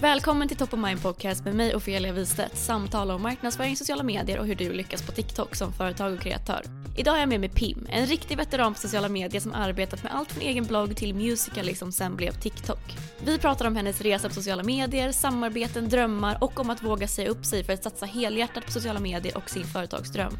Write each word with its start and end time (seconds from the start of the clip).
Välkommen 0.00 0.48
till 0.48 0.56
Top 0.56 0.74
of 0.74 0.80
Mind 0.80 1.02
Podcast 1.02 1.44
med 1.44 1.54
mig 1.54 1.74
Ofelia 1.74 2.12
Wistedt. 2.12 2.56
Samtal 2.56 3.10
om 3.10 3.22
marknadsföring, 3.22 3.76
sociala 3.76 4.02
medier 4.02 4.38
och 4.38 4.46
hur 4.46 4.54
du 4.54 4.72
lyckas 4.72 5.06
på 5.06 5.12
TikTok 5.12 5.54
som 5.54 5.72
företag 5.72 6.12
och 6.12 6.20
kreatör. 6.20 6.62
Idag 6.96 7.16
är 7.16 7.20
jag 7.20 7.28
med 7.28 7.40
mig 7.40 7.48
Pim, 7.48 7.86
en 7.90 8.06
riktig 8.06 8.36
veteran 8.36 8.74
på 8.74 8.80
sociala 8.80 9.08
medier 9.08 9.40
som 9.40 9.52
arbetat 9.54 10.02
med 10.02 10.14
allt 10.14 10.32
från 10.32 10.42
egen 10.42 10.64
blogg 10.64 10.96
till 10.96 11.14
Musical.ly 11.14 11.74
som 11.74 11.92
sen 11.92 12.16
blev 12.16 12.32
TikTok. 12.32 12.96
Vi 13.24 13.38
pratar 13.38 13.66
om 13.66 13.76
hennes 13.76 14.00
resa 14.00 14.28
på 14.28 14.34
sociala 14.34 14.62
medier, 14.62 15.12
samarbeten, 15.12 15.88
drömmar 15.88 16.38
och 16.40 16.60
om 16.60 16.70
att 16.70 16.82
våga 16.82 17.08
säga 17.08 17.28
upp 17.28 17.44
sig 17.44 17.64
för 17.64 17.72
att 17.72 17.82
satsa 17.82 18.06
helhjärtat 18.06 18.64
på 18.64 18.72
sociala 18.72 19.00
medier 19.00 19.36
och 19.36 19.50
sin 19.50 19.64
företagsdröm. 19.64 20.32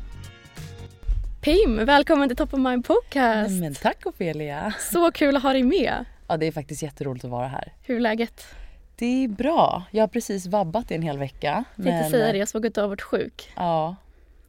Pim, 1.41 1.84
välkommen 1.87 2.28
till 2.28 2.37
Top 2.37 2.55
of 2.55 2.61
Mind 2.61 2.87
Podcast! 2.87 3.61
Men 3.61 3.75
tack 3.75 4.06
Ofelia! 4.06 4.75
Så 4.93 5.12
kul 5.12 5.37
att 5.37 5.43
ha 5.43 5.53
dig 5.53 5.62
med! 5.62 6.05
Ja 6.28 6.37
det 6.37 6.47
är 6.47 6.53
faktiskt 6.53 6.83
jätteroligt 6.83 7.25
att 7.25 7.31
vara 7.31 7.48
här. 7.48 7.72
Hur 7.83 7.97
är 7.97 8.00
läget? 8.00 8.47
Det 8.99 9.25
är 9.25 9.29
bra. 9.29 9.83
Jag 9.91 10.03
har 10.03 10.09
precis 10.09 10.47
vabbat 10.47 10.91
i 10.91 10.95
en 10.95 11.03
hel 11.03 11.19
vecka. 11.19 11.65
Jag 11.77 11.85
tänkte 11.85 12.11
säga 12.11 12.33
det, 12.33 12.39
jag 12.39 12.49
såg 12.49 12.67
att 12.67 12.75
du 12.75 12.81
har 12.81 12.89
varit 12.89 13.03
sjuk. 13.03 13.50
Ja. 13.56 13.97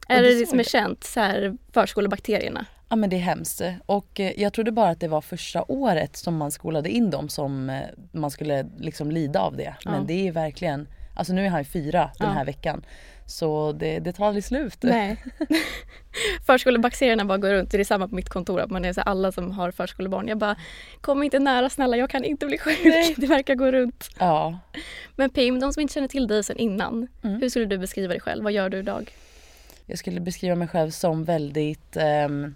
Är 0.08 0.22
det 0.22 0.38
det 0.40 0.46
som 0.46 0.60
är 0.60 0.64
känt, 0.64 1.04
så 1.04 1.20
här 1.20 1.56
förskolebakterierna? 1.72 2.66
Ja 2.88 2.96
men 2.96 3.10
det 3.10 3.16
är 3.16 3.20
hemskt. 3.20 3.62
Och 3.86 4.20
eh, 4.20 4.32
jag 4.40 4.52
trodde 4.52 4.72
bara 4.72 4.90
att 4.90 5.00
det 5.00 5.08
var 5.08 5.20
första 5.20 5.64
året 5.68 6.16
som 6.16 6.36
man 6.36 6.50
skolade 6.50 6.88
in 6.90 7.10
dem 7.10 7.28
som 7.28 7.70
eh, 7.70 7.80
man 8.12 8.30
skulle 8.30 8.66
liksom 8.78 9.10
lida 9.10 9.40
av 9.40 9.56
det. 9.56 9.74
Ja. 9.84 9.90
Men 9.90 10.06
det 10.06 10.28
är 10.28 10.32
verkligen, 10.32 10.88
alltså 11.16 11.32
nu 11.32 11.44
är 11.46 11.48
han 11.50 11.60
ju 11.60 11.64
fyra 11.64 12.10
den 12.18 12.28
Ja. 12.28 12.34
här 12.34 12.44
veckan. 12.44 12.82
Så 13.30 13.72
det, 13.72 13.98
det 13.98 14.12
tar 14.12 14.26
aldrig 14.26 14.44
slut. 14.44 14.76
Nej. 14.80 15.16
Förskolebakterierna 16.46 17.24
bara 17.24 17.38
går 17.38 17.50
runt, 17.50 17.70
det 17.70 17.80
är 17.80 17.84
samma 17.84 18.08
på 18.08 18.14
mitt 18.14 18.28
kontor, 18.28 18.60
att 18.60 18.70
man 18.70 18.84
är 18.84 18.92
så 18.92 19.00
alla 19.00 19.32
som 19.32 19.50
har 19.50 19.70
förskolebarn. 19.70 20.28
Jag 20.28 20.38
bara, 20.38 20.56
kom 21.00 21.22
inte 21.22 21.38
nära 21.38 21.70
snälla, 21.70 21.96
jag 21.96 22.10
kan 22.10 22.24
inte 22.24 22.46
bli 22.46 22.58
sjuk. 22.58 22.78
Det 23.16 23.26
verkar 23.26 23.54
gå 23.54 23.70
runt. 23.72 24.08
Ja. 24.18 24.58
Men 25.16 25.30
Pim, 25.30 25.60
de 25.60 25.72
som 25.72 25.80
inte 25.80 25.94
känner 25.94 26.08
till 26.08 26.26
dig 26.26 26.44
sedan 26.44 26.56
innan, 26.56 27.08
Mm. 27.22 27.40
hur 27.40 27.48
skulle 27.48 27.64
du 27.66 27.78
beskriva 27.78 28.08
dig 28.08 28.20
själv? 28.20 28.44
Vad 28.44 28.52
gör 28.52 28.68
du 28.68 28.78
idag? 28.78 29.14
Jag 29.86 29.98
skulle 29.98 30.20
beskriva 30.20 30.54
mig 30.54 30.68
själv 30.68 30.90
som 30.90 31.24
väldigt 31.24 31.96
ehm, 31.96 32.54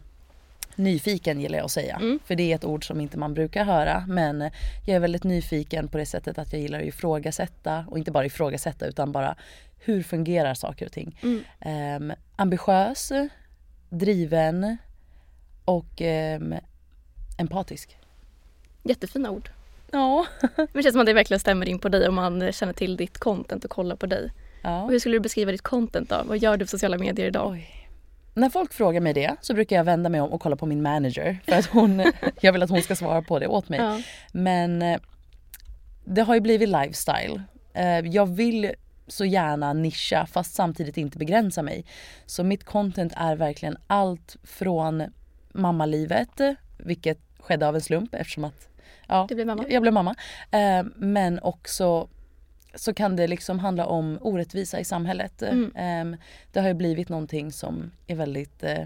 nyfiken 0.77 1.41
gillar 1.41 1.59
jag 1.59 1.65
att 1.65 1.71
säga. 1.71 1.97
Mm. 1.97 2.19
För 2.25 2.35
det 2.35 2.53
är 2.53 2.55
ett 2.55 2.65
ord 2.65 2.87
som 2.87 3.01
inte 3.01 3.19
man 3.19 3.35
brukar 3.35 3.65
höra. 3.65 4.05
Men 4.09 4.41
jag 4.87 4.97
är 4.97 5.01
väldigt 5.01 5.25
nyfiken 5.25 5.89
på 5.89 5.99
det 5.99 6.07
sättet 6.07 6.39
att 6.39 6.53
jag 6.53 6.63
gillar 6.63 6.81
att 6.81 6.87
ifrågasätta. 6.87 7.85
Och 7.89 7.99
inte 7.99 8.11
bara 8.11 8.27
ifrågasätta 8.27 8.87
utan 8.87 9.13
bara 9.13 9.37
hur 9.79 10.03
fungerar 10.03 10.55
saker 10.55 10.87
och 10.87 10.93
ting. 10.93 11.19
Mm. 11.23 11.45
Ehm, 11.61 12.13
ambitiös, 12.37 13.13
driven 13.91 14.77
och 15.65 16.01
ehm, 16.01 16.55
empatisk. 17.39 17.99
Jättefina 18.83 19.31
ord. 19.31 19.51
Ja. 19.91 20.27
Men 20.57 20.67
det 20.73 20.83
känns 20.83 20.93
som 20.93 21.01
att 21.01 21.07
det 21.07 21.13
verkligen 21.13 21.41
stämmer 21.41 21.69
in 21.69 21.79
på 21.79 21.89
dig 21.89 22.09
om 22.09 22.15
man 22.15 22.53
känner 22.53 22.73
till 22.73 22.97
ditt 22.97 23.19
content 23.19 23.65
och 23.65 23.71
kollar 23.71 23.97
på 23.97 24.07
dig. 24.07 24.25
Och 24.25 24.31
ja. 24.63 24.87
hur 24.87 24.99
skulle 24.99 25.17
du 25.17 25.21
beskriva 25.21 25.53
ditt 25.53 25.63
content 25.63 26.09
då? 26.09 26.23
Vad 26.27 26.39
gör 26.39 26.57
du 26.57 26.65
på 26.65 26.69
sociala 26.69 26.99
medier 26.99 27.27
idag? 27.27 27.53
Oj. 27.53 27.84
När 28.35 28.49
folk 28.51 28.73
frågar 28.73 29.01
mig 29.01 29.13
det 29.13 29.37
så 29.41 29.55
brukar 29.55 29.77
jag 29.77 29.85
vända 29.85 30.09
mig 30.11 30.21
om 30.21 30.33
och 30.33 30.41
kolla 30.41 30.57
på 30.57 30.67
min 30.67 30.83
manager. 30.83 31.39
För 31.45 31.53
att 31.57 31.67
hon, 31.67 32.05
jag 32.41 32.53
vill 32.53 32.63
att 32.63 32.71
hon 32.71 32.83
ska 32.83 32.97
svara 32.97 33.23
på 33.23 33.39
det 33.39 33.47
åt 33.47 33.69
mig. 33.69 33.81
Ja. 33.81 34.01
Men 34.33 34.83
eh, 34.83 35.01
det 36.05 36.23
har 36.23 36.35
ju 36.35 36.41
blivit 36.41 36.69
lifestyle. 36.69 37.43
Eh, 37.75 37.99
Jag 37.99 38.27
vill 38.27 38.71
så 39.07 39.25
gärna 39.25 39.73
nischa 39.73 40.27
fast 40.27 40.55
samtidigt 40.55 40.97
inte 40.97 41.19
begränsa 41.19 41.63
mig. 41.63 41.85
Så 42.27 42.45
mitt 42.45 42.65
content 42.65 43.13
är 43.17 43.37
verkligen 43.37 43.77
allt 43.87 44.37
från 44.45 45.03
mammalivet, 45.53 46.41
vilket 46.79 47.19
skedde 47.39 47.69
av 47.69 47.75
en 47.75 47.81
slump 47.81 48.15
eftersom 48.15 48.45
att 48.45 48.69
ja, 49.09 49.27
blev 49.31 49.65
jag 49.69 49.83
blev 49.83 49.95
mamma. 49.95 50.15
Eh, 50.51 50.85
Men 50.97 51.39
också 51.43 52.09
så 52.77 52.95
kan 52.95 53.17
det 53.17 53.27
liksom 53.27 53.59
handla 53.59 53.87
om 53.87 54.19
orättvisa 54.21 54.81
i 54.81 54.85
samhället. 54.85 55.43
Mm. 55.43 56.13
Eh, 56.13 56.19
Det 56.53 56.61
har 56.61 56.69
ju 56.69 56.75
blivit 56.75 57.09
någonting 57.09 57.53
som 57.53 57.91
är 58.07 58.17
väldigt 58.17 58.63
eh, 58.63 58.83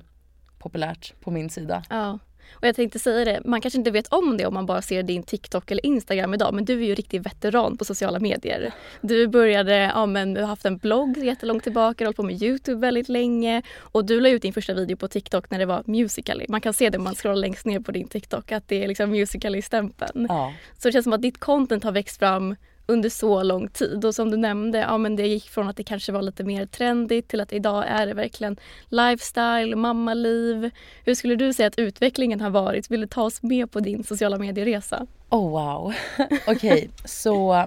populärt 0.59 1.21
på 1.21 1.31
min 1.31 1.51
sida. 1.51 1.83
Ja. 1.91 2.19
Och 2.53 2.67
jag 2.67 2.77
tänkte 2.77 2.99
säga 2.99 3.25
det, 3.25 3.41
man 3.45 3.61
kanske 3.61 3.79
inte 3.79 3.91
vet 3.91 4.09
om 4.09 4.37
det 4.37 4.47
om 4.47 4.55
man 4.55 4.67
bara 4.67 4.83
ser 4.83 5.03
din 5.03 5.23
TikTok 5.23 5.71
eller 5.71 5.87
Instagram 5.87 6.35
idag 6.35 6.55
men 6.55 6.65
du 6.65 6.83
är 6.83 6.87
ju 6.87 6.95
riktig 6.95 7.23
veteran 7.23 7.77
på 7.77 7.85
sociala 7.85 8.19
medier. 8.21 8.73
Du 9.01 9.27
började, 9.29 9.77
ja 9.77 10.07
men 10.07 10.35
du 10.35 10.41
har 10.41 10.49
haft 10.49 10.65
en 10.65 10.77
blogg 10.79 11.19
jättelångt 11.19 11.63
tillbaka, 11.63 12.05
hållit 12.05 12.17
på 12.17 12.23
med 12.23 12.43
Youtube 12.43 12.81
väldigt 12.81 13.09
länge 13.09 13.63
och 13.79 14.05
du 14.05 14.21
la 14.21 14.29
ut 14.29 14.43
din 14.43 14.53
första 14.53 14.75
video 14.75 14.97
på 14.97 15.09
TikTok 15.09 15.51
när 15.51 15.59
det 15.59 15.67
var 15.67 15.83
Musical.ly. 15.87 16.47
Man 16.49 16.61
kan 16.61 16.73
se 16.73 16.91
det 16.91 16.99
om 16.99 17.05
man 17.05 17.15
scrollar 17.15 17.37
längst 17.37 17.67
ner 17.67 17.81
på 17.81 17.93
din 17.93 18.09
TikTok 18.09 18.53
att 18.53 18.69
det 18.69 18.85
är 18.85 18.89
liksom 18.89 19.11
Musical.ly-stämpeln. 19.11 20.27
Ja. 20.29 20.53
Så 20.79 20.89
det 20.89 20.93
känns 20.93 21.05
som 21.05 21.13
att 21.13 21.23
ditt 21.23 21.39
content 21.41 21.85
har 21.85 21.93
växt 21.93 22.19
fram 22.19 22.57
under 22.89 23.09
så 23.09 23.43
lång 23.43 23.69
tid 23.69 24.05
och 24.05 24.15
som 24.15 24.31
du 24.31 24.37
nämnde, 24.37 24.79
ja 24.79 24.99
men 24.99 25.17
det 25.17 25.27
gick 25.27 25.51
från 25.51 25.69
att 25.69 25.77
det 25.77 25.85
kanske 25.85 26.13
var 26.13 26.23
lite 26.23 26.45
mer 26.45 26.67
trendigt 26.67 27.29
till 27.29 27.41
att 27.41 27.53
idag 27.53 27.85
är 27.89 28.07
det 28.07 28.15
verkligen 28.15 28.57
lifestyle, 28.89 29.77
mammaliv. 29.77 30.71
Hur 31.05 31.15
skulle 31.15 31.37
du 31.37 31.53
säga 31.53 31.67
att 31.67 31.79
utvecklingen 31.79 32.41
har 32.41 32.51
varit? 32.51 32.91
Vill 32.91 33.01
du 33.01 33.07
ta 33.07 33.23
oss 33.23 33.43
med 33.43 33.71
på 33.71 33.81
din 33.81 34.05
sociala 34.05 34.39
medieresa? 34.39 35.07
Oh 35.29 35.51
wow. 35.51 35.95
Okej, 36.47 36.91
så 37.05 37.67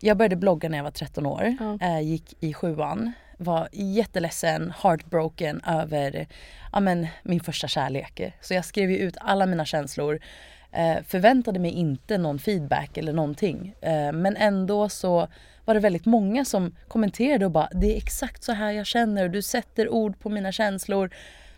jag 0.00 0.16
började 0.16 0.36
blogga 0.36 0.68
när 0.68 0.78
jag 0.78 0.84
var 0.84 0.90
13 0.90 1.26
år. 1.26 1.56
Ja. 1.60 1.78
Eh, 1.86 2.00
gick 2.00 2.34
i 2.40 2.54
sjuan. 2.54 3.12
Var 3.38 3.68
jätteledsen, 3.72 4.72
heartbroken 4.82 5.60
över 5.66 6.26
ja, 6.72 6.80
men, 6.80 7.06
min 7.22 7.40
första 7.40 7.68
kärlek. 7.68 8.34
Så 8.40 8.54
jag 8.54 8.64
skrev 8.64 8.90
ju 8.90 8.98
ut 8.98 9.16
alla 9.20 9.46
mina 9.46 9.64
känslor. 9.64 10.20
Eh, 10.74 11.02
förväntade 11.06 11.58
mig 11.58 11.70
inte 11.70 12.18
någon 12.18 12.38
feedback 12.38 12.96
eller 12.96 13.12
någonting. 13.12 13.74
Eh, 13.80 14.12
men 14.12 14.36
ändå 14.36 14.88
så 14.88 15.28
var 15.64 15.74
det 15.74 15.80
väldigt 15.80 16.06
många 16.06 16.44
som 16.44 16.76
kommenterade 16.88 17.44
och 17.44 17.50
bara 17.50 17.68
det 17.72 17.92
är 17.92 17.96
exakt 17.96 18.42
så 18.44 18.52
här 18.52 18.72
jag 18.72 18.86
känner 18.86 19.28
du 19.28 19.42
sätter 19.42 19.88
ord 19.88 20.18
på 20.18 20.28
mina 20.28 20.52
känslor. 20.52 21.10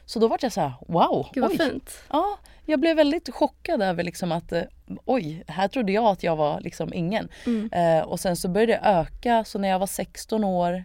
Så 0.06 0.18
då 0.18 0.28
var 0.28 0.38
jag 0.40 0.52
så 0.52 0.60
här 0.60 0.72
wow. 0.86 1.28
Gud 1.32 1.42
vad 1.42 1.50
oj. 1.50 1.58
fint. 1.58 2.04
Ja, 2.10 2.38
jag 2.64 2.80
blev 2.80 2.96
väldigt 2.96 3.34
chockad 3.34 3.82
över 3.82 4.04
liksom 4.04 4.32
att 4.32 4.52
eh, 4.52 4.62
oj, 5.04 5.44
här 5.48 5.68
trodde 5.68 5.92
jag 5.92 6.04
att 6.04 6.22
jag 6.22 6.36
var 6.36 6.60
liksom 6.60 6.94
ingen. 6.94 7.28
Mm. 7.46 7.70
Eh, 7.72 8.04
och 8.04 8.20
sen 8.20 8.36
så 8.36 8.48
började 8.48 8.72
det 8.72 8.80
öka 8.82 9.44
så 9.44 9.58
när 9.58 9.68
jag 9.68 9.78
var 9.78 9.86
16 9.86 10.44
år 10.44 10.84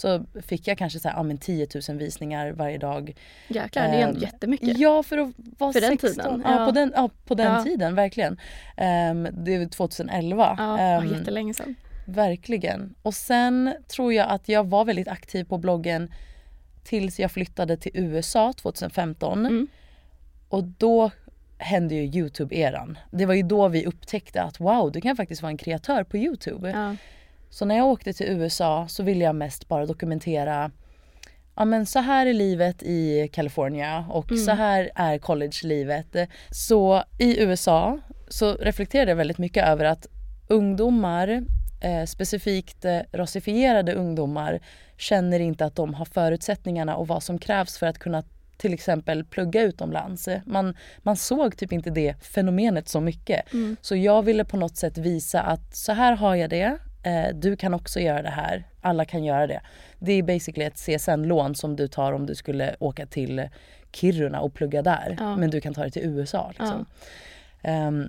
så 0.00 0.24
fick 0.42 0.68
jag 0.68 0.78
kanske 0.78 0.98
så 0.98 1.08
här, 1.08 1.16
ja, 1.16 1.22
men 1.22 1.38
10 1.38 1.66
000 1.88 1.98
visningar 1.98 2.52
varje 2.52 2.78
dag. 2.78 3.14
Jäklar, 3.48 3.82
det 3.82 3.88
är 3.88 4.02
ändå 4.02 4.16
Ehm, 4.16 4.22
jättemycket. 4.22 4.78
Ja 4.78 5.02
för 5.02 5.18
att 5.18 5.30
vara 5.58 5.72
För 5.72 5.80
den 5.80 5.90
16. 5.98 6.10
tiden, 6.10 6.42
Ja, 6.44 6.58
ja. 6.60 6.66
på 6.66 6.72
den, 6.72 6.92
ja, 6.96 7.10
på 7.26 7.34
den 7.34 7.52
Ja. 7.52 7.64
tiden 7.64 7.94
verkligen. 7.94 8.32
Um, 8.32 9.28
det 9.44 9.54
är 9.54 9.68
2011. 9.68 10.54
Ja, 10.58 10.82
ja, 10.82 11.04
jättelänge 11.04 11.54
sedan. 11.54 11.74
Verkligen. 12.06 12.94
Och 13.02 13.14
sen 13.14 13.74
tror 13.88 14.12
jag 14.12 14.28
att 14.30 14.48
jag 14.48 14.68
var 14.68 14.84
väldigt 14.84 15.08
aktiv 15.08 15.44
på 15.44 15.58
bloggen 15.58 16.12
tills 16.84 17.20
jag 17.20 17.30
flyttade 17.30 17.76
till 17.76 17.92
USA 17.94 18.52
2015. 18.52 19.46
Mm. 19.46 19.68
Och 20.48 20.64
då 20.64 21.10
hände 21.58 21.94
ju 21.94 22.02
Youtube-eran. 22.22 22.98
Det 23.10 23.26
var 23.26 23.34
ju 23.34 23.42
då 23.42 23.68
vi 23.68 23.86
upptäckte 23.86 24.42
att 24.42 24.60
wow, 24.60 24.92
du 24.92 25.00
kan 25.00 25.16
faktiskt 25.16 25.42
vara 25.42 25.50
en 25.50 25.56
kreatör 25.58 26.04
på 26.04 26.16
Youtube. 26.16 26.70
Ja. 26.70 26.96
Så 27.50 27.64
när 27.64 27.76
jag 27.76 27.86
åkte 27.86 28.12
till 28.12 28.26
USA 28.26 28.88
så 28.88 29.02
ville 29.02 29.24
jag 29.24 29.34
mest 29.34 29.68
bara 29.68 29.86
dokumentera 29.86 30.70
Ja 31.60 31.64
men 31.64 31.86
så 31.86 31.98
här 31.98 32.26
är 32.26 32.32
livet 32.32 32.82
i 32.82 33.28
California 33.32 34.04
och 34.10 34.38
så 34.38 34.50
här 34.50 34.90
är 34.94 35.18
college-livet. 35.18 36.16
Så 36.50 37.04
i 37.18 37.42
USA 37.42 37.98
så 38.28 38.54
reflekterade 38.54 39.10
jag 39.10 39.16
väldigt 39.16 39.38
mycket 39.38 39.66
över 39.66 39.84
att 39.84 40.06
ungdomar, 40.48 41.44
eh, 41.80 42.04
specifikt 42.04 42.84
eh, 42.84 42.98
rasifierade 43.12 43.94
ungdomar, 43.94 44.60
känner 44.96 45.40
inte 45.40 45.64
att 45.64 45.76
de 45.76 45.94
har 45.94 46.04
förutsättningarna 46.04 46.96
och 46.96 47.08
vad 47.08 47.22
som 47.22 47.38
krävs 47.38 47.78
för 47.78 47.86
att 47.86 47.98
kunna 47.98 48.22
till 48.56 48.74
exempel 48.74 49.24
plugga 49.24 49.62
utomlands. 49.62 50.28
Man, 50.44 50.76
man 50.98 51.16
såg 51.16 51.56
typ 51.56 51.72
inte 51.72 51.90
det 51.90 52.14
fenomenet 52.22 52.88
så 52.88 53.00
mycket. 53.00 53.42
Så 53.80 53.96
jag 53.96 54.22
ville 54.22 54.44
på 54.44 54.56
något 54.56 54.76
sätt 54.76 54.98
visa 54.98 55.40
att 55.42 55.76
så 55.76 55.92
här 55.92 56.16
har 56.16 56.34
jag 56.34 56.50
det. 56.50 56.78
Eh, 57.02 57.34
du 57.34 57.56
kan 57.56 57.74
också 57.74 58.00
göra 58.00 58.22
det 58.22 58.30
här. 58.30 58.64
Alla 58.80 59.04
kan 59.04 59.24
göra 59.24 59.46
det. 59.46 59.60
Det 59.98 60.12
är 60.12 60.22
basically 60.22 60.64
ett 60.64 60.76
CSN-lån 60.76 61.54
som 61.54 61.76
du 61.76 61.88
tar 61.88 62.12
om 62.12 62.26
du 62.26 62.34
skulle 62.34 62.76
åka 62.78 63.06
till 63.06 63.48
Kiruna 63.92 64.40
och 64.40 64.54
plugga 64.54 64.82
där. 64.82 65.16
Ja. 65.18 65.36
Men 65.36 65.50
du 65.50 65.60
kan 65.60 65.74
ta 65.74 65.84
det 65.84 65.90
till 65.90 66.02
USA. 66.02 66.52
Liksom. 66.58 66.86
Ehm, 67.62 68.08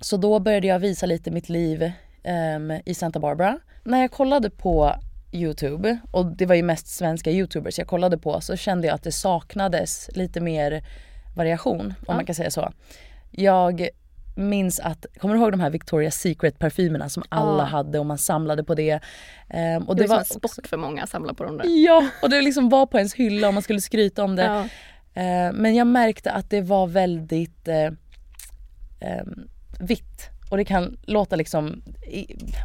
så 0.00 0.16
då 0.16 0.38
började 0.38 0.66
jag 0.66 0.78
visa 0.78 1.06
lite 1.06 1.30
mitt 1.30 1.48
liv 1.48 1.92
ehm, 2.22 2.72
i 2.84 2.94
Santa 2.94 3.20
Barbara. 3.20 3.58
När 3.84 4.00
jag 4.00 4.10
kollade 4.10 4.50
på 4.50 4.94
Youtube, 5.32 5.98
och 6.10 6.26
det 6.26 6.46
var 6.46 6.54
ju 6.54 6.62
mest 6.62 6.86
svenska 6.86 7.30
Youtubers 7.30 7.78
jag 7.78 7.88
kollade 7.88 8.18
på, 8.18 8.40
så 8.40 8.56
kände 8.56 8.86
jag 8.86 8.94
att 8.94 9.02
det 9.02 9.12
saknades 9.12 10.10
lite 10.14 10.40
mer 10.40 10.84
variation, 11.36 11.94
om 12.06 12.16
man 12.16 12.26
kan 12.26 12.34
säga 12.34 12.50
så. 12.50 12.72
Jag 13.30 13.88
minns 14.34 14.80
att, 14.80 15.06
kommer 15.20 15.34
du 15.34 15.40
ihåg 15.40 15.50
de 15.52 15.60
här 15.60 15.70
Victoria's 15.70 16.10
Secret 16.10 16.58
parfymerna 16.58 17.08
som 17.08 17.22
alla 17.28 17.62
Ja. 17.62 17.64
hade 17.64 17.98
och 17.98 18.06
man 18.06 18.18
samlade 18.18 18.64
på 18.64 18.74
det. 18.74 19.00
Ehm, 19.50 19.82
och 19.82 19.96
Det, 19.96 20.02
det 20.02 20.08
var 20.08 20.18
en 20.18 20.24
sport 20.24 20.66
för 20.66 20.76
många 20.76 21.02
att 21.02 21.08
samla 21.10 21.34
på 21.34 21.44
de 21.44 21.56
där. 21.58 21.84
Ja, 21.86 22.08
och 22.22 22.30
det 22.30 22.42
liksom 22.42 22.68
var 22.68 22.86
på 22.86 22.98
ens 22.98 23.14
hylla 23.14 23.48
och 23.48 23.54
man 23.54 23.62
skulle 23.62 23.80
skryta 23.80 24.24
om 24.24 24.36
det. 24.36 24.42
Ja. 24.44 24.60
Eh, 25.22 25.52
men 25.52 25.74
jag 25.74 25.86
märkte 25.86 26.30
att 26.32 26.50
det 26.50 26.60
var 26.60 26.86
väldigt 26.86 27.68
eh, 27.68 27.90
ehm, 29.00 29.48
vitt. 29.80 30.28
Och 30.50 30.56
det 30.56 30.64
kan 30.64 30.96
låta 31.02 31.36
liksom, 31.36 31.82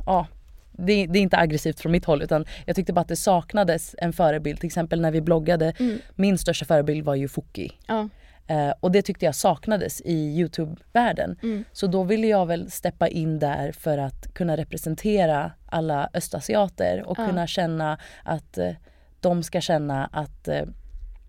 ja, 0.06 0.28
det, 0.72 1.06
det 1.06 1.20
är 1.20 1.22
inte 1.22 1.38
aggressivt 1.38 1.80
från 1.80 1.92
mitt 1.92 2.06
håll 2.06 2.22
utan 2.22 2.46
jag 2.66 2.76
tyckte 2.76 2.94
bara 2.94 3.02
att 3.02 3.08
det 3.08 3.16
saknades 3.16 3.96
en 3.98 4.14
förebild. 4.14 4.60
Till 4.60 4.68
exempel 4.68 5.02
när 5.02 5.12
vi 5.12 5.22
bloggade, 5.22 5.74
min 6.16 6.38
största 6.38 6.66
förebild 6.66 7.06
var 7.06 7.16
ju 7.16 7.28
Fuki. 7.28 7.72
Ja. 7.88 8.10
Eh, 8.50 8.74
och 8.80 8.92
det 8.92 9.02
tyckte 9.02 9.26
jag 9.26 9.36
saknades 9.36 10.02
i 10.02 10.14
Youtube-världen. 10.40 11.40
Mm. 11.44 11.64
Så 11.72 11.88
då 11.88 12.04
ville 12.04 12.28
jag 12.28 12.46
väl 12.46 12.72
steppa 12.72 13.08
in 13.08 13.40
där 13.40 13.72
för 13.72 13.98
att 13.98 14.34
kunna 14.34 14.58
representera 14.58 15.52
alla 15.66 16.10
östasiater 16.14 17.04
och 17.06 17.20
Ja. 17.20 17.26
kunna 17.28 17.48
känna 17.48 17.98
att 18.24 18.58
eh, 18.58 18.72
de 19.20 19.44
ska 19.44 19.62
känna 19.62 20.06
att 20.06 20.48
eh, 20.48 20.62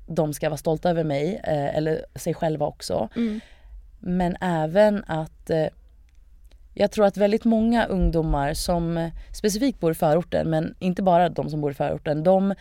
de 0.07 0.35
ska 0.35 0.49
vara 0.49 0.57
stolta 0.57 0.91
över 0.91 1.05
mig, 1.05 1.41
eh, 1.45 1.77
eller 1.77 2.05
sig 2.15 2.35
själva 2.35 2.67
också. 2.67 3.09
Mm. 3.17 3.41
Men 3.99 4.37
även 4.41 5.05
att 5.07 5.51
eh, 5.51 5.67
jag 6.75 6.91
tror 6.91 7.07
att 7.07 7.17
väldigt 7.17 7.45
många 7.45 7.85
ungdomar 7.85 8.55
som 8.55 9.11
specifikt 9.33 9.81
bor 9.81 9.91
i 9.93 9.95
förorten, 9.95 10.51
men 10.51 10.75
inte 10.79 11.03
bara 11.03 11.29
de 11.29 11.51
som 11.51 11.61
bor 11.61 11.71
i 11.71 11.75
förorten, 11.75 12.23
de 12.23 12.55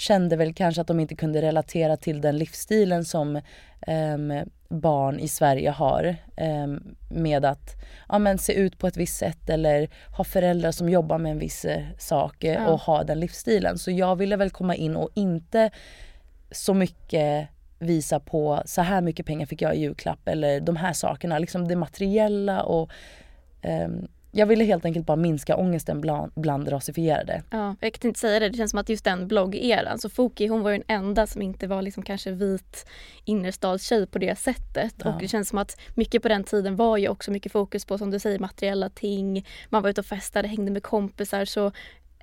kände 0.00 0.36
väl 0.36 0.54
kanske 0.54 0.80
att 0.80 0.86
de 0.86 1.00
inte 1.00 1.14
kunde 1.14 1.42
relatera 1.42 1.96
till 1.96 2.20
den 2.20 2.38
livsstilen 2.38 3.04
som 3.04 3.40
ehm, 3.86 4.32
barn 4.68 5.20
i 5.20 5.28
Sverige 5.28 5.70
har. 5.70 6.16
ehm, 6.36 6.96
med 7.10 7.44
att 7.44 7.76
ja, 8.08 8.18
men, 8.18 8.38
se 8.38 8.52
ut 8.52 8.78
på 8.78 8.86
ett 8.86 8.96
visst 8.96 9.16
sätt 9.16 9.50
eller 9.50 9.88
ha 10.16 10.24
föräldrar 10.24 10.70
som 10.72 10.88
jobbar 10.88 11.18
med 11.18 11.32
en 11.32 11.38
viss 11.38 11.64
eh, 11.64 11.82
sak 11.98 12.44
eh, 12.44 12.54
Ja. 12.54 12.68
och 12.68 12.80
ha 12.80 13.04
den 13.04 13.20
livsstilen. 13.20 13.78
Så 13.78 13.90
jag 13.90 14.16
ville 14.16 14.36
väl 14.36 14.50
komma 14.50 14.74
in 14.74 14.96
och 14.96 15.10
inte 15.14 15.70
så 16.50 16.74
mycket 16.74 17.48
visa 17.78 18.20
på 18.20 18.62
så 18.64 18.82
här 18.82 19.00
mycket 19.00 19.26
pengar 19.26 19.46
fick 19.46 19.62
jag 19.62 19.74
i 19.76 19.80
julklapp 19.80 20.28
eller 20.28 20.60
de 20.60 20.76
här 20.76 20.92
sakerna. 20.92 21.38
Liksom 21.38 21.68
det 21.68 21.76
materiella 21.76 22.62
och 22.62 22.90
ehm, 23.62 24.08
jag 24.32 24.46
ville 24.46 24.64
helt 24.64 24.84
enkelt 24.84 25.06
bara 25.06 25.16
minska 25.16 25.56
ångesten 25.56 26.00
bland, 26.00 26.32
bland 26.34 26.72
rasifierade. 26.72 27.42
Ja, 27.50 27.76
jag 27.80 27.92
tänkte 28.00 28.20
säga 28.20 28.40
det, 28.40 28.48
det 28.48 28.56
känns 28.56 28.70
som 28.70 28.80
att 28.80 28.88
just 28.88 29.04
den 29.04 29.28
bloggeran, 29.28 29.98
så 29.98 30.08
Foki 30.08 30.46
hon 30.46 30.62
var 30.62 30.72
den 30.72 30.82
enda 30.86 31.26
som 31.26 31.42
inte 31.42 31.66
var 31.66 31.82
liksom 31.82 32.02
kanske 32.02 32.30
vit 32.30 32.86
innerstadstjej 33.24 34.06
på 34.06 34.18
det 34.18 34.38
sättet. 34.38 34.94
Ja. 35.04 35.14
Och 35.14 35.20
det 35.20 35.28
känns 35.28 35.48
som 35.48 35.58
att 35.58 35.80
mycket 35.94 36.22
på 36.22 36.28
den 36.28 36.44
tiden 36.44 36.76
var 36.76 36.96
ju 36.96 37.08
också 37.08 37.30
mycket 37.30 37.52
fokus 37.52 37.84
på 37.84 37.98
som 37.98 38.10
du 38.10 38.18
säger 38.18 38.38
materiella 38.38 38.88
ting. 38.88 39.46
Man 39.68 39.82
var 39.82 39.90
ute 39.90 40.00
och 40.00 40.06
festade, 40.06 40.48
hängde 40.48 40.70
med 40.70 40.82
kompisar. 40.82 41.44
Så 41.44 41.72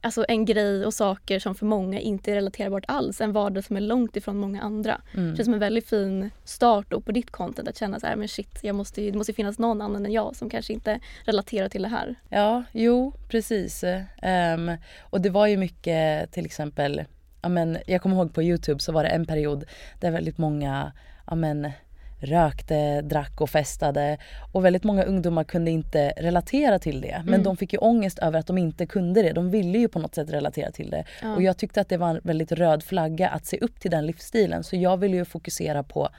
Alltså 0.02 0.26
en 0.28 0.46
grej 0.46 0.86
och 0.86 0.94
saker 0.94 1.40
som 1.40 1.56
för 1.56 1.66
många 1.66 2.00
inte 2.00 2.32
är 2.32 2.36
relaterbart 2.36 2.84
alls. 2.88 3.22
En 3.22 3.32
vardag 3.34 3.64
som 3.64 3.78
är 3.78 3.82
långt 3.82 4.16
ifrån 4.16 4.38
många 4.38 4.62
andra. 4.62 5.02
Mm. 5.14 5.30
Det 5.32 5.36
känns 5.38 5.46
som 5.46 5.54
en 5.54 5.60
väldigt 5.60 5.88
fin 5.90 6.30
start 6.44 6.90
på 6.90 7.12
ditt 7.12 7.32
content 7.32 7.70
att 7.70 7.78
känna 7.78 8.00
så 8.00 8.08
här, 8.08 8.16
men 8.16 8.28
shit, 8.28 8.60
jag 8.62 8.76
måste, 8.76 9.02
ju- 9.02 9.12
det 9.12 9.18
måste 9.18 9.34
finnas 9.34 9.60
någon 9.60 9.82
annan 9.82 10.06
än 10.06 10.12
jag 10.12 10.36
som 10.36 10.50
kanske 10.50 10.74
inte 10.74 11.00
relaterar 11.26 11.70
till 11.70 11.82
det 11.82 11.88
här. 11.88 12.16
Ja, 12.30 12.64
jo 12.72 13.14
precis. 13.30 13.84
Ehm, 14.22 14.72
och 15.00 15.22
det 15.22 15.30
var 15.30 15.48
ju 15.48 15.58
mycket 15.58 16.32
till 16.32 16.46
exempel, 16.46 17.04
ja, 17.42 17.50
men, 17.50 17.78
jag 17.88 18.02
kommer 18.02 18.16
ihåg 18.16 18.34
på 18.34 18.44
Youtube 18.44 18.80
så 18.80 18.92
var 18.92 19.04
det 19.04 19.10
en 19.10 19.26
period 19.26 19.66
där 20.00 20.12
väldigt 20.12 20.38
många 20.38 20.92
ja, 21.28 21.36
men, 21.36 21.72
rökte, 22.20 23.02
drack 23.02 23.42
och 23.42 23.50
festade 23.50 24.18
och 24.52 24.66
väldigt 24.66 24.84
många 24.84 25.04
ungdomar 25.04 25.44
kunde 25.44 25.72
inte 25.72 26.14
relatera 26.18 26.80
till 26.80 27.02
det. 27.02 27.22
Men 27.26 27.44
de 27.44 27.58
fick 27.58 27.74
ju 27.74 27.80
ångest 27.80 28.20
över 28.20 28.40
att 28.40 28.48
de 28.48 28.58
inte 28.58 28.86
kunde 28.86 29.22
det. 29.22 29.32
De 29.32 29.52
ville 29.52 29.78
ju 29.78 29.88
på 29.88 30.00
något 30.00 30.16
sätt 30.16 30.30
relatera 30.30 30.72
till 30.72 30.90
det. 30.90 31.04
Ja. 31.22 31.36
Och 31.36 31.42
jag 31.42 31.58
tyckte 31.58 31.82
att 31.82 31.90
det 31.90 31.98
var 31.98 32.10
en 32.10 32.20
väldigt 32.24 32.52
röd 32.52 32.84
flagga 32.84 33.30
att 33.30 33.46
se 33.46 33.58
upp 33.58 33.80
till 33.80 33.92
den 33.92 34.06
livsstilen. 34.06 34.64
Så 34.64 34.76
jag 34.76 34.98
ville 34.98 35.18
ju 35.18 35.26
fokusera 35.26 35.84
på 35.84 36.10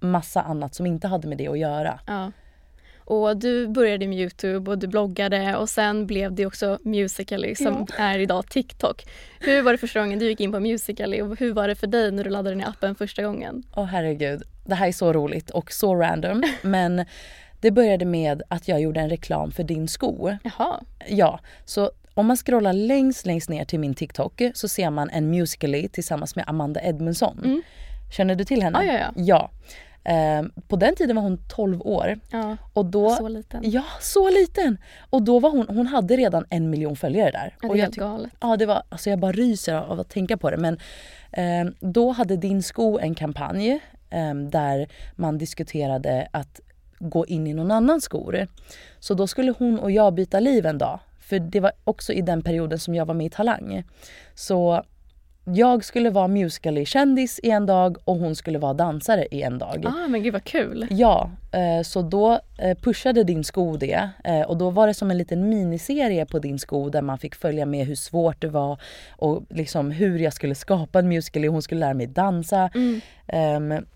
massa 0.00 0.42
annat 0.42 0.74
som 0.74 0.86
inte 0.86 1.08
hade 1.08 1.28
med 1.28 1.38
det 1.38 1.48
att 1.48 1.58
göra. 1.58 2.00
Ja. 2.06 2.32
Och 3.10 3.36
du 3.36 3.68
började 3.68 4.06
med 4.06 4.18
Youtube 4.18 4.70
och 4.70 4.78
du 4.78 4.86
bloggade 4.86 5.56
och 5.56 5.68
sen 5.68 6.06
blev 6.06 6.34
det 6.34 6.46
också 6.46 6.78
Musical.ly 6.82 7.54
som 7.54 7.86
är 7.98 8.18
idag 8.18 8.46
TikTok. 8.46 9.06
Hur 9.40 9.62
var 9.62 9.72
det 9.72 9.78
första 9.78 10.00
gången 10.00 10.18
du 10.18 10.28
gick 10.28 10.40
in 10.40 10.52
på 10.52 10.60
Musical.ly 10.60 11.22
och 11.22 11.38
hur 11.38 11.52
var 11.52 11.68
det 11.68 11.74
för 11.74 11.86
dig 11.86 12.12
när 12.12 12.24
du 12.24 12.30
laddade 12.30 12.56
ner 12.56 12.68
appen 12.68 12.94
första 12.94 13.22
gången? 13.22 13.62
Åh 13.76 13.84
herregud, 13.84 14.42
det 14.70 14.76
här 14.76 14.88
är 14.88 14.92
så 14.92 15.12
roligt 15.12 15.50
och 15.50 15.72
så 15.72 15.94
random. 15.94 16.42
Men 16.62 17.04
det 17.60 17.70
började 17.70 18.04
med 18.04 18.42
att 18.48 18.68
jag 18.68 18.80
gjorde 18.80 19.00
en 19.00 19.10
reklam 19.10 19.50
för 19.50 19.62
din 19.62 19.88
sko. 19.88 20.36
Jaha, 20.42 20.80
Ja, 21.08 21.40
så 21.64 21.90
om 22.14 22.26
man 22.26 22.36
scrollar 22.36 22.72
längst, 22.72 23.26
längst 23.26 23.48
ner 23.48 23.64
till 23.64 23.80
min 23.80 23.94
TikTok 23.94 24.42
så 24.54 24.68
ser 24.68 24.90
man 24.90 25.10
en 25.10 25.30
Musical.ly 25.30 25.88
tillsammans 25.88 26.36
med 26.36 26.44
Amanda 26.48 26.80
Edmundsson. 26.82 27.62
Känner 28.16 28.34
du 28.34 28.44
till 28.44 28.62
henne? 28.62 28.84
Ja, 28.84 28.92
ja, 28.92 28.98
ja. 28.98 29.12
ja. 29.16 29.50
Ehm, 30.04 30.52
på 30.68 30.76
den 30.76 30.94
tiden 30.94 31.16
var 31.16 31.22
hon 31.22 31.38
12 31.48 31.82
år. 31.82 32.18
ja. 32.30 32.56
Och 32.72 32.86
då, 32.86 33.10
Så 33.10 33.28
liten. 33.28 33.60
Ja, 33.70 33.84
så 34.00 34.30
liten! 34.30 34.78
Och 35.10 35.22
då 35.22 35.38
var 35.38 35.50
hon, 35.50 35.66
hon 35.68 35.86
hade 35.86 36.16
redan 36.16 36.44
en 36.50 36.70
miljon 36.70 36.96
följare 36.96 37.30
där. 37.30 37.54
Ja, 37.62 37.68
det 37.68 37.68
och 37.68 37.76
jag 37.78 37.92
galet. 37.92 38.32
Ja, 38.40 38.56
det 38.56 38.66
var, 38.66 38.82
alltså 38.88 39.10
jag 39.10 39.18
bara 39.18 39.32
ryser 39.32 39.74
av 39.74 40.00
att 40.00 40.08
tänka 40.08 40.36
på 40.36 40.50
det. 40.50 40.56
Men 40.56 40.78
ehm, 41.32 41.74
då 41.80 42.10
hade 42.10 42.36
Din 42.36 42.62
Sko 42.62 42.98
en 42.98 43.14
kampanj 43.14 43.80
där 44.50 44.88
man 45.16 45.38
diskuterade 45.38 46.28
att 46.30 46.60
gå 46.98 47.26
in 47.26 47.46
i 47.46 47.54
någon 47.54 47.70
annans 47.70 48.04
skor. 48.04 48.46
Så 48.98 49.14
då 49.14 49.26
skulle 49.26 49.54
hon 49.58 49.78
och 49.78 49.90
jag 49.90 50.14
byta 50.14 50.40
liv 50.40 50.66
en 50.66 50.78
dag. 50.78 51.00
För 51.20 51.38
det 51.38 51.60
var 51.60 51.72
också 51.84 52.12
i 52.12 52.20
den 52.20 52.42
perioden 52.42 52.78
som 52.78 52.94
jag 52.94 53.06
var 53.06 53.14
med 53.14 53.26
i 53.26 53.30
Talang. 53.30 53.84
Så 54.34 54.84
jag 55.44 55.84
skulle 55.84 56.10
vara 56.10 56.28
Musical.ly-kändis 56.28 57.40
i 57.42 57.50
en 57.50 57.66
dag 57.66 57.96
och 58.04 58.16
hon 58.16 58.36
skulle 58.36 58.58
vara 58.58 58.74
dansare 58.74 59.26
i 59.30 59.42
en 59.42 59.58
dag. 59.58 59.86
Ah, 59.86 60.08
men 60.08 60.22
gud 60.22 60.32
vad 60.32 60.44
kul. 60.44 60.86
Ja, 60.90 61.30
eh, 61.52 61.82
så 61.82 62.02
då 62.02 62.40
eh, 62.58 62.78
pushade 62.78 63.24
din 63.24 63.44
sko 63.44 63.76
det 63.76 64.10
eh, 64.24 64.40
och 64.40 64.56
då 64.56 64.70
var 64.70 64.86
det 64.86 64.94
som 64.94 65.10
en 65.10 65.18
liten 65.18 65.48
miniserie 65.48 66.26
på 66.26 66.38
din 66.38 66.58
sko 66.58 66.88
där 66.90 67.02
man 67.02 67.18
fick 67.18 67.34
följa 67.34 67.66
med 67.66 67.86
hur 67.86 67.94
svårt 67.94 68.40
det 68.40 68.48
var 68.48 68.80
och 69.10 69.42
liksom 69.48 69.90
hur 69.90 70.18
jag 70.18 70.32
skulle 70.32 70.54
skapa 70.54 70.98
en 70.98 71.08
musical 71.08 71.44
och 71.44 71.52
hon 71.52 71.62
skulle 71.62 71.80
lära 71.80 71.94
mig 71.94 72.06
dansa. 72.06 72.70
Ehm, 73.26 73.86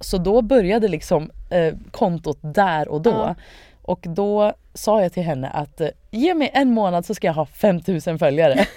så 0.00 0.18
då 0.18 0.42
började 0.42 0.88
liksom 0.88 1.30
eh, 1.50 1.74
kontot 1.90 2.38
där 2.42 2.88
och 2.88 3.00
då. 3.02 3.10
Ja. 3.10 3.34
Och 3.82 4.00
då 4.08 4.52
sa 4.74 5.02
jag 5.02 5.12
till 5.12 5.22
henne 5.22 5.48
att 5.48 5.80
eh, 5.80 5.88
ge 6.10 6.34
mig 6.34 6.50
en 6.54 6.70
månad 6.70 7.06
så 7.06 7.14
ska 7.14 7.26
jag 7.26 7.34
ha 7.34 7.46
5000 7.46 8.18
följare. 8.18 8.66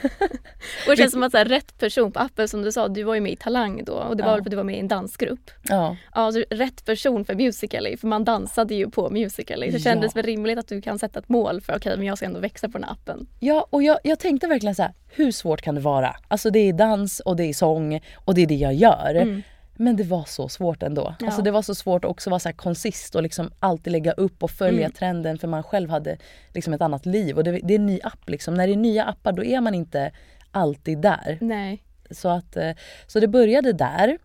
Och 0.88 0.90
det 0.92 0.98
känns 0.98 1.12
som 1.12 1.24
att 1.24 1.32
så 1.32 1.38
här, 1.38 1.46
rätt 1.46 1.78
person 1.80 2.12
på 2.12 2.20
appen 2.20 2.48
som 2.48 2.62
du 2.62 2.72
sa, 2.72 2.88
du 2.88 3.04
var 3.04 3.16
ju 3.16 3.22
med 3.22 3.32
i 3.32 3.36
Talang 3.36 3.84
då 3.86 3.94
och 3.94 4.18
det 4.18 4.24
var 4.24 4.30
Ja. 4.30 4.36
väl 4.36 4.44
för 4.44 4.48
att 4.48 4.52
du 4.52 4.58
var 4.58 4.64
med 4.64 4.76
i 4.76 4.80
en 4.80 4.88
dansgrupp. 4.88 5.52
Ja. 5.64 5.96
Ja, 6.16 6.32
så 6.32 6.44
rätt 6.50 6.86
person 6.86 7.26
för 7.26 7.36
Musical.ly 7.36 7.98
för 7.98 8.08
man 8.08 8.24
dansade 8.24 8.76
ju 8.76 8.90
på 8.90 9.10
Musical.ly. 9.10 9.66
Så 9.66 9.72
det 9.72 9.78
Ja. 9.78 9.84
kändes 9.94 10.16
väl 10.16 10.24
rimligt 10.26 10.60
att 10.60 10.68
du 10.68 10.82
kan 10.82 11.00
sätta 11.00 11.20
ett 11.20 11.30
mål 11.30 11.62
för 11.62 11.76
okej 11.78 11.98
men 11.98 12.06
jag 12.08 12.18
ska 12.18 12.26
ändå 12.26 12.40
växa 12.40 12.68
på 12.70 12.78
den 12.78 12.84
här 12.84 12.92
appen. 12.94 13.28
Ja, 13.40 13.68
och 13.70 13.84
jag, 13.84 13.98
jag 14.04 14.20
tänkte 14.20 14.48
verkligen 14.48 14.76
så 14.76 14.82
här, 14.82 14.94
hur 15.16 15.32
svårt 15.32 15.62
kan 15.62 15.76
det 15.76 15.82
vara? 15.82 16.16
Alltså 16.28 16.50
det 16.50 16.60
är 16.60 16.74
dans 16.74 17.20
och 17.20 17.36
det 17.36 17.44
är 17.44 17.54
sång 17.54 18.02
och 18.16 18.36
det 18.36 18.42
är 18.42 18.48
det 18.48 18.56
jag 18.56 18.74
gör. 18.74 19.44
Men 19.82 19.96
det 19.96 20.04
var 20.04 20.24
så 20.26 20.50
svårt 20.50 20.84
ändå. 20.84 21.16
Ja. 21.20 21.26
Alltså 21.26 21.42
det 21.42 21.52
var 21.52 21.62
så 21.62 21.76
svårt 21.76 22.06
att 22.06 22.12
också 22.12 22.30
vara 22.30 22.40
så 22.40 22.50
här 22.50 22.54
konsist 22.56 23.16
och 23.16 23.24
liksom 23.24 23.52
alltid 23.60 23.92
lägga 23.92 24.12
upp 24.12 24.44
och 24.44 24.52
följa 24.52 24.80
Mm. 24.86 24.92
trenden 24.92 25.38
för 25.38 25.48
man 25.48 25.64
själv 25.64 25.90
hade 25.90 26.18
liksom 26.54 26.74
ett 26.74 26.82
annat 26.82 27.06
liv. 27.06 27.38
Och 27.38 27.44
det, 27.44 27.52
det 27.52 27.74
är 27.74 27.80
en 27.80 27.86
ny 27.86 28.00
app 28.04 28.30
liksom. 28.30 28.54
När 28.54 28.68
det 28.68 28.74
är 28.74 28.78
nya 28.78 29.04
appar 29.06 29.32
då 29.32 29.44
är 29.44 29.62
man 29.62 29.76
inte 29.76 30.12
alltid 30.52 30.98
där. 30.98 31.38
Nej. 31.42 31.84
Så, 32.12 32.30
att, 32.30 32.58
eh, 32.58 32.72
så 33.08 33.20
det 33.20 33.28
började 33.28 33.74
där. 33.74 34.18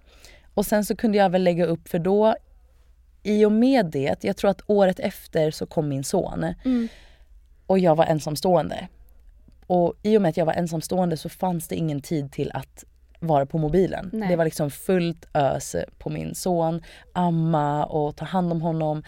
Och 0.54 0.66
sen 0.66 0.84
så 0.84 0.96
kunde 0.96 1.18
jag 1.18 1.30
väl 1.30 1.44
lägga 1.44 1.66
upp 1.66 1.88
för 1.88 1.99
då 1.99 2.34
i 3.23 3.44
och 3.44 3.52
med 3.52 3.87
det, 3.87 4.25
jag 4.25 4.37
tror 4.37 4.50
att 4.50 4.61
året 4.66 5.00
efter 5.00 5.50
så 5.50 5.66
kom 5.66 5.88
min 5.88 6.04
son. 6.04 6.54
Mm. 6.64 6.88
Och 7.66 7.78
jag 7.78 7.96
var 7.96 8.04
ensamstående. 8.04 8.88
Och 9.66 9.94
i 10.02 10.16
och 10.18 10.23
med 10.23 10.28
att 10.28 10.37
jag 10.37 10.46
var 10.46 10.52
ensamstående 10.52 11.16
så 11.16 11.28
fanns 11.28 11.68
det 11.68 11.76
ingen 11.76 12.02
tid 12.02 12.32
till 12.32 12.50
att 12.54 12.84
vara 13.25 13.47
på 13.47 13.59
mobilen. 13.59 14.11
Nej. 14.12 14.28
Det 14.28 14.37
var 14.37 14.45
liksom 14.45 14.71
fullt 14.71 15.26
ös 15.35 15.76
på 15.99 16.11
min 16.11 16.35
son, 16.35 16.83
amma 17.12 17.85
och 17.85 18.16
ta 18.16 18.25
hand 18.25 18.52
om 18.52 18.62
honom. 18.62 19.02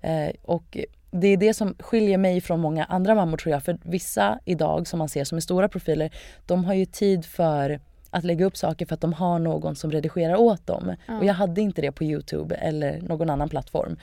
Eh, 0.00 0.30
och 0.42 0.78
det 1.10 1.28
är 1.28 1.36
det 1.36 1.54
som 1.54 1.74
skiljer 1.78 2.18
mig 2.18 2.40
från 2.40 2.60
många 2.60 2.84
andra 2.84 3.14
mammor 3.14 3.36
tror 3.36 3.52
jag. 3.52 3.64
För 3.64 3.78
vissa 3.82 4.38
idag 4.44 4.86
som 4.86 4.98
man 4.98 5.08
ser 5.08 5.24
som 5.24 5.36
är 5.36 5.40
stora 5.40 5.68
profiler, 5.68 6.10
de 6.46 6.64
har 6.64 6.74
ju 6.74 6.86
tid 6.86 7.24
för 7.24 7.80
att 8.10 8.24
lägga 8.24 8.44
upp 8.44 8.56
saker 8.56 8.86
för 8.86 8.94
att 8.94 9.00
de 9.00 9.12
har 9.12 9.38
någon 9.38 9.76
som 9.76 9.90
redigerar 9.90 10.36
åt 10.36 10.66
dem. 10.66 10.96
Och 11.08 11.24
jag 11.24 11.34
hade 11.34 11.60
inte 11.60 11.82
det 11.82 11.92
på 11.92 12.04
Youtube 12.04 12.54
eller 12.54 13.00
någon 13.00 13.30
annan 13.30 13.48
plattform. 13.48 13.96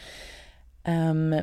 Ehm, 0.84 1.36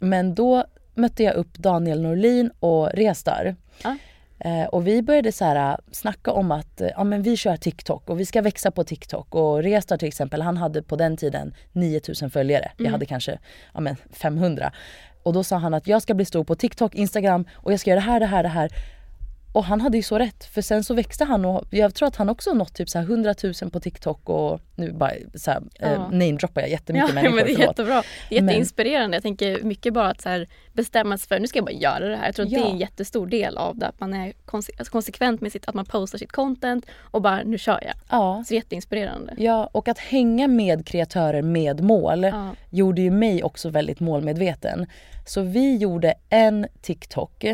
men 0.00 0.34
då 0.34 0.64
mötte 0.94 1.22
jag 1.22 1.34
upp 1.34 1.58
Daniel 1.58 2.02
Norlin 2.02 2.50
och 2.60 2.90
Restar. 2.92 3.56
Ja. 3.82 3.96
Eh, 4.40 4.64
och 4.64 4.86
vi 4.86 5.02
började 5.02 5.32
så 5.32 5.44
här, 5.44 5.78
snacka 5.92 6.32
om 6.32 6.52
att 6.52 6.80
eh, 6.80 6.88
ja, 6.96 7.04
men 7.04 7.22
vi 7.22 7.36
kör 7.36 7.56
TikTok 7.56 8.10
och 8.10 8.20
vi 8.20 8.26
ska 8.26 8.42
växa 8.42 8.70
på 8.70 8.84
TikTok. 8.84 9.34
Och 9.34 9.62
Restar 9.62 9.96
till 9.96 10.08
exempel, 10.08 10.42
han 10.42 10.56
hade 10.56 10.82
på 10.82 10.96
den 10.96 11.16
tiden 11.16 11.54
9000 11.72 12.30
följare. 12.30 12.72
Jag 12.76 12.90
hade 12.90 13.06
kanske 13.06 13.38
ja, 13.74 13.80
men 13.80 13.96
500. 14.12 14.72
Och 15.22 15.32
då 15.32 15.44
sa 15.44 15.56
han 15.56 15.74
att 15.74 15.86
jag 15.86 16.02
ska 16.02 16.14
bli 16.14 16.24
stor 16.24 16.44
på 16.44 16.54
TikTok, 16.54 16.94
Instagram 16.94 17.44
och 17.54 17.72
jag 17.72 17.80
ska 17.80 17.90
göra 17.90 18.00
det 18.00 18.06
här, 18.06 18.20
det 18.20 18.26
här, 18.26 18.42
det 18.42 18.48
här. 18.48 18.70
Och 19.52 19.64
han 19.64 19.80
hade 19.80 19.96
ju 19.96 20.02
så 20.02 20.18
rätt 20.18 20.44
för 20.44 20.62
sen 20.62 20.84
så 20.84 20.94
växte 20.94 21.24
han 21.24 21.44
och 21.44 21.64
jag 21.70 21.94
tror 21.94 22.08
att 22.08 22.16
han 22.16 22.28
också 22.28 22.54
nått 22.54 22.74
typ 22.74 22.88
så 22.88 22.98
här 22.98 23.04
100 23.06 23.34
000 23.62 23.70
på 23.70 23.80
TikTok 23.80 24.28
och 24.28 24.60
nu 24.76 24.92
bara 24.92 25.10
så 25.34 25.50
här, 25.50 25.62
Ja. 25.78 25.86
eh, 25.86 26.10
namedroppar 26.10 26.60
jag 26.60 26.70
jättemycket 26.70 27.08
Ja, 27.08 27.14
människor, 27.22 27.36
men 27.36 27.44
det 27.44 27.50
är 27.52 27.54
förlåt. 27.54 27.68
jättebra. 27.78 28.02
Jätteinspirerande. 28.30 29.16
Jag 29.16 29.22
tänker 29.22 29.62
mycket 29.62 29.92
bara 29.94 30.10
att 30.10 30.20
så 30.20 30.28
här 30.28 30.46
bestämma 30.72 31.18
sig 31.18 31.28
för 31.28 31.38
nu 31.40 31.46
ska 31.46 31.58
jag 31.58 31.64
bara 31.64 31.72
göra 31.72 32.08
det 32.08 32.16
här. 32.16 32.26
Jag 32.26 32.34
tror 32.34 32.44
att 32.46 32.50
det 32.52 32.56
är 32.56 32.60
Ja. 32.60 32.70
en 32.70 32.78
jättestor 32.78 33.26
del 33.26 33.58
av 33.58 33.78
det. 33.78 33.86
Att 33.86 34.00
man 34.00 34.14
är 34.14 34.32
konse- 34.46 34.70
alltså 34.78 34.92
konsekvent 34.92 35.40
med 35.40 35.52
sitt, 35.52 35.68
att 35.68 35.74
man 35.74 35.84
postar 35.86 36.18
sitt 36.18 36.32
content 36.32 36.86
och 36.98 37.22
bara 37.22 37.42
nu 37.42 37.58
kör 37.58 37.80
jag. 37.84 37.94
Ja. 38.10 38.44
Så 38.46 38.54
jätteinspirerande. 38.54 39.34
Ja, 39.38 39.68
och 39.72 39.88
att 39.88 39.98
hänga 39.98 40.48
med 40.48 40.86
kreatörer 40.86 41.42
med 41.42 41.80
mål 41.80 42.22
Ja. 42.24 42.50
gjorde 42.70 43.00
ju 43.00 43.10
mig 43.10 43.42
också 43.42 43.68
väldigt 43.70 44.00
målmedveten. 44.00 44.86
Så 45.26 45.40
vi 45.42 45.76
gjorde 45.76 46.14
en 46.30 46.66
TikTok 46.82 47.44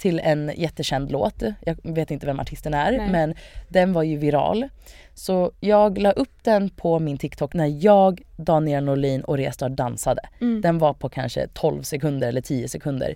till 0.00 0.20
en 0.20 0.52
jättekänd 0.56 1.12
låt. 1.12 1.42
Jag 1.60 1.76
vet 1.82 2.10
inte 2.10 2.26
vem 2.26 2.40
artisten 2.40 2.74
är 2.74 2.92
Nej. 2.92 3.10
men 3.10 3.34
den 3.68 3.92
var 3.92 4.02
ju 4.02 4.16
viral. 4.16 4.68
Så 5.14 5.52
jag 5.60 5.98
la 5.98 6.12
upp 6.12 6.44
den 6.44 6.70
på 6.70 6.98
min 6.98 7.18
TikTok 7.18 7.54
när 7.54 7.84
jag, 7.84 8.22
Daniel 8.36 8.84
Norlin 8.84 9.24
och 9.24 9.36
Restar 9.36 9.68
dansade. 9.68 10.22
Mm. 10.40 10.60
Den 10.60 10.78
var 10.78 10.92
på 10.92 11.08
kanske 11.08 11.46
12 11.46 11.82
sekunder 11.82 12.28
eller 12.28 12.40
10 12.40 12.68
sekunder. 12.68 13.14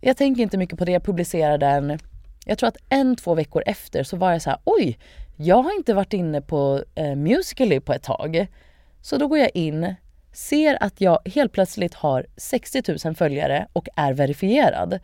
Jag 0.00 0.16
tänker 0.16 0.42
inte 0.42 0.58
mycket 0.58 0.78
på 0.78 0.84
det, 0.84 0.92
jag 0.92 1.02
publicerade 1.02 1.66
den. 1.66 1.98
Jag 2.44 2.58
tror 2.58 2.68
att 2.68 2.76
en, 2.88 3.16
två 3.16 3.34
veckor 3.34 3.62
efter 3.66 4.02
så 4.02 4.16
var 4.16 4.32
jag 4.32 4.42
så 4.42 4.50
här: 4.50 4.58
oj, 4.64 4.98
jag 5.36 5.62
har 5.62 5.76
inte 5.76 5.94
varit 5.94 6.12
inne 6.12 6.40
på 6.40 6.84
eh, 6.94 7.14
Musical.ly 7.14 7.80
på 7.80 7.92
ett 7.92 8.02
tag. 8.02 8.46
Så 9.00 9.16
då 9.16 9.28
går 9.28 9.38
jag 9.38 9.50
in, 9.54 9.94
ser 10.32 10.82
att 10.82 11.00
jag 11.00 11.18
helt 11.34 11.52
plötsligt 11.52 11.94
har 11.94 12.26
60 12.36 12.82
000 13.04 13.14
följare 13.14 13.66
och 13.72 13.88
är 13.96 14.12
verifierad. 14.12 14.98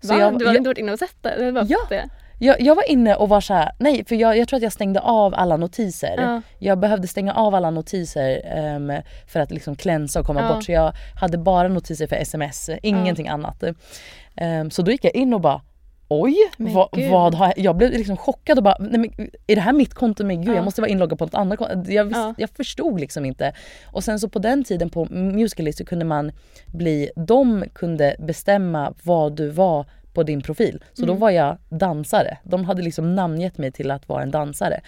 Så 0.00 0.08
Va? 0.14 0.20
jag, 0.20 0.38
du 0.38 0.44
har 0.46 0.52
jag, 0.52 0.60
inte 0.60 0.68
varit 0.68 0.78
inne 0.78 0.92
och 0.92 0.98
sett 0.98 1.16
det? 1.22 1.34
Du 1.38 1.52
bara 1.52 1.64
Ja. 1.68 1.78
det? 1.88 2.08
jag, 2.38 2.60
jag 2.60 2.74
var 2.74 2.90
inne 2.90 3.14
och 3.14 3.28
var 3.28 3.40
så 3.40 3.54
här, 3.54 3.72
nej 3.78 4.04
för 4.04 4.14
jag, 4.16 4.38
jag 4.38 4.48
tror 4.48 4.56
att 4.56 4.62
jag 4.62 4.72
stängde 4.72 5.00
av 5.00 5.34
alla 5.34 5.56
notiser. 5.56 6.14
Ja. 6.18 6.42
Jag 6.58 6.78
behövde 6.78 7.08
stänga 7.08 7.34
av 7.34 7.54
alla 7.54 7.70
notiser 7.70 8.42
ehm, 8.44 8.92
för 9.28 9.40
att 9.40 9.50
liksom 9.50 9.76
klänsa 9.76 10.20
och 10.20 10.26
komma 10.26 10.40
Ja. 10.40 10.54
bort. 10.54 10.64
Så 10.64 10.72
jag 10.72 10.92
hade 11.20 11.38
bara 11.38 11.68
notiser 11.68 12.06
för 12.06 12.16
sms, 12.16 12.70
ingenting 12.82 13.28
annat. 13.28 13.64
Ehm, 14.36 14.70
så 14.70 14.82
då 14.82 14.90
gick 14.90 15.04
jag 15.04 15.14
in 15.14 15.34
och 15.34 15.40
bara 15.40 15.60
Oj, 16.08 16.34
Men 16.56 16.72
vad, 17.10 17.34
har 17.34 17.46
jag, 17.46 17.58
jag 17.58 17.76
blev 17.76 17.90
liksom 17.90 18.16
chockad 18.16 18.58
och 18.58 18.64
bara, 18.64 18.76
nej 18.80 18.98
men, 19.00 19.30
är 19.46 19.54
det 19.54 19.60
här 19.60 19.72
mitt 19.72 19.94
konto? 19.94 20.24
Men 20.24 20.40
gud 20.40 20.50
Ja. 20.50 20.54
jag 20.54 20.64
måste 20.64 20.80
vara 20.80 20.90
inloggad 20.90 21.18
på 21.18 21.24
något 21.24 21.34
annat 21.34 21.58
konto. 21.58 21.90
Jag, 21.90 22.12
Ja. 22.12 22.34
jag 22.38 22.50
förstod 22.50 23.00
liksom 23.00 23.24
inte. 23.24 23.52
Och 23.92 24.04
sen 24.04 24.18
så 24.20 24.28
på 24.28 24.38
den 24.38 24.64
tiden 24.64 24.90
på 24.90 25.04
Musical.ly 25.04 25.72
så 25.72 25.84
kunde 25.84 26.04
man 26.04 26.32
bli, 26.66 27.10
de 27.16 27.64
kunde 27.74 28.16
bestämma 28.18 28.94
vad 29.02 29.36
du 29.36 29.48
var 29.48 29.86
på 30.12 30.22
din 30.22 30.42
profil. 30.42 30.84
Så 30.92 31.02
Mm. 31.02 31.14
då 31.14 31.20
var 31.20 31.30
jag 31.30 31.56
dansare. 31.68 32.38
De 32.44 32.64
hade 32.64 32.82
liksom 32.82 33.14
namngett 33.14 33.58
mig 33.58 33.72
till 33.72 33.90
att 33.90 34.08
vara 34.08 34.22
en 34.22 34.30
dansare. 34.30 34.80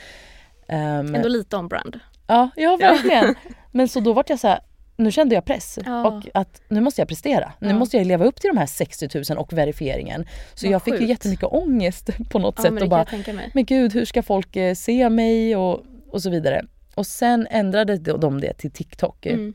Ehm, 0.68 1.14
Ändå 1.14 1.28
lite 1.28 1.56
on 1.56 1.68
brand. 1.68 2.00
Ja, 2.26 2.50
ja 2.56 2.76
verkligen. 2.80 3.34
Men 3.72 3.88
så 3.88 4.00
då 4.00 4.12
vart 4.12 4.30
jag 4.30 4.38
så 4.38 4.48
här, 4.48 4.60
nu 4.98 5.10
kände 5.12 5.34
jag 5.34 5.44
press 5.44 5.78
Ja. 5.86 6.06
och 6.08 6.28
att 6.34 6.60
nu 6.68 6.80
måste 6.80 7.00
jag 7.00 7.08
prestera. 7.08 7.52
Nu 7.58 7.68
Ja. 7.68 7.74
måste 7.74 7.96
jag 7.96 8.06
leva 8.06 8.24
upp 8.24 8.40
till 8.40 8.48
de 8.48 8.56
här 8.58 8.66
60 8.66 9.08
000 9.30 9.38
och 9.38 9.52
verifieringen. 9.52 10.26
Så 10.54 10.66
Vad 10.66 10.72
jag 10.74 10.82
fick 10.82 10.94
ju 10.94 10.98
sjukt. 10.98 11.10
jättemycket 11.10 11.44
ångest 11.52 12.10
på 12.30 12.38
något 12.38 12.54
Ja, 12.58 12.62
sätt 12.62 12.82
och 12.82 12.88
bara, 12.88 13.06
men 13.54 13.64
gud 13.64 13.92
hur 13.94 14.04
ska 14.04 14.22
folk 14.22 14.56
eh, 14.56 14.74
se 14.74 15.08
mig 15.10 15.56
och, 15.56 15.82
och 16.10 16.22
så 16.22 16.30
vidare. 16.30 16.64
Och 16.94 17.06
sen 17.06 17.46
ändrade 17.50 17.96
de 17.96 18.40
det 18.40 18.52
till 18.54 18.70
TikTok. 18.70 19.26
Mm. 19.26 19.54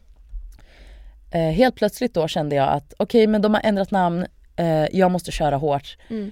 Eh, 1.31 1.41
helt 1.41 1.75
plötsligt 1.75 2.13
då 2.13 2.27
kände 2.27 2.55
jag 2.55 2.69
att 2.69 2.93
okej 2.97 3.27
men 3.27 3.41
de 3.41 3.53
har 3.53 3.61
ändrat 3.63 3.91
namn, 3.91 4.25
eh, 4.55 4.85
jag 4.91 5.11
måste 5.11 5.31
köra 5.31 5.55
hårt. 5.57 5.97
Mm. 6.09 6.31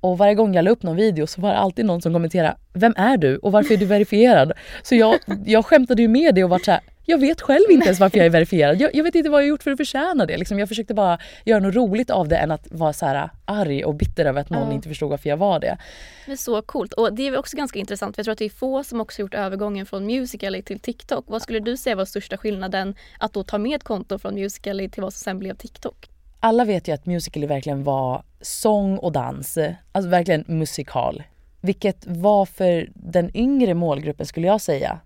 Och 0.00 0.18
varje 0.18 0.34
gång 0.34 0.54
jag 0.54 0.64
la 0.64 0.70
upp 0.70 0.82
någon 0.82 0.96
video 0.96 1.26
så 1.26 1.40
var 1.40 1.50
det 1.50 1.56
alltid 1.56 1.84
någon 1.84 2.02
som 2.02 2.12
kommenterade 2.12 2.56
Vem 2.72 2.94
är 2.96 3.16
du 3.16 3.36
och 3.36 3.52
varför 3.52 3.74
är 3.74 3.78
du 3.78 3.86
verifierad? 3.86 4.52
Så 4.82 4.94
jag, 4.94 5.14
jag 5.46 5.64
skämtade 5.66 6.02
ju 6.02 6.08
med 6.08 6.34
det 6.34 6.44
och 6.44 6.50
var 6.50 6.58
så 6.58 6.70
här, 6.70 6.80
Jag 7.08 7.18
vet 7.18 7.40
själv 7.40 7.70
inte 7.70 7.86
ens 7.86 8.00
varför 8.00 8.18
jag 8.18 8.26
är 8.26 8.30
verifierad. 8.40 8.80
Jag, 8.80 8.94
jag 8.94 9.04
vet 9.04 9.14
inte 9.14 9.30
vad 9.30 9.40
jag 9.40 9.44
har 9.44 9.48
gjort 9.48 9.62
för 9.62 9.70
att 9.70 9.76
förtjäna 9.76 10.26
det. 10.26 10.36
Liksom, 10.36 10.58
jag 10.58 10.68
försökte 10.68 10.94
bara 10.94 11.18
göra 11.44 11.60
något 11.60 11.74
roligt 11.74 12.10
av 12.10 12.28
det 12.28 12.36
än 12.36 12.50
att 12.50 12.66
vara 12.70 12.92
så 12.92 13.06
här 13.06 13.30
arg 13.44 13.84
och 13.84 13.94
bitter 13.94 14.24
över 14.24 14.40
att 14.40 14.50
någon 14.50 14.68
Ja. 14.68 14.74
inte 14.74 14.88
förstod 14.88 15.10
varför 15.10 15.28
jag 15.28 15.36
var 15.36 15.60
det. 15.60 15.78
Det 16.26 16.32
är 16.32 16.36
så 16.36 16.62
coolt. 16.62 16.92
Och 16.92 17.14
det 17.14 17.26
är 17.26 17.38
också 17.38 17.56
ganska 17.56 17.78
intressant 17.78 18.14
för 18.16 18.20
jag 18.20 18.24
tror 18.24 18.32
att 18.32 18.38
det 18.38 18.44
är 18.44 18.50
få 18.50 18.84
som 18.84 19.00
också 19.00 19.20
gjort 19.22 19.34
övergången 19.34 19.86
från 19.86 20.06
Musical.ly 20.06 20.62
till 20.62 20.80
TikTok. 20.80 21.24
Vad 21.28 21.42
skulle 21.42 21.60
du 21.60 21.76
säga 21.76 21.96
var 21.96 22.04
största 22.04 22.36
skillnaden 22.36 22.94
att 23.18 23.32
då 23.32 23.42
ta 23.42 23.58
med 23.58 23.76
ett 23.76 23.84
konto 23.84 24.18
från 24.18 24.34
Musical.ly 24.34 24.88
till 24.88 25.02
vad 25.02 25.12
som 25.12 25.18
sen 25.24 25.38
blev 25.38 25.54
TikTok? 25.56 26.08
Alla 26.40 26.64
vet 26.64 26.88
ju 26.88 26.92
att 26.92 27.06
Musical.ly 27.06 27.46
verkligen 27.46 27.84
var 27.84 28.22
sång 28.40 28.98
och 28.98 29.12
dans, 29.12 29.58
alltså 29.92 30.08
verkligen 30.10 30.44
musikal. 30.48 31.22
Vilket 31.60 32.06
var 32.06 32.46
för 32.46 32.88
den 32.94 33.36
yngre 33.36 33.74
målgruppen 33.74 34.26
skulle 34.26 34.46
jag 34.46 34.60
säga. 34.60 35.00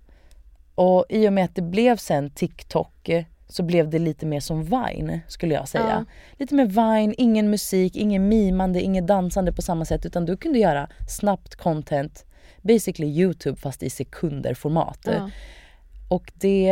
Och 0.81 1.05
i 1.09 1.29
och 1.29 1.33
med 1.33 1.45
att 1.45 1.55
det 1.55 1.63
blev 1.63 1.97
sen 1.97 2.31
TikTok 2.31 3.09
eh, 3.09 3.25
så 3.49 3.63
blev 3.63 3.91
det 3.91 3.99
lite 3.99 4.27
mer 4.27 4.41
som 4.41 4.65
Vine 4.65 5.21
skulle 5.29 5.55
jag 5.55 5.69
säga. 5.69 6.07
Lite 6.33 6.55
mer 6.55 6.67
Vine, 6.67 7.15
ingen 7.19 7.51
musik, 7.51 7.97
ingen 7.97 8.29
mimande, 8.29 8.81
inget 8.81 9.07
dansande 9.07 9.53
på 9.53 9.63
samma 9.63 9.85
sätt 9.85 10.07
utan 10.07 10.25
du 10.27 10.37
kunde 10.37 10.59
göra 10.59 10.89
snabbt 11.09 11.57
content, 11.57 12.25
basically 12.63 13.21
Youtube 13.21 13.61
fast 13.61 13.83
i 13.83 13.91
sekunder 13.91 14.55
format. 14.55 14.99
Ja. 15.05 15.31
Och 16.09 16.33
det 16.35 16.69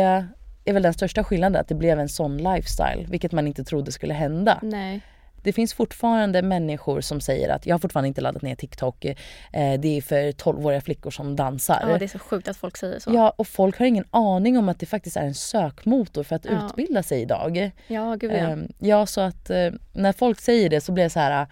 är 0.65 0.73
väl 0.73 0.83
den 0.83 0.93
största 0.93 1.23
skillnaden 1.23 1.61
att 1.61 1.67
det 1.67 1.75
blev 1.75 1.99
en 1.99 2.09
sån 2.09 2.37
lifestyle, 2.37 3.05
vilket 3.09 3.31
man 3.31 3.47
inte 3.47 3.63
trodde 3.63 3.91
skulle 3.91 4.13
hända. 4.13 4.59
Nej. 4.61 5.01
Det 5.43 5.53
finns 5.53 5.73
fortfarande 5.73 6.41
människor 6.41 7.01
som 7.01 7.21
säger 7.21 7.49
att 7.49 7.65
jag 7.65 7.73
har 7.73 7.79
fortfarande 7.79 8.07
inte 8.07 8.21
laddat 8.21 8.41
ner 8.41 8.55
TikTok, 8.55 9.05
eh, 9.05 9.15
det 9.79 9.97
är 9.97 10.01
för 10.01 10.31
12-åriga 10.31 10.81
flickor 10.81 11.11
som 11.11 11.35
dansar. 11.35 11.85
Ja, 11.89 11.97
det 11.97 12.05
är 12.05 12.09
så 12.09 12.19
sjukt 12.19 12.47
att 12.47 12.57
folk 12.57 12.77
säger 12.77 12.99
så. 12.99 13.11
Ja, 13.13 13.33
och 13.37 13.47
folk 13.47 13.79
har 13.79 13.85
ingen 13.85 14.05
aning 14.11 14.57
om 14.57 14.69
att 14.69 14.79
det 14.79 14.85
faktiskt 14.85 15.17
är 15.17 15.21
en 15.25 15.33
sökmotor 15.35 16.23
för 16.23 16.35
att 16.35 16.45
Ja. 16.45 16.65
utbilda 16.65 17.03
sig 17.03 17.21
idag. 17.21 17.71
Ja, 17.87 18.15
gud 18.15 18.31
ja. 18.31 18.35
Ehm, 18.35 18.67
ja, 18.79 19.05
så 19.05 19.21
att 19.21 19.49
eh, 19.49 19.69
när 19.93 20.13
folk 20.13 20.39
säger 20.39 20.69
det 20.69 20.81
så 20.81 20.91
blir 20.91 21.03
det 21.03 21.09
så 21.09 21.19
här, 21.19 21.47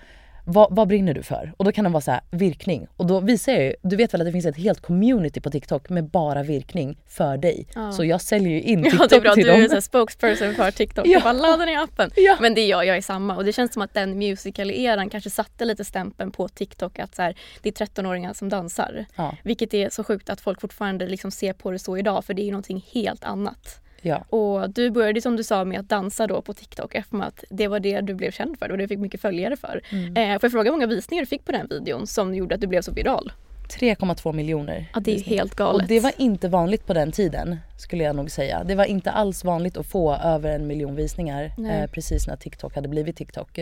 vad, 0.49 0.75
vad 0.75 0.87
brinner 0.87 1.13
du 1.13 1.23
för? 1.23 1.53
Och 1.57 1.65
då 1.65 1.71
kan 1.71 1.83
den 1.83 1.91
vara 1.93 2.01
så 2.01 2.11
här, 2.11 2.21
virkning. 2.31 2.87
Och 2.97 3.05
då 3.05 3.19
visar 3.19 3.51
jag 3.51 3.63
ju, 3.63 3.73
du 3.83 3.95
vet 3.95 4.13
väl 4.13 4.21
att 4.21 4.27
det 4.27 4.31
finns 4.31 4.45
ett 4.45 4.57
helt 4.57 4.81
community 4.81 5.41
på 5.41 5.49
TikTok 5.49 5.89
med 5.89 6.03
bara 6.09 6.43
virkning 6.43 6.97
för 7.07 7.37
dig. 7.37 7.67
Ja. 7.75 7.91
Så 7.91 8.05
jag 8.05 8.21
säljer 8.21 8.49
ju 8.49 8.61
in 8.61 8.83
TikTok 8.83 9.01
Ja 9.01 9.07
det 9.07 9.15
är 9.15 9.21
bra, 9.21 9.33
till 9.33 9.43
du 9.43 9.49
är 9.49 9.53
dem. 9.53 9.61
en 9.61 9.69
sån 9.69 9.75
här 9.75 9.81
spokesperson 9.81 10.53
för 10.55 10.71
TikTok. 10.71 11.07
Ja. 11.07 11.11
Jag 11.11 11.23
bara 11.23 11.33
ladda 11.33 11.65
ner 11.65 11.77
appen. 11.79 12.11
Ja. 12.15 12.37
Men 12.41 12.53
det 12.53 12.61
är 12.61 12.67
jag, 12.67 12.85
jag 12.85 12.97
är 12.97 13.01
samma. 13.01 13.35
Och 13.35 13.45
det 13.45 13.53
känns 13.53 13.73
som 13.73 13.81
att 13.81 13.93
den 13.93 14.17
musical-eran 14.19 15.09
kanske 15.09 15.29
satte 15.29 15.65
lite 15.65 15.85
stämpeln 15.85 16.31
på 16.31 16.47
TikTok 16.47 16.99
att 16.99 17.15
så 17.15 17.21
här, 17.21 17.35
det 17.61 17.81
är 17.81 17.85
13-åringar 17.85 18.33
som 18.33 18.49
dansar. 18.49 19.05
Ja. 19.15 19.37
Vilket 19.43 19.73
är 19.73 19.89
så 19.89 20.03
sjukt 20.03 20.29
att 20.29 20.41
folk 20.41 20.61
fortfarande 20.61 21.07
liksom 21.07 21.31
ser 21.31 21.53
på 21.53 21.71
det 21.71 21.79
så 21.79 21.97
idag 21.97 22.25
för 22.25 22.33
det 22.33 22.41
är 22.41 22.45
ju 22.45 22.51
någonting 22.51 22.85
helt 22.93 23.23
annat. 23.23 23.81
Ja. 24.01 24.17
Och 24.29 24.69
du 24.69 24.91
började 24.91 25.21
som 25.21 25.35
du 25.35 25.43
sa 25.43 25.65
med 25.65 25.79
att 25.79 25.89
dansa 25.89 26.27
då 26.27 26.41
på 26.41 26.53
TikTok 26.53 26.95
eftersom 26.95 27.21
att 27.21 27.43
det 27.49 27.67
var 27.67 27.79
det 27.79 28.01
du 28.01 28.13
blev 28.13 28.31
känd 28.31 28.59
för 28.59 28.71
och 28.71 28.77
det 28.77 28.83
du 28.83 28.87
fick 28.87 28.99
mycket 28.99 29.21
följare 29.21 29.57
för. 29.57 29.81
Mm. 29.91 30.17
Eh, 30.17 30.39
får 30.39 30.45
jag 30.45 30.51
fråga 30.51 30.63
hur 30.63 30.71
många 30.71 30.87
visningar 30.87 31.21
du 31.21 31.27
fick 31.27 31.45
på 31.45 31.51
den 31.51 31.67
videon 31.67 32.07
som 32.07 32.35
gjorde 32.35 32.55
att 32.55 32.61
du 32.61 32.67
blev 32.67 32.81
så 32.81 32.91
viral? 32.91 33.31
3,2 33.67 34.33
miljoner. 34.33 34.85
Ja 34.93 34.99
det 34.99 35.11
är 35.11 35.17
ju 35.17 35.23
helt 35.23 35.55
galet. 35.55 35.81
Och 35.81 35.87
det 35.87 35.99
var 35.99 36.11
inte 36.17 36.47
vanligt 36.47 36.85
på 36.85 36.93
den 36.93 37.11
tiden 37.11 37.57
skulle 37.77 38.03
jag 38.03 38.15
nog 38.15 38.31
säga. 38.31 38.63
Det 38.63 38.75
var 38.75 38.85
inte 38.85 39.11
alls 39.11 39.43
vanligt 39.43 39.77
att 39.77 39.85
få 39.85 40.15
över 40.15 40.55
en 40.55 40.67
miljon 40.67 40.95
visningar 40.95 41.51
eh, 41.71 41.89
precis 41.91 42.27
när 42.27 42.35
TikTok 42.35 42.75
hade 42.75 42.87
blivit 42.87 43.15
TikTok. 43.15 43.59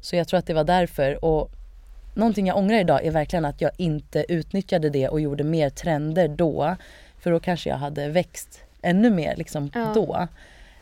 Så 0.00 0.16
jag 0.16 0.28
tror 0.28 0.38
att 0.38 0.46
det 0.46 0.54
var 0.54 0.64
därför. 0.64 1.24
Och 1.24 1.50
någonting 2.14 2.46
jag 2.46 2.56
ångrar 2.56 2.80
idag 2.80 3.04
är 3.04 3.10
verkligen 3.10 3.44
att 3.44 3.60
jag 3.60 3.70
inte 3.76 4.24
utnyttjade 4.28 4.90
det 4.90 5.08
och 5.08 5.20
gjorde 5.20 5.44
mer 5.44 5.70
trender 5.70 6.28
då. 6.28 6.76
För 7.18 7.30
då 7.30 7.40
kanske 7.40 7.70
jag 7.70 7.76
hade 7.76 8.08
växt 8.08 8.60
ännu 8.82 9.10
mer 9.10 9.36
liksom 9.36 9.70
Ja. 9.74 9.92
då. 9.94 10.28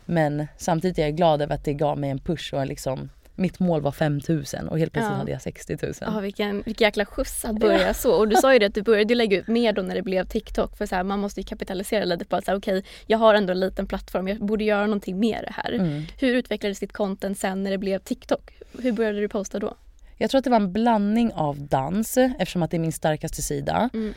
Men 0.05 0.47
samtidigt 0.57 0.99
är 0.99 1.03
jag 1.03 1.15
glad 1.15 1.41
över 1.41 1.55
att 1.55 1.63
det 1.65 1.73
gav 1.73 1.97
mig 1.99 2.09
en 2.09 2.19
push 2.19 2.53
och 2.53 2.65
liksom 2.65 3.09
mitt 3.35 3.59
mål 3.59 3.81
var 3.81 3.91
5000 3.91 4.67
och 4.67 4.79
helt 4.79 4.93
plötsligt 4.93 5.11
Ja. 5.11 5.17
hade 5.17 5.31
jag 5.31 5.41
60 5.41 5.77
000. 5.81 5.93
Ja, 6.01 6.19
vilken, 6.19 6.61
vilken 6.65 6.85
jäkla 6.85 7.05
skjuts 7.05 7.45
att 7.45 7.59
börja 7.59 7.93
så. 7.93 8.13
Och 8.15 8.27
du 8.27 8.35
sa 8.35 8.53
ju 8.53 8.59
det 8.59 8.65
att 8.65 8.73
du 8.73 8.81
började 8.81 9.15
lägga 9.15 9.37
ut 9.37 9.47
mer 9.47 9.73
då 9.73 9.81
när 9.81 9.95
det 9.95 10.01
blev 10.01 10.25
TikTok. 10.25 10.77
För 10.77 10.85
så 10.85 10.95
här, 10.95 11.03
man 11.03 11.19
måste 11.19 11.39
ju 11.39 11.45
kapitalisera 11.45 12.05
lite 12.05 12.25
på 12.25 12.35
att 12.35 12.49
okej, 12.49 12.83
jag 13.07 13.17
har 13.17 13.33
ändå 13.35 13.51
en 13.51 13.59
liten 13.59 13.87
plattform, 13.87 14.27
jag 14.27 14.37
borde 14.39 14.63
göra 14.63 14.85
någonting 14.85 15.19
mer 15.19 15.47
här. 15.51 15.71
Mm. 15.73 16.03
Hur 16.19 16.35
utvecklades 16.35 16.79
ditt 16.79 16.93
content 16.93 17.37
sen 17.39 17.63
när 17.63 17.71
det 17.71 17.77
blev 17.77 17.99
TikTok? 17.99 18.51
Hur 18.81 18.91
började 18.91 19.19
du 19.19 19.29
posta 19.29 19.59
då? 19.59 19.73
Jag 20.17 20.29
tror 20.29 20.39
att 20.39 20.43
det 20.43 20.49
var 20.49 20.57
en 20.57 20.73
blandning 20.73 21.33
av 21.33 21.67
dans 21.67 22.17
eftersom 22.17 22.63
att 22.63 22.71
det 22.71 22.77
är 22.77 22.79
min 22.79 22.91
starkaste 22.91 23.41
sida. 23.41 23.89
Mm. 23.93 24.13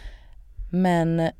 Men 0.70 1.30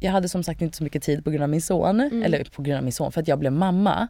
jag 0.00 0.12
hade 0.12 0.28
som 0.28 0.42
sagt 0.42 0.62
inte 0.62 0.76
så 0.76 0.84
mycket 0.84 1.02
tid 1.02 1.24
på 1.24 1.30
grund 1.30 1.42
av 1.42 1.48
min 1.48 1.62
son. 1.62 2.00
Mm. 2.00 2.22
Eller 2.22 2.44
på 2.44 2.62
grund 2.62 2.76
av 2.78 2.84
min 2.84 2.92
son, 2.92 3.12
för 3.12 3.20
att 3.20 3.28
jag 3.28 3.38
blev 3.38 3.52
mamma. 3.52 4.08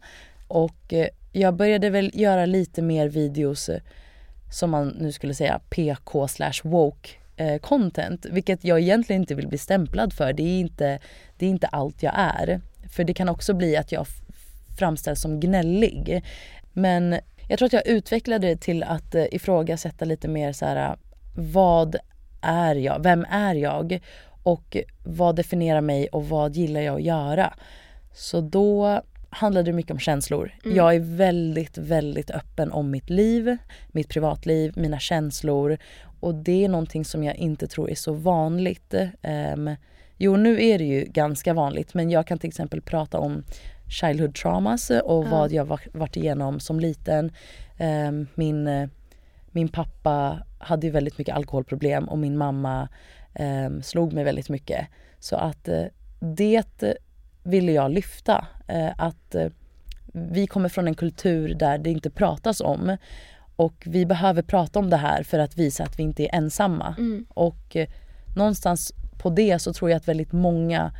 Och 0.48 0.92
eh, 0.92 1.08
jag 1.32 1.54
började 1.54 1.90
väl 1.90 2.10
göra 2.14 2.46
lite 2.46 2.82
mer 2.82 3.08
videos 3.08 3.68
eh, 3.68 3.80
som 4.52 4.70
man 4.70 4.88
nu 4.88 5.12
skulle 5.12 5.34
säga 5.34 5.60
PK 5.70 6.28
slash 6.28 6.60
woke 6.62 7.10
eh, 7.36 7.58
content. 7.58 8.26
Vilket 8.30 8.64
jag 8.64 8.80
egentligen 8.80 9.22
inte 9.22 9.34
vill 9.34 9.48
bli 9.48 9.58
stämplad 9.58 10.12
för. 10.12 10.32
Det 10.32 10.42
är 10.42 10.60
inte, 10.60 10.98
det 11.38 11.46
är 11.46 11.50
inte 11.50 11.66
allt 11.66 12.02
jag 12.02 12.14
är. 12.16 12.60
För 12.90 13.04
det 13.04 13.14
kan 13.14 13.28
också 13.28 13.54
bli 13.54 13.76
att 13.76 13.92
jag 13.92 14.06
framställs 14.78 15.20
som 15.20 15.40
gnällig. 15.40 16.24
Men 16.72 17.16
jag 17.48 17.58
tror 17.58 17.66
att 17.66 17.72
jag 17.72 17.86
utvecklade 17.86 18.46
det 18.46 18.56
till 18.56 18.82
att 18.82 19.14
ifrågasätta 19.14 20.04
lite 20.04 20.28
mer 20.28 20.52
så 20.52 20.64
här 20.64 20.96
vad 21.36 21.96
är 22.40 22.74
jag? 22.74 23.02
Vem 23.02 23.26
är 23.30 23.54
jag? 23.54 24.00
Och 24.42 24.76
vad 25.04 25.36
definierar 25.36 25.80
mig 25.80 26.08
och 26.08 26.28
vad 26.28 26.56
gillar 26.56 26.80
jag 26.80 26.94
att 26.96 27.02
göra? 27.02 27.54
Så 28.14 28.40
då 28.40 29.02
handlade 29.30 29.70
det 29.70 29.72
mycket 29.76 29.92
om 29.92 29.98
känslor. 29.98 30.50
Jag 30.64 30.94
är 30.94 31.00
väldigt, 31.00 31.78
väldigt 31.78 32.30
öppen 32.30 32.72
om 32.72 32.90
mitt 32.90 33.10
liv, 33.10 33.56
mitt 33.88 34.08
privatliv, 34.08 34.72
mina 34.76 34.98
känslor. 34.98 35.78
Och 36.20 36.34
det 36.34 36.64
är 36.64 36.68
någonting 36.68 37.04
som 37.04 37.24
jag 37.24 37.36
inte 37.36 37.66
tror 37.66 37.90
är 37.90 37.94
så 37.94 38.12
vanligt. 38.12 38.94
Ehm, 39.22 39.70
jo, 40.16 40.36
nu 40.36 40.64
är 40.64 40.78
det 40.78 40.84
ju 40.84 41.04
ganska 41.04 41.54
vanligt 41.54 41.94
men 41.94 42.10
jag 42.10 42.26
kan 42.26 42.38
till 42.38 42.48
exempel 42.48 42.80
prata 42.82 43.18
om 43.18 43.42
childhood 44.00 44.34
traumas 44.34 44.90
och 44.90 45.26
vad 45.26 45.52
jag 45.52 45.64
var- 45.64 45.80
varit 45.98 46.16
igenom 46.16 46.60
som 46.60 46.80
liten. 46.80 47.32
Ehm, 47.78 48.26
min, 48.34 48.88
min 49.50 49.68
pappa 49.68 50.38
hade 50.58 50.86
ju 50.86 50.92
väldigt 50.92 51.18
mycket 51.18 51.34
alkoholproblem 51.36 52.08
och 52.08 52.18
min 52.18 52.38
mamma 52.38 52.88
ehm, 53.34 53.82
slog 53.82 54.12
mig 54.12 54.24
väldigt 54.24 54.48
mycket. 54.48 54.86
Så 55.18 55.36
att 55.36 55.68
eh, 55.68 55.84
det 56.20 56.82
eh, 56.82 56.92
ville 57.42 57.72
jag 57.72 57.90
lyfta. 57.90 58.46
Eh, 58.68 58.90
att 58.98 59.34
eh, 59.34 59.48
vi 60.12 60.46
kommer 60.46 60.68
från 60.68 60.88
en 60.88 60.94
kultur 60.94 61.54
där 61.54 61.78
det 61.78 61.90
inte 61.90 62.10
pratas 62.10 62.60
om. 62.60 62.96
Och 63.56 63.84
vi 63.86 64.06
behöver 64.06 64.42
prata 64.42 64.78
om 64.78 64.90
det 64.90 64.96
här 64.96 65.22
för 65.22 65.38
att 65.38 65.56
visa 65.56 65.84
att 65.84 65.98
vi 65.98 66.02
inte 66.02 66.22
är 66.22 66.34
ensamma. 66.34 66.94
Och 67.28 67.76
eh, 67.76 67.88
någonstans 68.36 68.92
på 69.18 69.30
det 69.30 69.58
så 69.58 69.72
tror 69.72 69.90
jag 69.90 69.96
att 69.96 70.08
väldigt 70.08 70.32
många 70.32 70.92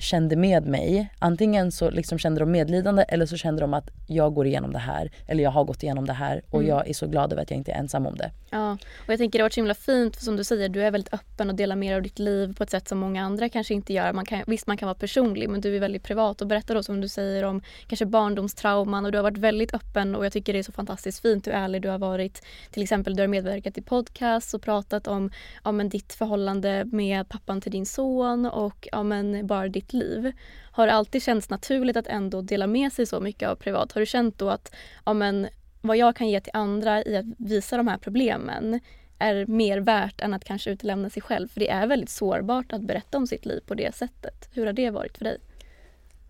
kände 0.00 0.36
med 0.36 0.66
mig. 0.66 1.12
Antingen 1.18 1.72
så 1.72 1.90
liksom 1.90 2.18
kände 2.18 2.40
de 2.40 2.50
medlidande 2.50 3.02
eller 3.08 3.26
så 3.26 3.36
kände 3.36 3.60
de 3.60 3.74
att 3.74 3.90
jag 4.06 4.34
går 4.34 4.46
igenom 4.46 4.72
det 4.72 4.78
här. 4.78 5.10
Eller 5.26 5.42
jag 5.42 5.50
har 5.50 5.64
gått 5.64 5.82
igenom 5.82 6.06
det 6.06 6.12
här 6.12 6.42
och 6.50 6.64
jag 6.64 6.88
är 6.88 6.94
så 6.94 7.06
glad 7.06 7.32
över 7.32 7.42
att 7.42 7.50
jag 7.50 7.58
inte 7.58 7.72
är 7.72 7.78
ensam 7.78 8.06
om 8.06 8.16
det. 8.16 8.30
Ja, 8.50 8.72
och 9.06 9.12
jag 9.12 9.18
tänker 9.18 9.38
det 9.38 9.42
har 9.42 9.44
varit 9.44 9.52
så 9.52 9.60
himla 9.60 9.74
fint 9.74 10.16
för 10.16 10.24
som 10.24 10.36
du 10.36 10.44
säger, 10.44 10.68
du 10.68 10.82
är 10.82 10.90
väldigt 10.90 11.14
öppen 11.14 11.48
och 11.48 11.54
delar 11.54 11.76
mer 11.76 11.96
av 11.96 12.02
ditt 12.02 12.18
liv 12.18 12.54
på 12.56 12.62
ett 12.62 12.70
sätt 12.70 12.88
som 12.88 12.98
många 12.98 13.24
andra 13.24 13.48
kanske 13.48 13.74
inte 13.74 13.92
gör. 13.92 14.12
Man 14.12 14.24
kan, 14.24 14.42
visst, 14.46 14.66
man 14.66 14.76
kan 14.76 14.86
vara 14.86 14.98
personlig 14.98 15.48
men 15.50 15.60
du 15.60 15.76
är 15.76 15.80
väldigt 15.80 16.02
privat 16.02 16.40
och 16.40 16.46
berättar 16.46 16.74
då 16.74 16.82
som 16.82 17.00
du 17.00 17.08
säger 17.08 17.44
om 17.44 17.62
kanske 17.86 18.06
barndomstrauman 18.06 19.04
och 19.04 19.12
du 19.12 19.18
har 19.18 19.22
varit 19.22 19.38
väldigt 19.38 19.74
öppen 19.74 20.14
och 20.14 20.24
jag 20.24 20.32
tycker 20.32 20.52
det 20.52 20.58
är 20.58 20.62
så 20.62 20.72
fantastiskt 20.72 21.22
fint 21.22 21.46
hur 21.46 21.52
ärlig 21.52 21.82
du 21.82 21.88
har 21.88 21.98
varit. 21.98 22.42
Till 22.70 22.82
exempel 22.82 23.16
du 23.16 23.22
har 23.22 23.28
medverkat 23.28 23.78
i 23.78 23.82
podcast 23.82 24.54
och 24.54 24.62
pratat 24.62 25.06
om 25.06 25.30
ja, 25.64 25.72
men 25.72 25.88
ditt 25.88 26.12
förhållande 26.12 26.84
med 26.84 27.28
pappan 27.28 27.60
till 27.60 27.72
din 27.72 27.86
son 27.86 28.46
och 28.46 28.88
ja, 28.92 29.02
men 29.02 29.46
bara 29.46 29.68
ditt 29.68 29.89
liv. 29.92 30.32
Har 30.72 30.86
det 30.86 30.92
alltid 30.92 31.22
känts 31.22 31.50
naturligt 31.50 31.96
att 31.96 32.06
ändå 32.06 32.42
dela 32.42 32.66
med 32.66 32.92
sig 32.92 33.06
så 33.06 33.20
mycket 33.20 33.48
av 33.48 33.54
privat? 33.56 33.92
Har 33.92 34.00
du 34.00 34.06
känt 34.06 34.38
då 34.38 34.50
att 34.50 34.74
ja, 35.06 35.12
men, 35.12 35.48
vad 35.80 35.96
jag 35.96 36.16
kan 36.16 36.28
ge 36.28 36.40
till 36.40 36.52
andra 36.54 37.04
i 37.04 37.16
att 37.16 37.26
visa 37.38 37.76
de 37.76 37.88
här 37.88 37.98
problemen 37.98 38.80
är 39.18 39.46
mer 39.46 39.78
värt 39.78 40.20
än 40.20 40.34
att 40.34 40.44
kanske 40.44 40.70
utelämna 40.70 41.10
sig 41.10 41.22
själv. 41.22 41.48
För 41.48 41.60
det 41.60 41.70
är 41.70 41.86
väldigt 41.86 42.10
sårbart 42.10 42.72
att 42.72 42.82
berätta 42.82 43.18
om 43.18 43.26
sitt 43.26 43.46
liv 43.46 43.60
på 43.66 43.74
det 43.74 43.94
sättet. 43.94 44.48
Hur 44.52 44.66
har 44.66 44.72
det 44.72 44.90
varit 44.90 45.18
för 45.18 45.24
dig? 45.24 45.38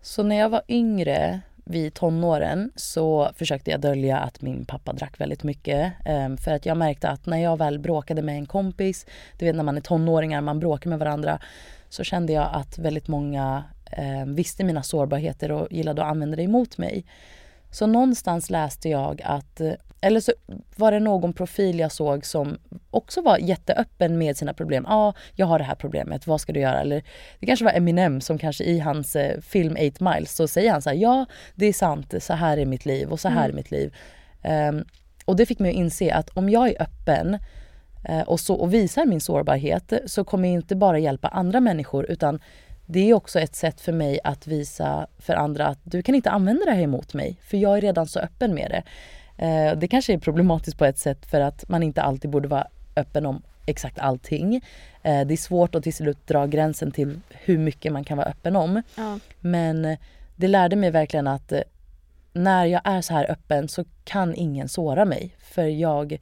Så 0.01 0.23
när 0.23 0.35
jag 0.35 0.49
var 0.49 0.61
yngre, 0.67 1.41
vid 1.71 1.93
tonåren, 1.93 2.71
så 2.75 3.31
försökte 3.35 3.71
jag 3.71 3.81
dölja 3.81 4.17
att 4.17 4.41
min 4.41 4.65
pappa 4.65 4.93
drack 4.93 5.19
väldigt 5.19 5.43
mycket. 5.43 5.93
Ehm, 6.05 6.37
för 6.37 6.51
att 6.51 6.65
jag 6.65 6.77
märkte 6.77 7.09
att 7.09 7.25
när 7.25 7.37
jag 7.37 7.57
väl 7.57 7.79
bråkade 7.79 8.21
med 8.21 8.35
en 8.35 8.45
kompis, 8.45 9.05
du 9.39 9.45
vet 9.45 9.55
när 9.55 9.63
man 9.63 9.77
är 9.77 9.81
tonåringar, 9.81 10.41
man 10.41 10.59
bråkar 10.59 10.89
med 10.89 10.99
varandra, 10.99 11.39
så 11.93 12.03
kände 12.03 12.33
jag 12.33 12.49
att 12.53 12.77
väldigt 12.77 13.07
många 13.07 13.63
eh, 13.91 14.25
visste 14.25 14.63
mina 14.63 14.83
sårbarheter 14.83 15.51
och 15.51 15.67
gillade 15.71 16.03
att 16.03 16.11
använda 16.11 16.35
det 16.35 16.43
emot 16.43 16.77
mig. 16.77 17.05
Så 17.71 17.87
någonstans 17.87 18.49
läste 18.49 18.89
jag 18.89 19.21
att, 19.23 19.61
eh, 19.61 19.73
eller 20.01 20.19
så 20.19 20.31
var 20.75 20.91
det 20.91 20.99
någon 20.99 21.33
profil 21.33 21.79
jag 21.79 21.91
såg 21.91 22.25
som 22.25 22.57
också 22.91 23.21
var 23.21 23.37
jätteöppen 23.37 24.17
med 24.17 24.37
sina 24.37 24.53
problem. 24.53 24.85
Ja, 24.87 24.95
ah, 24.95 25.13
jag 25.35 25.45
har 25.45 25.59
det 25.59 25.65
här 25.65 25.75
problemet, 25.75 26.27
vad 26.27 26.41
ska 26.41 26.53
du 26.53 26.59
göra? 26.59 26.81
Eller 26.81 27.03
det 27.39 27.45
kanske 27.45 27.65
var 27.65 27.73
Eminem 27.73 28.21
som 28.21 28.37
kanske 28.37 28.63
i 28.63 28.79
hans 28.79 29.15
eh, 29.15 29.41
film 29.41 29.77
8 29.95 30.13
miles 30.13 30.35
så 30.35 30.47
säger 30.47 30.71
han 30.71 30.81
så 30.81 30.89
här, 30.89 30.97
ja 30.97 31.25
det 31.55 31.65
är 31.65 31.73
sant, 31.73 32.13
så 32.19 32.33
här 32.33 32.57
är 32.57 32.65
mitt 32.65 32.85
liv 32.85 33.09
och 33.09 33.19
så 33.19 33.29
här 33.29 33.49
är 33.49 33.53
mitt 33.53 33.71
liv. 33.71 33.95
Ehm, 34.41 34.85
och 35.25 35.35
det 35.35 35.45
fick 35.45 35.59
mig 35.59 35.69
att 35.69 35.77
inse 35.77 36.13
att 36.13 36.29
om 36.29 36.49
jag 36.49 36.69
är 36.69 36.81
öppen 36.81 37.37
och, 38.25 38.39
så, 38.39 38.55
och 38.55 38.73
visar 38.73 39.05
min 39.05 39.21
sårbarhet 39.21 39.93
så 40.05 40.23
kommer 40.23 40.47
jag 40.49 40.53
inte 40.53 40.75
bara 40.75 40.99
hjälpa 40.99 41.27
andra 41.27 41.59
människor 41.59 42.11
utan 42.11 42.39
det 42.85 43.09
är 43.09 43.13
också 43.13 43.39
ett 43.39 43.55
sätt 43.55 43.81
för 43.81 43.91
mig 43.91 44.19
att 44.23 44.47
visa 44.47 45.07
för 45.19 45.33
andra 45.33 45.67
att 45.67 45.79
du 45.83 46.03
kan 46.03 46.15
inte 46.15 46.29
använda 46.29 46.65
det 46.65 46.71
här 46.71 46.81
emot 46.81 47.13
mig 47.13 47.37
för 47.41 47.57
jag 47.57 47.77
är 47.77 47.81
redan 47.81 48.07
så 48.07 48.19
öppen 48.19 48.53
med 48.53 48.71
det. 48.71 48.83
Eh, 49.45 49.77
det 49.77 49.87
kanske 49.87 50.13
är 50.13 50.17
problematiskt 50.17 50.77
på 50.77 50.85
ett 50.85 50.97
sätt 50.97 51.25
för 51.25 51.41
att 51.41 51.69
man 51.69 51.83
inte 51.83 52.01
alltid 52.01 52.31
borde 52.31 52.47
vara 52.47 52.67
öppen 52.95 53.25
om 53.25 53.41
exakt 53.65 53.99
allting. 53.99 54.55
Eh, 55.03 55.27
det 55.27 55.33
är 55.33 55.37
svårt 55.37 55.75
att 55.75 55.83
till 55.83 55.93
slut 55.93 56.27
dra 56.27 56.45
gränsen 56.45 56.91
till 56.91 57.19
hur 57.29 57.57
mycket 57.57 57.93
man 57.93 58.03
kan 58.03 58.17
vara 58.17 58.27
öppen 58.27 58.55
om. 58.55 58.81
Ja. 58.95 59.19
Men 59.39 59.85
eh, 59.85 59.97
det 60.35 60.47
lärde 60.47 60.75
mig 60.75 60.91
verkligen 60.91 61.27
att 61.27 61.51
eh, 61.51 61.61
när 62.33 62.65
jag 62.65 62.81
är 62.83 63.01
så 63.01 63.13
här 63.13 63.31
öppen 63.31 63.67
så 63.67 63.85
kan 64.03 64.35
ingen 64.35 64.69
såra 64.69 65.05
mig 65.05 65.35
för 65.39 65.65
jag 65.65 66.19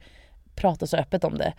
pratar 0.60 0.86
så 0.86 0.96
öppet 0.96 1.24
om 1.24 1.38
det. 1.38 1.52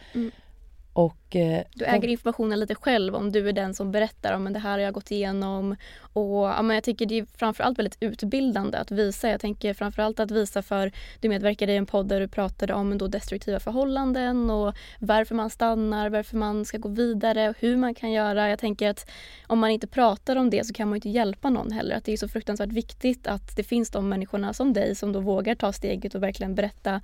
Och, 0.94 1.36
eh, 1.36 1.64
du 1.74 1.86
äger 1.86 2.08
informationen 2.08 2.60
lite 2.60 2.76
själv 2.76 3.16
om 3.16 3.32
du 3.32 3.50
är 3.50 3.54
den 3.54 3.74
som 3.74 3.92
berättar 3.92 4.34
om 4.34 4.54
det 4.54 4.60
här 4.60 4.72
har 4.72 4.80
jag 4.80 4.94
gått 4.94 5.12
igenom. 5.12 5.76
Och 6.14 6.48
ja, 6.48 6.62
men 6.62 6.76
Jag 6.76 6.84
tycker 6.84 7.06
det 7.06 7.20
är 7.20 7.26
framförallt 7.38 7.80
väldigt 7.80 7.98
utbildande 8.00 8.78
att 8.78 8.92
visa. 8.92 9.30
Jag 9.30 9.42
tänker 9.42 9.74
framförallt 9.74 10.20
att 10.20 10.32
visa 10.32 10.62
för, 10.62 10.92
du 11.20 11.30
medverkade 11.30 11.74
i 11.74 11.78
en 11.78 11.86
podd 11.86 12.08
där 12.08 12.20
du 12.20 12.28
pratade 12.28 12.74
om 12.74 12.98
då 12.98 13.08
destruktiva 13.08 13.60
förhållanden 13.60 14.50
och 14.50 14.76
varför 15.00 15.36
man 15.36 15.50
stannar, 15.50 16.10
varför 16.10 16.38
man 16.38 16.66
ska 16.66 16.78
gå 16.78 16.90
vidare 16.90 17.50
och 17.50 17.56
hur 17.60 17.78
man 17.78 17.96
kan 17.96 18.12
göra. 18.12 18.50
Jag 18.50 18.60
tänker 18.60 18.90
att 18.90 19.10
om 19.48 19.60
man 19.60 19.70
inte 19.70 19.88
pratar 19.88 20.36
om 20.36 20.50
det 20.50 20.66
så 20.68 20.74
kan 20.74 20.90
man 20.90 20.96
inte 20.96 21.10
hjälpa 21.10 21.50
någon 21.50 21.72
heller. 21.72 21.96
Att 21.96 22.06
det 22.06 22.14
är 22.14 22.18
så 22.18 22.28
fruktansvärt 22.28 22.72
viktigt 22.72 23.28
att 23.28 23.56
det 23.56 23.64
finns 23.64 23.90
de 23.90 24.10
människorna 24.10 24.54
som 24.54 24.74
dig 24.74 24.96
som 24.96 25.12
då 25.12 25.20
vågar 25.20 25.56
ta 25.56 25.74
steget 25.74 26.16
och 26.16 26.24
verkligen 26.24 26.56
berätta 26.56 27.02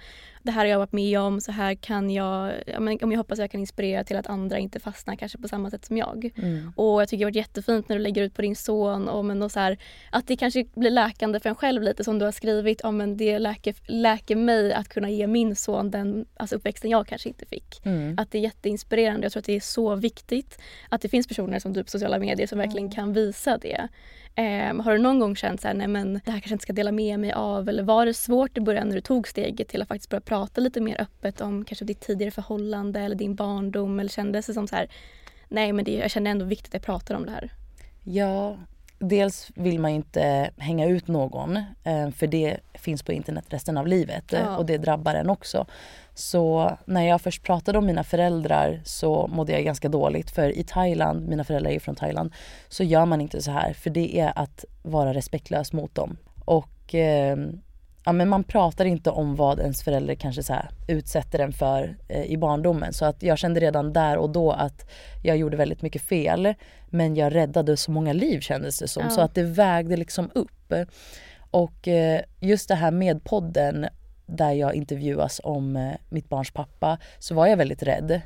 det 0.47 0.51
här 0.51 0.61
har 0.61 0.65
jag 0.65 0.79
varit 0.79 0.91
med 0.91 1.19
om, 1.19 1.41
så 1.41 1.51
här 1.51 1.75
kan 1.75 2.09
jag, 2.09 2.53
om 2.77 3.11
jag 3.11 3.17
hoppas 3.17 3.39
jag 3.39 3.51
kan 3.51 3.59
inspirera 3.59 4.03
till 4.03 4.17
att 4.17 4.27
andra 4.27 4.59
inte 4.59 4.79
fastnar 4.79 5.15
kanske 5.15 5.37
på 5.37 5.47
samma 5.47 5.69
sätt 5.71 5.85
som 5.85 5.97
jag. 5.97 6.31
Mm. 6.35 6.73
Och 6.75 7.01
jag 7.01 7.09
tycker 7.09 7.17
det 7.17 7.23
har 7.23 7.31
varit 7.31 7.35
jättefint 7.35 7.89
när 7.89 7.95
du 7.95 8.03
lägger 8.03 8.21
ut 8.21 8.33
på 8.33 8.41
din 8.41 8.55
son 8.55 9.07
och, 9.07 9.25
men 9.25 9.41
och 9.41 9.51
så 9.51 9.59
här, 9.59 9.77
att 10.11 10.27
det 10.27 10.35
kanske 10.35 10.65
blir 10.75 10.91
läkande 10.91 11.39
för 11.39 11.49
en 11.49 11.55
själv 11.55 11.81
lite 11.81 12.03
som 12.03 12.19
du 12.19 12.25
har 12.25 12.31
skrivit, 12.31 12.81
ja, 12.83 12.91
men 12.91 13.17
det 13.17 13.39
läker, 13.39 13.75
läker 13.85 14.35
mig 14.35 14.73
att 14.73 14.89
kunna 14.89 15.09
ge 15.09 15.27
min 15.27 15.55
son 15.55 15.91
den 15.91 16.25
alltså 16.35 16.55
uppväxten 16.55 16.89
jag 16.89 17.07
kanske 17.07 17.29
inte 17.29 17.45
fick. 17.45 17.85
Mm. 17.85 18.15
Att 18.17 18.31
det 18.31 18.37
är 18.37 18.41
jätteinspirerande. 18.41 19.25
Jag 19.25 19.31
tror 19.31 19.41
att 19.41 19.45
det 19.45 19.55
är 19.55 19.59
så 19.59 19.95
viktigt 19.95 20.59
att 20.89 21.01
det 21.01 21.09
finns 21.09 21.27
personer 21.27 21.59
som 21.59 21.73
du 21.73 21.83
på 21.83 21.89
sociala 21.89 22.19
medier 22.19 22.47
som 22.47 22.57
verkligen 22.57 22.91
kan 22.91 23.13
visa 23.13 23.57
det. 23.57 23.87
Eh, 24.37 24.81
har 24.81 24.91
du 24.91 24.97
någon 24.97 25.19
gång 25.19 25.35
känt 25.35 25.61
så 25.61 25.67
här, 25.67 25.75
nej 25.75 25.87
men 25.87 26.13
det 26.13 26.31
här 26.31 26.39
kanske 26.39 26.53
inte 26.53 26.63
ska 26.63 26.73
dela 26.73 26.91
med 26.91 27.19
mig 27.19 27.31
av 27.31 27.69
eller 27.69 27.83
var 27.83 28.05
det 28.05 28.13
svårt 28.13 28.57
i 28.57 28.61
början 28.61 28.87
när 28.87 28.95
du 28.95 29.01
tog 29.01 29.27
steget 29.27 29.67
till 29.67 29.81
att 29.81 29.87
faktiskt 29.87 30.09
börja 30.09 30.21
prata 30.21 30.36
lite 30.55 30.81
mer 30.81 31.01
öppet 31.01 31.41
om 31.41 31.65
kanske 31.65 31.85
ditt 31.85 31.99
tidigare 31.99 32.31
förhållande 32.31 32.99
eller 32.99 33.15
din 33.15 33.35
barndom 33.35 33.99
eller 33.99 34.09
kändes 34.09 34.45
det 34.45 34.53
som 34.53 34.67
så 34.67 34.75
här, 34.75 34.89
nej 35.47 35.73
men 35.73 35.85
det, 35.85 35.91
jag 35.91 36.11
känner 36.11 36.31
ändå 36.31 36.45
viktigt 36.45 36.67
att 36.67 36.73
jag 36.73 36.81
pratar 36.81 37.15
om 37.15 37.25
det 37.25 37.31
här? 37.31 37.51
Ja, 38.03 38.57
dels 38.99 39.49
vill 39.55 39.79
man 39.79 39.91
ju 39.91 39.95
inte 39.95 40.51
hänga 40.57 40.85
ut 40.85 41.07
någon 41.07 41.57
eh, 41.83 42.09
för 42.09 42.27
det 42.27 42.57
finns 42.73 43.03
på 43.03 43.11
internet 43.11 43.45
resten 43.49 43.77
av 43.77 43.87
livet 43.87 44.23
ja. 44.29 44.57
och 44.57 44.65
det 44.65 44.77
drabbar 44.77 45.15
en 45.15 45.29
också. 45.29 45.65
Så 46.13 46.77
när 46.85 47.01
jag 47.01 47.21
först 47.21 47.43
pratade 47.43 47.77
om 47.77 47.85
mina 47.85 48.03
föräldrar 48.03 48.81
så 48.85 49.27
mådde 49.27 49.51
jag 49.51 49.63
ganska 49.63 49.89
dåligt 49.89 50.31
för 50.31 50.57
i 50.57 50.63
Thailand, 50.63 51.27
mina 51.27 51.43
föräldrar 51.43 51.71
är 51.71 51.79
från 51.79 51.95
Thailand, 51.95 52.33
så 52.69 52.83
gör 52.83 53.05
man 53.05 53.21
inte 53.21 53.41
så 53.41 53.51
här 53.51 53.73
för 53.73 53.89
det 53.89 54.19
är 54.19 54.33
att 54.35 54.65
vara 54.83 55.13
respektlös 55.13 55.73
mot 55.73 55.95
dem. 55.95 56.17
Och 56.45 56.95
eh, 56.95 57.37
ja, 58.07 58.11
men 58.13 58.29
man 58.29 58.43
pratar 58.43 58.85
inte 58.85 59.09
om 59.09 59.35
vad 59.35 59.59
ens 59.59 59.83
förälder 59.83 60.15
kanske 60.15 60.43
så 60.43 60.53
här 60.53 60.69
utsätter 60.87 61.39
en 61.39 61.53
för 61.53 61.97
eh, 62.07 62.23
i 62.23 62.37
barndomen. 62.37 62.93
Så 62.93 63.05
att 63.05 63.23
jag 63.23 63.37
kände 63.37 63.59
redan 63.59 63.93
där 63.93 64.17
och 64.17 64.29
då 64.29 64.51
att 64.51 64.89
jag 65.23 65.37
gjorde 65.37 65.57
väldigt 65.57 65.81
mycket 65.81 66.01
fel. 66.01 66.53
Men 66.89 67.15
jag 67.15 67.35
räddade 67.35 67.77
så 67.77 67.91
många 67.91 68.13
liv 68.13 68.39
kändes 68.39 68.79
det 68.79 68.87
som. 68.87 69.03
Ja. 69.03 69.09
Så 69.09 69.21
att 69.21 69.35
det 69.35 69.43
vägde 69.43 69.97
liksom 69.97 70.29
upp. 70.35 70.73
Och 71.51 71.87
eh, 71.87 72.21
just 72.39 72.67
det 72.67 72.75
här 72.75 72.91
med 72.91 73.23
podden 73.23 73.87
där 74.25 74.51
jag 74.51 74.75
intervjuas 74.75 75.41
om 75.43 75.75
eh, 75.75 75.91
mitt 76.09 76.29
barns 76.29 76.51
pappa 76.51 76.97
så 77.19 77.35
var 77.35 77.47
jag 77.47 77.57
väldigt 77.57 77.83
rädd. 77.83 78.21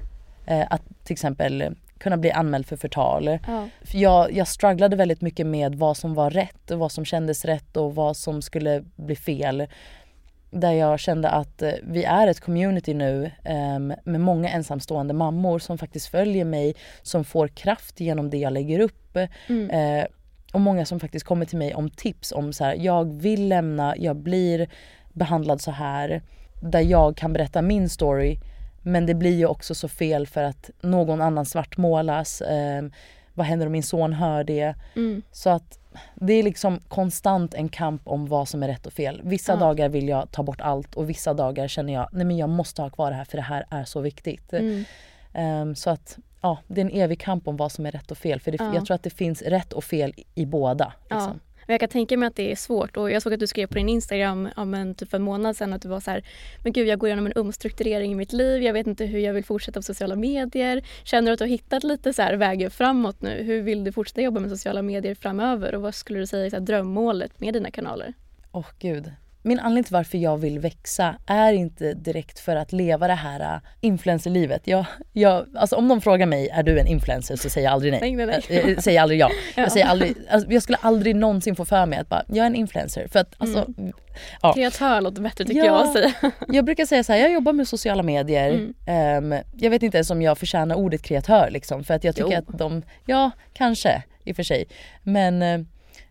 Eh, 0.46 0.65
att 0.70 0.82
till 1.04 1.13
exempel 1.13 1.76
kunna 2.01 2.17
bli 2.17 2.31
anmäld 2.31 2.65
för 2.65 2.77
förtal. 2.77 3.39
Ja. 3.47 3.67
Jag, 3.91 4.33
jag 4.33 4.47
strugglade 4.47 4.95
väldigt 4.95 5.21
mycket 5.21 5.47
med 5.47 5.75
vad 5.75 5.97
som 5.97 6.13
var 6.13 6.29
rätt 6.29 6.71
och 6.71 6.79
vad 6.79 6.91
som 6.91 7.05
kändes 7.05 7.45
rätt 7.45 7.77
och 7.77 7.95
vad 7.95 8.17
som 8.17 8.41
skulle 8.41 8.83
bli 8.95 9.15
fel. 9.15 9.67
Där 10.51 10.71
jag 10.71 10.99
kände 10.99 11.29
att 11.29 11.61
eh, 11.61 11.71
vi 11.83 12.03
är 12.03 12.27
ett 12.27 12.39
community 12.39 12.93
nu 12.93 13.31
um, 13.45 13.93
med 14.03 14.21
många 14.21 14.49
ensamstående 14.49 15.13
mammor 15.13 15.59
som 15.59 15.77
faktiskt 15.77 16.07
följer 16.07 16.45
mig, 16.45 16.75
som 17.01 17.23
får 17.23 17.47
kraft 17.47 17.99
genom 17.99 18.29
det 18.29 18.37
jag 18.37 18.53
lägger 18.53 18.79
upp. 18.79 19.17
Mm. 19.47 19.69
Uh, 19.69 20.05
och 20.53 20.61
många 20.61 20.85
som 20.85 20.99
faktiskt 20.99 21.25
kommer 21.25 21.45
till 21.45 21.57
mig 21.57 21.73
om 21.73 21.89
tips 21.89 22.31
om 22.31 22.53
så 22.53 22.63
här, 22.63 22.75
jag 22.75 23.13
vill 23.13 23.47
lämna, 23.47 23.97
jag 23.97 24.15
blir 24.15 24.69
behandlad 25.13 25.61
så 25.61 25.71
här. 25.71 26.21
Där 26.61 26.81
jag 26.81 27.17
kan 27.17 27.33
berätta 27.33 27.61
min 27.61 27.89
story 27.89 28.37
men 28.82 29.06
det 29.06 29.13
blir 29.13 29.36
ju 29.38 29.46
också 29.46 29.76
så 29.76 29.88
fel 29.88 30.28
för 30.28 30.44
att 30.44 30.70
någon 30.82 31.22
annan 31.22 31.46
svartmålas. 31.46 32.41
Eh, 32.41 32.84
vad 33.34 33.46
händer 33.46 33.65
om 33.65 33.72
min 33.72 33.84
son 33.84 34.13
hör 34.13 34.44
det? 34.44 34.76
Mm. 34.96 35.22
Så 35.32 35.50
att 35.50 35.80
det 36.15 36.34
är 36.34 36.44
liksom 36.44 36.80
konstant 36.88 37.54
en 37.54 37.70
kamp 37.70 38.02
om 38.06 38.26
vad 38.26 38.48
som 38.48 38.63
är 38.63 38.67
rätt 38.67 38.86
och 38.86 38.94
fel. 38.94 39.22
Vissa 39.24 39.52
ja. 39.52 39.60
dagar 39.60 39.89
vill 39.89 40.08
jag 40.08 40.32
ta 40.32 40.44
bort 40.44 40.62
allt 40.62 40.96
och 40.96 41.10
vissa 41.10 41.34
dagar 41.34 41.67
känner 41.67 41.94
jag 41.94 42.10
nej 42.12 42.26
men 42.26 42.38
jag 42.38 42.50
måste 42.50 42.82
ha 42.82 42.89
kvar 42.89 43.12
det 43.12 43.17
här 43.17 43.26
för 43.26 43.38
det 43.38 43.44
här 43.44 43.65
är 43.70 43.84
så 43.84 44.02
viktigt. 44.02 44.54
Mm. 44.54 44.84
Um, 45.34 45.76
så 45.76 45.89
att 45.89 46.17
ja, 46.41 46.58
det 46.67 46.82
är 46.82 46.86
en 46.86 46.91
evig 46.91 47.20
kamp 47.20 47.48
om 47.48 47.58
vad 47.58 47.72
som 47.72 47.86
är 47.86 47.91
rätt 47.91 48.12
och 48.12 48.17
fel. 48.17 48.39
För 48.39 48.52
det, 48.52 48.58
ja. 48.60 48.76
jag 48.76 48.86
tror 48.86 48.96
att 48.96 49.04
det 49.04 49.10
finns 49.10 49.41
rätt 49.41 49.74
och 49.74 49.84
fel 49.84 50.13
i 50.36 50.46
båda. 50.46 50.94
Liksom. 51.02 51.39
Ja. 51.46 51.50
Men 51.71 51.73
jag 51.73 51.79
kan 51.79 51.89
tänka 51.89 52.17
mig 52.17 52.27
att 52.27 52.36
det 52.36 52.51
är 52.51 52.55
svårt 52.55 52.97
och 52.97 53.12
jag 53.12 53.21
såg 53.21 53.34
att 53.34 53.39
du 53.39 53.47
skrev 53.47 53.67
på 53.67 53.73
din 53.73 53.89
Instagram 53.89 54.49
om 54.55 54.73
en, 54.73 54.95
typ 54.95 55.10
för 55.10 55.17
en 55.17 55.23
månad 55.23 55.57
sedan 55.57 55.73
att 55.73 55.81
du 55.81 55.88
var 55.88 55.99
så 55.99 56.12
här, 56.12 56.23
men 56.63 56.73
gud 56.73 56.88
jag 56.88 56.99
går 56.99 57.07
igenom 57.07 57.25
en 57.25 57.34
omstrukturering 57.36 58.12
i 58.12 58.15
mitt 58.15 58.34
liv, 58.34 58.63
jag 58.63 58.73
vet 58.73 58.88
inte 58.88 59.05
hur 59.05 59.19
jag 59.19 59.34
vill 59.34 59.45
fortsätta 59.45 59.79
på 59.79 59.84
sociala 59.84 60.15
medier. 60.15 60.84
Känner 61.03 61.27
du 61.27 61.34
att 61.34 61.39
du 61.39 61.43
har 61.43 61.49
hittat 61.49 61.84
lite 61.84 62.13
så 62.13 62.21
här 62.21 62.34
vägar 62.34 62.69
framåt 62.69 63.21
nu? 63.21 63.43
Hur 63.43 63.62
vill 63.62 63.84
du 63.84 63.91
fortsätta 63.91 64.21
jobba 64.21 64.39
med 64.39 64.49
sociala 64.49 64.81
medier 64.81 65.15
framöver 65.15 65.75
och 65.75 65.81
vad 65.81 65.95
skulle 65.95 66.19
du 66.19 66.27
säga 66.27 66.57
är 66.57 66.60
drömmålet 66.60 67.39
med 67.39 67.53
dina 67.53 67.71
kanaler? 67.71 68.13
Åh 68.51 68.62
oh, 68.62 68.67
gud, 68.79 69.12
min 69.41 69.60
anledning 69.60 69.84
till 69.84 69.93
varför 69.93 70.17
jag 70.17 70.38
vill 70.38 70.60
växa 70.60 71.15
är 71.25 71.54
inte 71.54 71.93
direkt 71.93 72.39
för 72.39 72.56
att 72.56 72.71
leva 72.71 73.08
det 73.08 73.13
här 73.13 73.56
äh, 73.56 73.62
influencerlivet. 73.82 74.67
Jag, 74.67 74.86
jag, 75.13 75.45
alltså 75.56 75.75
om 75.75 75.88
de 75.88 76.01
frågar 76.01 76.25
mig, 76.25 76.49
är 76.49 76.63
du 76.63 76.80
en 76.80 76.88
influencer? 76.88 77.36
Så 77.36 77.49
säger 77.49 77.67
jag 77.67 77.73
aldrig 77.73 77.91
nej. 77.91 78.15
nej, 78.15 78.25
nej. 78.25 78.41
Jag, 78.49 78.69
jag 78.69 78.84
säger 78.84 79.01
aldrig 79.01 79.19
ja. 79.19 79.32
ja. 79.56 79.62
Jag, 79.62 79.71
säger 79.71 79.86
aldrig, 79.86 80.15
alltså, 80.30 80.51
jag 80.51 80.63
skulle 80.63 80.77
aldrig 80.82 81.15
någonsin 81.15 81.56
få 81.56 81.65
för 81.65 81.86
mig 81.86 81.99
att 81.99 82.10
bara, 82.10 82.23
jag 82.27 82.38
är 82.38 82.47
en 82.47 82.56
influencer. 82.56 83.08
För 83.08 83.19
att 83.19 83.34
alltså, 83.38 83.65
mm. 83.77 83.93
ja. 84.41 84.54
Kreatör 84.54 85.01
låter 85.01 85.21
bättre 85.21 85.45
tycker 85.45 85.60
ja, 85.60 85.65
jag 85.65 85.88
att 85.88 85.93
säga. 85.93 86.13
jag 86.47 86.65
brukar 86.65 86.86
säga 86.86 87.04
så 87.04 87.13
här, 87.13 87.19
jag 87.19 87.32
jobbar 87.32 87.54
med 87.54 87.67
sociala 87.67 88.04
medier. 88.04 88.73
Mm. 88.88 89.34
Um, 89.34 89.41
jag 89.58 89.69
vet 89.69 89.84
inte 89.84 89.97
ens 89.97 90.10
om 90.10 90.21
jag 90.21 90.38
förtjänar 90.38 90.75
ordet 90.75 91.01
kreatör 91.01 91.49
liksom. 91.51 91.84
För 91.84 91.93
att 91.93 92.04
jag 92.04 92.15
tycker 92.15 92.32
jo. 92.32 92.38
att 92.38 92.60
de, 92.60 92.84
ja 93.06 93.32
kanske 93.54 94.04
i 94.23 94.32
och 94.32 94.36
för 94.36 94.43
sig. 94.43 94.65
Men 95.04 95.41
uh, 95.41 95.49
Eh, 95.49 95.65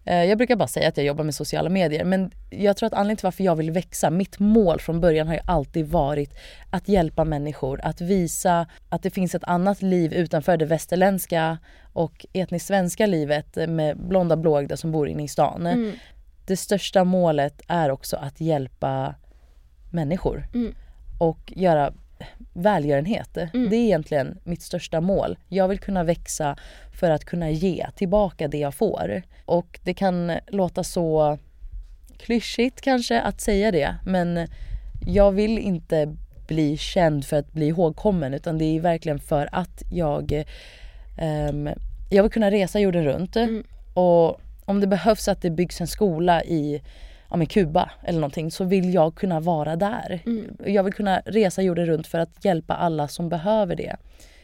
jag 0.05 0.38
brukar 0.38 0.57
bara 0.57 0.69
säga 0.69 0.88
att 0.88 0.97
jag 0.97 1.07
jobbar 1.07 1.25
med 1.25 1.35
sociala 1.35 1.69
medier 1.69 2.05
men 2.05 2.31
jag 2.51 2.77
tror 2.77 2.87
att 2.87 2.93
anledningen 2.93 3.16
till 3.16 3.27
varför 3.27 3.45
jag 3.45 3.57
vill 3.57 3.71
växa, 3.71 4.11
mitt 4.11 4.38
mål 4.38 4.81
från 4.81 5.01
början 5.01 5.27
har 5.27 5.35
ju 5.35 5.40
alltid 5.47 5.87
varit 5.87 6.35
att 6.71 6.88
hjälpa 6.88 7.25
människor, 7.25 7.81
att 7.83 8.01
visa 8.01 8.66
att 8.88 9.03
det 9.03 9.11
finns 9.11 9.35
ett 9.35 9.45
annat 9.45 9.83
liv 9.83 10.12
utanför 10.12 10.57
det 10.57 10.64
västerländska 10.66 11.59
och 11.93 12.27
etniskt 12.33 12.66
svenska 12.66 13.07
livet 13.07 13.57
med 13.69 13.97
blonda 13.97 14.37
blåögda 14.37 14.77
som 14.77 14.93
bor 14.93 15.09
inne 15.09 15.25
i 15.25 15.29
stan. 15.29 15.66
Mm. 15.66 15.93
Det 16.47 16.57
största 16.57 17.05
målet 17.05 17.62
är 17.69 17.90
också 17.90 18.16
att 18.16 18.40
hjälpa 18.40 19.14
människor 19.90 20.49
mm. 20.55 20.75
och 21.19 21.53
göra 21.57 21.93
välgörenhet. 22.53 23.37
Mm. 23.37 23.71
Det 23.71 23.77
är 23.77 23.85
egentligen 23.85 24.39
mitt 24.45 24.63
största 24.63 25.01
mål. 25.01 25.39
Jag 25.49 25.69
vill 25.69 25.79
kunna 25.79 26.05
växa 26.05 26.57
för 27.01 27.11
att 27.11 27.25
kunna 27.25 27.51
ge 27.51 27.87
tillbaka 27.97 28.49
det 28.49 28.59
jag 28.59 28.75
får. 28.75 29.23
Och 29.45 29.81
det 29.83 29.95
kan 29.95 30.33
låta 30.47 30.85
så 30.85 31.39
klyschigt 32.19 32.81
kanske 32.81 33.21
att 33.21 33.41
säga 33.41 33.71
det 33.71 33.95
men 34.05 34.49
jag 35.07 35.33
vill 35.33 35.59
inte 35.59 36.17
bli 36.49 36.77
känd 36.77 37.25
för 37.25 37.37
att 37.37 37.53
bli 37.53 37.67
ihågkommen 37.67 38.35
utan 38.35 38.59
det 38.59 38.65
är 38.65 38.81
verkligen 38.81 39.19
för 39.19 39.49
att 39.53 39.83
jag 39.91 40.45
um, 41.51 41.69
jag 42.11 42.23
vill 42.23 42.33
kunna 42.33 42.51
resa 42.51 42.81
jorden 42.81 43.05
runt 43.05 43.37
mm. 43.37 43.65
och 43.95 44.41
om 44.65 44.81
det 44.81 44.87
behövs 44.87 45.29
att 45.29 45.43
det 45.43 45.51
byggs 45.51 45.81
en 45.81 45.87
skola 45.87 46.45
i 46.45 46.83
ja, 47.31 47.37
men 47.37 47.47
Kuba 47.47 47.90
eller 48.05 48.21
någonting 48.21 48.51
så 48.51 48.64
vill 48.64 48.95
jag 48.95 49.14
kunna 49.14 49.40
vara 49.40 49.77
där. 49.77 50.23
Mm. 50.27 50.57
Jag 50.66 50.83
vill 50.83 50.93
kunna 50.93 51.23
resa 51.25 51.62
jorden 51.62 51.87
runt 51.87 52.07
för 52.07 52.19
att 52.19 52.45
hjälpa 52.45 52.75
alla 52.75 53.09
som 53.09 53.29
behöver 53.29 53.77
det. 53.77 53.97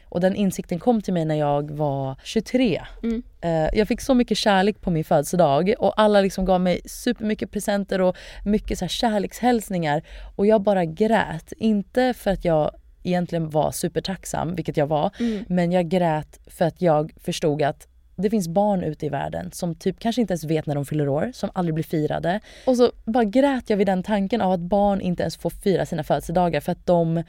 Och 0.08 0.20
den 0.20 0.36
insikten 0.36 0.78
kom 0.78 1.02
till 1.02 1.14
mig 1.14 1.24
när 1.24 1.34
jag 1.34 1.70
var 1.70 2.16
23. 2.24 2.82
Mm. 3.02 3.22
Uh, 3.44 3.78
jag 3.78 3.88
fick 3.88 4.00
så 4.00 4.14
mycket 4.14 4.38
kärlek 4.38 4.80
på 4.80 4.90
min 4.90 5.04
födelsedag 5.04 5.74
och 5.78 6.00
alla 6.00 6.20
liksom 6.20 6.44
gav 6.44 6.60
mig 6.60 6.80
supermycket 6.84 7.50
presenter 7.50 8.00
och 8.00 8.16
mycket 8.44 8.78
så 8.78 8.84
här 8.84 8.88
kärlekshälsningar. 8.88 10.02
Och 10.36 10.46
jag 10.46 10.62
bara 10.62 10.84
grät. 10.84 11.52
Inte 11.56 12.14
för 12.14 12.30
att 12.30 12.44
jag 12.44 12.70
egentligen 13.02 13.50
var 13.50 13.70
supertacksam, 13.70 14.54
vilket 14.54 14.76
jag 14.76 14.86
var. 14.86 15.10
Mm. 15.20 15.44
Men 15.48 15.72
jag 15.72 15.88
grät 15.88 16.40
för 16.46 16.64
att 16.64 16.82
jag 16.82 17.12
förstod 17.20 17.62
att 17.62 17.88
det 18.16 18.30
finns 18.30 18.48
barn 18.48 18.82
ute 18.82 19.06
i 19.06 19.08
världen 19.08 19.50
som 19.52 19.74
typ 19.74 20.00
kanske 20.00 20.20
inte 20.20 20.32
ens 20.32 20.44
vet 20.44 20.66
när 20.66 20.74
de 20.74 20.86
fyller 20.86 21.08
år, 21.08 21.30
som 21.34 21.50
aldrig 21.54 21.74
blir 21.74 21.84
firade. 21.84 22.40
Och 22.66 22.76
så 22.76 22.92
bara 23.04 23.24
grät 23.24 23.70
jag 23.70 23.76
vid 23.76 23.86
den 23.86 24.02
tanken 24.02 24.40
av 24.40 24.52
att 24.52 24.60
barn 24.60 25.00
inte 25.00 25.22
ens 25.22 25.36
får 25.36 25.50
fira 25.50 25.86
sina 25.86 26.04
födelsedagar 26.04 26.60
för 26.60 26.72
att 26.72 26.86
de 26.86 27.22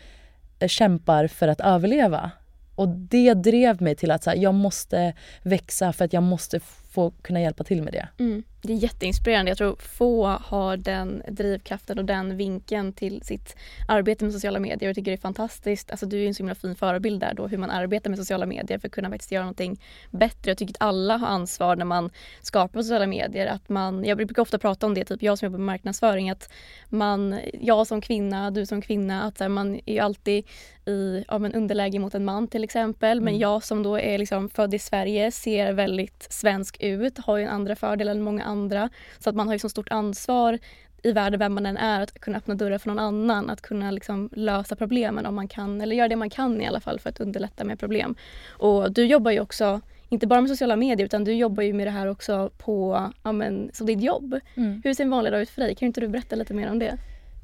eh, 0.60 0.68
kämpar 0.68 1.28
för 1.28 1.48
att 1.48 1.62
överleva. 1.62 2.32
Och 2.76 2.90
det 2.90 3.34
drev 3.34 3.82
mig 3.82 3.96
till 3.96 4.12
att 4.12 4.24
så 4.24 4.30
här, 4.30 4.38
jag 4.38 4.54
måste 4.54 5.14
växa 5.44 5.94
för 5.94 6.06
att 6.06 6.14
jag 6.14 6.24
måste 6.24 6.60
få 6.90 7.12
kunna 7.12 7.42
hjälpa 7.42 7.64
till 7.64 7.84
med 7.84 7.94
det. 7.94 8.08
Mm. 8.20 8.44
Det 8.62 8.74
är 8.74 8.78
jätteinspirerande. 8.78 9.52
Jag 9.52 9.58
tror 9.58 9.76
få 9.76 10.28
har 10.28 10.78
den 10.78 11.22
drivkraften 11.28 12.00
och 12.00 12.06
den 12.06 12.38
vinkeln 12.38 12.94
till 12.94 13.22
sitt 13.22 13.56
arbete 13.88 14.26
med 14.26 14.34
sociala 14.34 14.60
medier. 14.60 14.90
Jag 14.90 14.96
tycker 14.96 15.12
det 15.12 15.18
är 15.18 15.22
fantastiskt. 15.22 15.92
Alltså, 15.92 16.06
du 16.06 16.24
är 16.24 16.28
en 16.28 16.34
så 16.34 16.44
himla 16.44 16.56
fin 16.56 16.76
förebild 16.76 17.20
där 17.20 17.34
då 17.34 17.48
hur 17.48 17.58
man 17.58 17.70
arbetar 17.70 18.10
med 18.10 18.20
sociala 18.20 18.46
medier 18.46 18.80
för 18.80 18.88
att 18.88 18.94
kunna 18.94 19.10
faktiskt 19.10 19.32
göra 19.32 19.44
någonting 19.44 19.82
bättre. 20.12 20.52
Jag 20.52 20.58
tycker 20.58 20.74
att 20.74 20.82
alla 20.82 21.18
har 21.18 21.28
ansvar 21.28 21.76
när 21.76 21.86
man 21.86 22.10
skapar 22.42 22.82
sociala 22.82 23.08
medier. 23.08 23.48
Att 23.48 23.70
man, 23.70 24.06
jag 24.06 24.18
brukar 24.18 24.42
ofta 24.42 24.58
prata 24.58 24.86
om 24.86 24.94
det, 24.94 25.06
typ 25.06 25.24
jag 25.24 25.38
som 25.38 25.46
jobbar 25.46 25.58
med 25.58 25.66
marknadsföring, 25.66 26.30
att 26.30 26.50
man, 26.90 27.40
jag 27.62 27.88
som 27.88 28.02
kvinna, 28.02 28.52
du 28.52 28.66
som 28.66 28.82
kvinna, 28.82 29.24
att 29.24 29.40
här, 29.40 29.50
man 29.50 29.76
är 29.86 29.94
ju 29.94 30.00
alltid 30.00 30.46
i 30.88 31.26
ja, 31.28 31.38
men 31.38 31.54
underläge 31.54 32.00
mot 32.00 32.16
en 32.16 32.26
man 32.26 32.48
till 32.48 32.64
exempel. 32.64 33.22
Men 33.22 33.34
mm. 33.34 33.42
jag 33.42 33.64
som 33.64 33.84
då 33.84 34.00
är 34.00 34.18
liksom 34.18 34.50
född 34.50 34.74
i 34.74 34.80
Sverige 34.80 35.32
ser 35.32 35.74
väldigt 35.74 36.28
svensk 36.30 36.78
ut, 36.80 36.87
har 37.18 37.38
ju 37.38 37.44
en 37.44 37.50
andra 37.50 37.76
fördel 37.76 38.08
än 38.08 38.22
många 38.22 38.44
andra. 38.44 38.90
Så 39.20 39.30
att 39.30 39.36
man 39.36 39.48
har 39.48 39.56
ju 39.56 39.60
så 39.60 39.70
stort 39.70 39.90
ansvar 39.90 40.60
i 41.04 41.12
världen, 41.12 41.40
vem 41.40 41.54
man 41.54 41.66
än 41.66 41.78
är, 41.78 42.02
att 42.02 42.20
kunna 42.20 42.38
öppna 42.38 42.56
dörrar 42.56 42.78
för 42.78 42.88
någon 42.90 43.00
annan. 43.00 43.50
Att 43.50 43.62
kunna 43.62 43.92
liksom 43.92 44.30
lösa 44.34 44.76
problemen 44.76 45.26
om 45.26 45.36
man 45.36 45.48
kan, 45.48 45.82
eller 45.82 45.96
göra 45.96 46.08
det 46.08 46.16
man 46.16 46.30
kan 46.30 46.62
i 46.62 46.68
alla 46.68 46.80
fall 46.80 47.00
för 47.00 47.10
att 47.10 47.20
underlätta 47.20 47.64
med 47.64 47.80
problem. 47.80 48.16
Och 48.50 48.92
du 48.92 49.06
jobbar 49.06 49.32
ju 49.32 49.40
också 49.40 49.82
inte 50.10 50.28
bara 50.28 50.42
med 50.42 50.50
sociala 50.50 50.76
medier 50.76 51.06
utan 51.06 51.24
du 51.24 51.34
jobbar 51.34 51.64
ju 51.64 51.74
med 51.74 51.88
det 51.88 51.92
här 51.92 52.08
också 52.08 52.52
på, 52.58 53.10
ja, 53.24 53.32
men, 53.32 53.70
som 53.74 53.88
ditt 53.88 54.02
jobb. 54.02 54.40
Mm. 54.56 54.82
Hur 54.84 54.94
ser 54.94 55.04
en 55.04 55.10
vanlig 55.10 55.34
dag 55.34 55.42
ut 55.42 55.50
för 55.50 55.62
dig? 55.62 55.76
Kan 55.76 55.86
inte 55.86 56.02
du 56.02 56.08
berätta 56.08 56.36
lite 56.36 56.54
mer 56.54 56.72
om 56.72 56.80
det? 56.80 56.98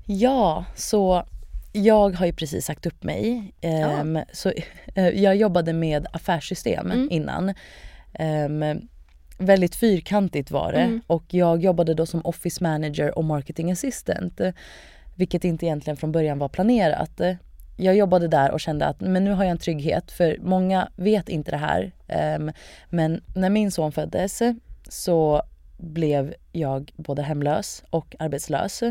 Ja, 0.06 0.65
så 0.75 1.25
jag 1.73 2.10
har 2.10 2.25
ju 2.25 2.34
precis 2.34 2.65
sagt 2.65 2.86
upp 2.86 3.03
mig. 3.03 3.53
Ja. 3.62 4.01
Um, 4.01 4.19
så, 4.32 4.49
uh, 4.49 5.10
jag 5.13 5.36
jobbade 5.36 5.73
med 5.73 6.08
affärssystem 6.13 6.91
mm. 6.91 7.08
innan. 7.12 7.53
Um, 8.19 8.88
väldigt 9.45 9.75
fyrkantigt 9.75 10.51
var 10.51 10.71
det 10.71 10.82
mm. 10.82 11.01
och 11.08 11.23
jag 11.27 11.62
jobbade 11.62 11.93
då 11.93 12.06
som 12.06 12.21
office 12.25 12.63
manager 12.63 13.17
och 13.17 13.23
marketing 13.23 13.71
assistant. 13.71 14.41
Vilket 15.15 15.43
inte 15.43 15.65
egentligen 15.65 15.97
från 15.97 16.12
början 16.12 16.39
var 16.39 16.49
planerat. 16.49 17.21
Jag 17.77 17.95
jobbade 17.95 18.27
där 18.27 18.51
och 18.51 18.60
kände 18.60 18.86
att 18.86 19.01
men 19.01 19.23
nu 19.23 19.32
har 19.32 19.43
jag 19.43 19.51
en 19.51 19.58
trygghet 19.58 20.12
för 20.12 20.38
många 20.41 20.89
vet 20.95 21.29
inte 21.29 21.51
det 21.51 21.58
här. 21.58 21.91
Um, 22.38 22.51
men 22.89 23.21
när 23.36 23.49
min 23.49 23.71
son 23.71 23.91
föddes 23.91 24.41
så 24.89 25.43
blev 25.77 26.34
jag 26.51 26.91
både 26.95 27.21
hemlös 27.21 27.84
och 27.89 28.15
arbetslös. 28.19 28.84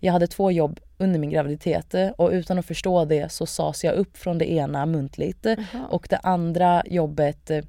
Jag 0.00 0.12
hade 0.12 0.26
två 0.26 0.50
jobb 0.50 0.80
under 0.98 1.18
min 1.18 1.30
graviditet 1.30 1.94
och 2.16 2.30
utan 2.30 2.58
att 2.58 2.66
förstå 2.66 3.04
det 3.04 3.32
så 3.32 3.46
sades 3.46 3.84
jag 3.84 3.94
upp 3.94 4.16
från 4.16 4.38
det 4.38 4.50
ena 4.50 4.86
muntligt 4.86 5.46
Aha. 5.46 5.86
och 5.90 6.06
det 6.10 6.18
andra 6.22 6.82
jobbet 6.86 7.50
eh, 7.50 7.64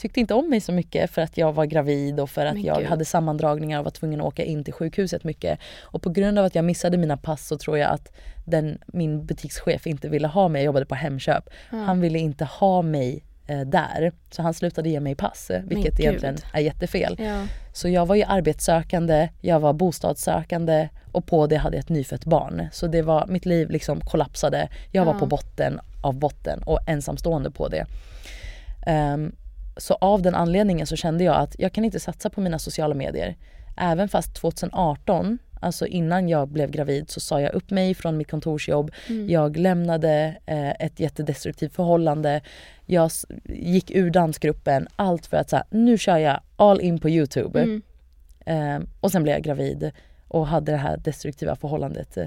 tyckte 0.00 0.20
inte 0.20 0.34
om 0.34 0.50
mig 0.50 0.60
så 0.60 0.72
mycket 0.72 1.10
för 1.10 1.22
att 1.22 1.36
jag 1.36 1.52
var 1.52 1.64
gravid 1.64 2.20
och 2.20 2.30
för 2.30 2.46
att 2.46 2.54
Men 2.54 2.62
jag 2.62 2.78
Gud. 2.78 2.86
hade 2.86 3.04
sammandragningar 3.04 3.78
och 3.78 3.84
var 3.84 3.90
tvungen 3.90 4.20
att 4.20 4.26
åka 4.26 4.44
in 4.44 4.64
till 4.64 4.72
sjukhuset 4.72 5.24
mycket. 5.24 5.58
Och 5.82 6.02
på 6.02 6.10
grund 6.10 6.38
av 6.38 6.44
att 6.44 6.54
jag 6.54 6.64
missade 6.64 6.98
mina 6.98 7.16
pass 7.16 7.46
så 7.46 7.58
tror 7.58 7.78
jag 7.78 7.90
att 7.90 8.12
den, 8.44 8.78
min 8.86 9.26
butikschef 9.26 9.86
inte 9.86 10.08
ville 10.08 10.28
ha 10.28 10.48
mig, 10.48 10.60
jag 10.60 10.66
jobbade 10.66 10.86
på 10.86 10.94
Hemköp. 10.94 11.48
Mm. 11.72 11.84
Han 11.84 12.00
ville 12.00 12.18
inte 12.18 12.44
ha 12.44 12.82
mig 12.82 13.24
eh, 13.46 13.60
där. 13.60 14.12
Så 14.30 14.42
han 14.42 14.54
slutade 14.54 14.88
ge 14.88 15.00
mig 15.00 15.14
pass, 15.14 15.50
vilket 15.64 16.00
egentligen 16.00 16.36
är 16.52 16.60
jättefel. 16.60 17.16
Ja. 17.18 17.46
Så 17.72 17.88
jag 17.88 18.06
var 18.06 18.14
ju 18.14 18.22
arbetssökande, 18.22 19.28
jag 19.40 19.60
var 19.60 19.72
bostadssökande 19.72 20.88
och 21.12 21.26
på 21.26 21.46
det 21.46 21.56
hade 21.56 21.76
jag 21.76 21.82
ett 21.82 21.88
nyfött 21.88 22.24
barn. 22.24 22.68
Så 22.72 22.86
det 22.86 23.02
var, 23.02 23.26
mitt 23.26 23.46
liv 23.46 23.70
liksom 23.70 24.00
kollapsade. 24.00 24.68
Jag 24.92 25.04
var 25.04 25.12
ja. 25.12 25.18
på 25.18 25.26
botten 25.26 25.80
av 26.02 26.14
botten 26.14 26.62
och 26.62 26.78
ensamstående 26.86 27.50
på 27.50 27.68
det. 27.68 27.86
Um, 28.86 29.32
så 29.80 29.94
av 29.94 30.22
den 30.22 30.34
anledningen 30.34 30.86
så 30.86 30.96
kände 30.96 31.24
jag 31.24 31.36
att 31.36 31.56
jag 31.58 31.72
kan 31.72 31.84
inte 31.84 32.00
satsa 32.00 32.30
på 32.30 32.40
mina 32.40 32.58
sociala 32.58 32.94
medier. 32.94 33.36
Även 33.76 34.08
fast 34.08 34.34
2018, 34.34 35.38
alltså 35.60 35.86
innan 35.86 36.28
jag 36.28 36.48
blev 36.48 36.70
gravid 36.70 37.10
så 37.10 37.20
sa 37.20 37.40
jag 37.40 37.54
upp 37.54 37.70
mig 37.70 37.94
från 37.94 38.16
mitt 38.16 38.30
kontorsjobb. 38.30 38.90
Mm. 39.08 39.30
Jag 39.30 39.56
lämnade 39.56 40.36
eh, 40.46 40.70
ett 40.70 41.00
jättedestruktivt 41.00 41.74
förhållande. 41.74 42.40
Jag 42.86 43.10
gick 43.44 43.90
ur 43.90 44.10
dansgruppen. 44.10 44.88
Allt 44.96 45.26
för 45.26 45.36
att 45.36 45.50
säga 45.50 45.64
nu 45.70 45.98
kör 45.98 46.18
jag 46.18 46.40
all 46.56 46.80
in 46.80 46.98
på 46.98 47.08
Youtube. 47.08 47.62
Mm. 47.62 47.82
Eh, 48.46 48.88
och 49.00 49.12
sen 49.12 49.22
blev 49.22 49.34
jag 49.34 49.42
gravid 49.42 49.92
och 50.28 50.46
hade 50.46 50.72
det 50.72 50.78
här 50.78 50.96
destruktiva 50.96 51.56
förhållandet 51.56 52.16
eh, 52.16 52.26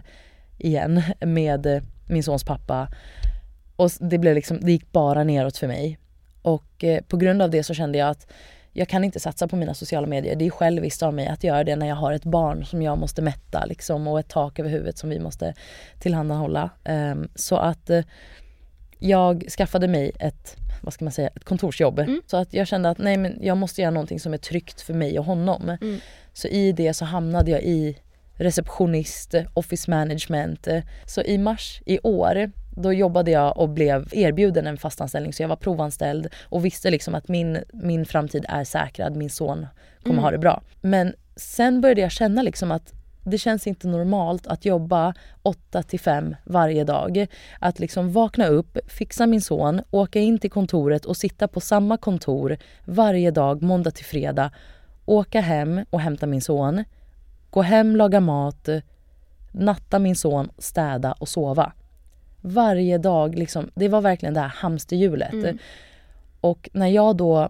igen 0.58 1.02
med 1.20 1.66
eh, 1.66 1.82
min 2.10 2.24
sons 2.24 2.44
pappa. 2.44 2.88
Och 3.76 3.90
det, 4.00 4.18
blev 4.18 4.36
liksom, 4.36 4.60
det 4.62 4.72
gick 4.72 4.92
bara 4.92 5.24
neråt 5.24 5.58
för 5.58 5.68
mig. 5.68 5.98
Och 6.44 6.84
eh, 6.84 7.02
på 7.02 7.18
grund 7.18 7.42
av 7.42 7.50
det 7.50 7.64
så 7.64 7.74
kände 7.74 7.98
jag 7.98 8.10
att 8.10 8.28
jag 8.74 8.88
kan 8.88 9.04
inte 9.04 9.20
satsa 9.20 9.48
på 9.48 9.56
mina 9.56 9.74
sociala 9.74 10.08
medier. 10.08 10.36
Det 10.36 10.46
är 10.46 10.50
själviskt 10.50 11.04
av 11.04 11.14
mig 11.14 11.28
att 11.28 11.44
göra 11.44 11.64
det 11.64 11.76
när 11.76 11.88
jag 11.88 11.96
har 11.96 12.14
ett 12.14 12.24
barn 12.24 12.66
som 12.66 12.82
jag 12.82 12.98
måste 12.98 13.22
mätta 13.22 13.66
liksom, 13.66 14.08
och 14.08 14.20
ett 14.20 14.28
tak 14.28 14.60
över 14.60 14.70
huvudet 14.70 14.98
som 14.98 15.10
vi 15.10 15.20
måste 15.20 15.54
tillhandahålla. 16.00 16.70
Um, 16.86 17.30
så 17.36 17.56
att 17.58 17.90
uh, 17.90 18.04
jag 19.00 19.46
skaffade 19.58 19.88
mig 19.88 20.12
ett, 20.20 20.58
vad 20.82 20.94
ska 20.94 21.06
man 21.06 21.12
säga, 21.12 21.30
ett 21.36 21.44
kontorsjobb. 21.44 22.00
Mm. 22.00 22.22
Så 22.28 22.38
att 22.38 22.54
jag 22.54 22.68
kände 22.68 22.90
att 22.90 22.98
nej 22.98 23.18
men 23.18 23.40
jag 23.42 23.58
måste 23.58 23.82
göra 23.82 23.92
någonting 23.92 24.20
som 24.20 24.34
är 24.34 24.38
tryggt 24.38 24.82
för 24.82 24.94
mig 24.94 25.20
och 25.20 25.26
honom. 25.26 25.78
Mm. 25.82 26.00
Så 26.34 26.48
i 26.48 26.72
det 26.72 26.94
så 26.94 27.06
hamnade 27.06 27.52
jag 27.52 27.64
i 27.64 27.98
receptionist, 28.36 29.36
office 29.54 29.92
management. 29.92 30.68
Så 31.06 31.22
i 31.22 31.38
mars 31.38 31.82
i 31.86 32.00
år 32.00 32.52
då 32.76 32.94
jobbade 32.94 33.32
jag 33.32 33.58
och 33.58 33.70
blev 33.70 34.08
erbjuden 34.12 34.68
en 34.68 34.78
fastanställning 34.78 35.34
så 35.34 35.44
jag 35.44 35.48
var 35.48 35.56
provanställd 35.56 36.28
och 36.44 36.66
visste 36.66 36.92
liksom 36.92 37.16
att 37.16 37.28
min, 37.28 37.58
min 37.74 38.06
framtid 38.06 38.46
är 38.50 38.64
säkrad, 38.64 39.16
min 39.16 39.30
son 39.30 39.68
kommer 40.04 40.14
mm. 40.14 40.24
ha 40.24 40.32
det 40.32 40.38
bra. 40.38 40.62
Men 40.82 41.14
sen 41.36 41.82
började 41.82 42.02
jag 42.02 42.12
känna 42.12 42.42
liksom 42.42 42.72
att 42.72 42.94
det 43.26 43.38
känns 43.38 43.68
inte 43.68 43.88
normalt 43.88 44.48
att 44.48 44.66
jobba 44.66 45.14
8 45.44 45.84
till 45.84 46.00
5 46.00 46.36
varje 46.44 46.84
dag. 46.84 47.28
Att 47.60 47.80
liksom 47.80 48.12
vakna 48.12 48.48
upp, 48.48 48.78
fixa 48.88 49.28
min 49.28 49.42
son, 49.42 49.82
åka 49.92 50.20
in 50.20 50.40
till 50.40 50.52
kontoret 50.52 51.06
och 51.06 51.18
sitta 51.18 51.48
på 51.48 51.60
samma 51.60 51.98
kontor 51.98 52.58
varje 52.86 53.32
dag 53.32 53.62
måndag 53.62 53.92
till 53.92 54.06
fredag. 54.06 54.52
Åka 55.06 55.42
hem 55.42 55.86
och 55.90 56.00
hämta 56.00 56.26
min 56.26 56.42
son. 56.42 56.84
Gå 57.50 57.62
hem, 57.62 57.96
laga 57.96 58.20
mat, 58.20 58.70
natta 59.52 60.00
min 60.00 60.16
son, 60.16 60.50
städa 60.58 61.12
och 61.12 61.30
sova 61.30 61.74
varje 62.44 62.98
dag, 62.98 63.36
liksom, 63.36 63.72
det 63.76 63.88
var 63.88 64.02
verkligen 64.02 64.34
det 64.34 64.40
här 64.40 64.48
hamsterhjulet. 64.48 65.34
Mm. 65.34 65.58
Och 66.42 66.70
när 66.74 66.88
jag 66.88 67.18
då 67.18 67.50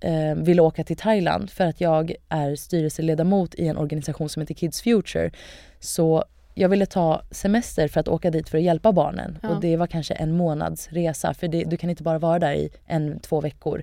eh, 0.00 0.34
ville 0.34 0.62
åka 0.62 0.84
till 0.84 0.96
Thailand 0.96 1.50
för 1.50 1.66
att 1.66 1.80
jag 1.80 2.14
är 2.28 2.56
styrelseledamot 2.56 3.54
i 3.54 3.68
en 3.68 3.76
organisation 3.76 4.28
som 4.28 4.40
heter 4.40 4.54
Kids 4.54 4.82
Future. 4.82 5.30
Så 5.80 6.24
jag 6.54 6.68
ville 6.68 6.86
ta 6.86 7.22
semester 7.30 7.88
för 7.88 8.00
att 8.00 8.08
åka 8.08 8.30
dit 8.30 8.48
för 8.48 8.58
att 8.58 8.64
hjälpa 8.64 8.92
barnen. 8.92 9.38
Ja. 9.42 9.48
Och 9.48 9.60
det 9.60 9.76
var 9.76 9.86
kanske 9.86 10.14
en 10.14 10.36
månads 10.36 10.88
resa 10.88 11.34
för 11.34 11.48
det, 11.48 11.64
du 11.64 11.76
kan 11.76 11.90
inte 11.90 12.02
bara 12.02 12.18
vara 12.18 12.38
där 12.38 12.52
i 12.52 12.70
en, 12.86 13.20
två 13.20 13.40
veckor. 13.40 13.82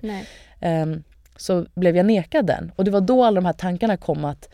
Um, 0.60 1.02
så 1.36 1.66
blev 1.74 1.96
jag 1.96 2.06
nekad 2.06 2.46
den. 2.46 2.72
Och 2.76 2.84
det 2.84 2.90
var 2.90 3.00
då 3.00 3.24
alla 3.24 3.34
de 3.34 3.46
här 3.46 3.52
tankarna 3.52 3.96
kom 3.96 4.24
att 4.24 4.48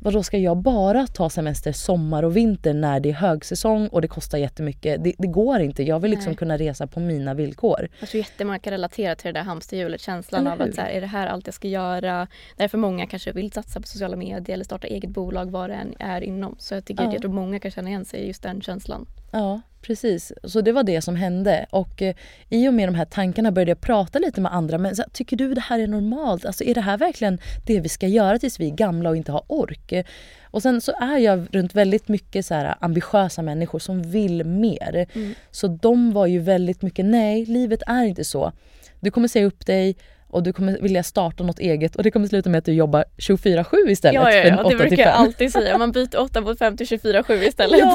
Vadå 0.00 0.22
ska 0.22 0.38
jag 0.38 0.56
bara 0.56 1.06
ta 1.06 1.30
semester 1.30 1.72
sommar 1.72 2.22
och 2.22 2.36
vinter 2.36 2.74
när 2.74 3.00
det 3.00 3.08
är 3.08 3.12
högsäsong 3.12 3.88
och 3.88 4.02
det 4.02 4.08
kostar 4.08 4.38
jättemycket? 4.38 5.04
Det, 5.04 5.12
det 5.18 5.28
går 5.28 5.60
inte. 5.60 5.82
Jag 5.82 6.00
vill 6.00 6.10
liksom 6.10 6.30
Nej. 6.30 6.36
kunna 6.36 6.56
resa 6.56 6.86
på 6.86 7.00
mina 7.00 7.34
villkor. 7.34 7.88
Jag 8.00 8.08
tror 8.08 8.18
jättemånga 8.18 8.58
kan 8.58 8.70
relatera 8.70 9.14
till 9.14 9.26
det 9.26 9.40
där 9.40 9.44
hamsterhjulet. 9.44 10.00
Känslan 10.00 10.46
av 10.46 10.62
att 10.62 10.74
så 10.74 10.80
här, 10.80 10.90
är 10.90 11.00
det 11.00 11.06
här 11.06 11.26
allt 11.26 11.46
jag 11.46 11.54
ska 11.54 11.68
göra? 11.68 12.26
Därför 12.56 12.78
många 12.78 13.06
kanske 13.06 13.32
vill 13.32 13.52
satsa 13.52 13.80
på 13.80 13.86
sociala 13.86 14.16
medier 14.16 14.54
eller 14.54 14.64
starta 14.64 14.86
eget 14.86 15.10
bolag 15.10 15.50
vad 15.50 15.70
det 15.70 15.74
än 15.74 15.94
är 15.98 16.20
inom. 16.20 16.56
Så 16.58 16.74
jag 16.74 16.84
tycker 16.84 17.04
ja. 17.04 17.12
jag 17.12 17.22
tror 17.22 17.32
många 17.32 17.60
kan 17.60 17.70
känna 17.70 17.88
igen 17.88 18.04
sig 18.04 18.20
i 18.20 18.26
just 18.26 18.42
den 18.42 18.60
känslan. 18.60 19.06
Ja, 19.30 19.60
precis. 19.82 20.32
Så 20.44 20.60
det 20.60 20.72
var 20.72 20.82
det 20.82 21.02
som 21.02 21.16
hände. 21.16 21.66
Och 21.70 22.02
eh, 22.02 22.14
i 22.48 22.68
och 22.68 22.74
med 22.74 22.88
de 22.88 22.94
här 22.94 23.04
tankarna 23.04 23.52
började 23.52 23.70
jag 23.70 23.80
prata 23.80 24.18
lite 24.18 24.40
med 24.40 24.54
andra. 24.54 24.78
Men 24.78 24.96
så, 24.96 25.02
tycker 25.12 25.36
du 25.36 25.54
det 25.54 25.60
här 25.60 25.78
är 25.78 25.86
normalt? 25.86 26.44
Alltså 26.44 26.64
är 26.64 26.74
det 26.74 26.80
här 26.80 26.98
verkligen 26.98 27.38
det 27.66 27.80
vi 27.80 27.88
ska 27.88 28.06
göra 28.06 28.38
tills 28.38 28.60
vi 28.60 28.66
är 28.66 28.74
gamla 28.74 29.10
och 29.10 29.16
inte 29.16 29.32
har 29.32 29.42
ork? 29.46 29.92
Och 30.50 30.62
sen 30.62 30.80
så 30.80 30.92
är 31.00 31.18
jag 31.18 31.46
runt 31.52 31.74
väldigt 31.74 32.08
mycket 32.08 32.46
så 32.46 32.54
här 32.54 32.74
ambitiösa 32.80 33.42
människor 33.42 33.78
som 33.78 34.02
vill 34.02 34.44
mer. 34.44 35.06
Mm. 35.12 35.34
Så 35.50 35.66
de 35.66 36.12
var 36.12 36.26
ju 36.26 36.38
väldigt 36.38 36.82
mycket, 36.82 37.04
nej 37.04 37.44
livet 37.44 37.82
är 37.86 38.04
inte 38.04 38.24
så. 38.24 38.52
Du 39.00 39.10
kommer 39.10 39.28
säga 39.28 39.46
upp 39.46 39.66
dig 39.66 39.96
och 40.26 40.42
du 40.42 40.52
kommer 40.52 40.78
vilja 40.78 41.02
starta 41.02 41.44
något 41.44 41.58
eget 41.58 41.96
och 41.96 42.02
det 42.02 42.10
kommer 42.10 42.28
sluta 42.28 42.50
med 42.50 42.58
att 42.58 42.64
du 42.64 42.72
jobbar 42.72 43.04
24-7 43.16 43.88
istället 43.88 44.14
ja, 44.14 44.32
ja, 44.32 44.44
ja. 44.44 44.56
för 44.56 44.64
8 44.64 44.68
det 44.68 44.76
brukar 44.76 45.02
jag 45.02 45.14
alltid 45.14 45.52
säga. 45.52 45.78
Man 45.78 45.92
byter 45.92 46.20
8 46.20 46.40
mot 46.40 46.58
5 46.58 46.76
till 46.76 46.86
24-7 46.86 47.42
istället. 47.42 47.78
Ja. 47.78 47.94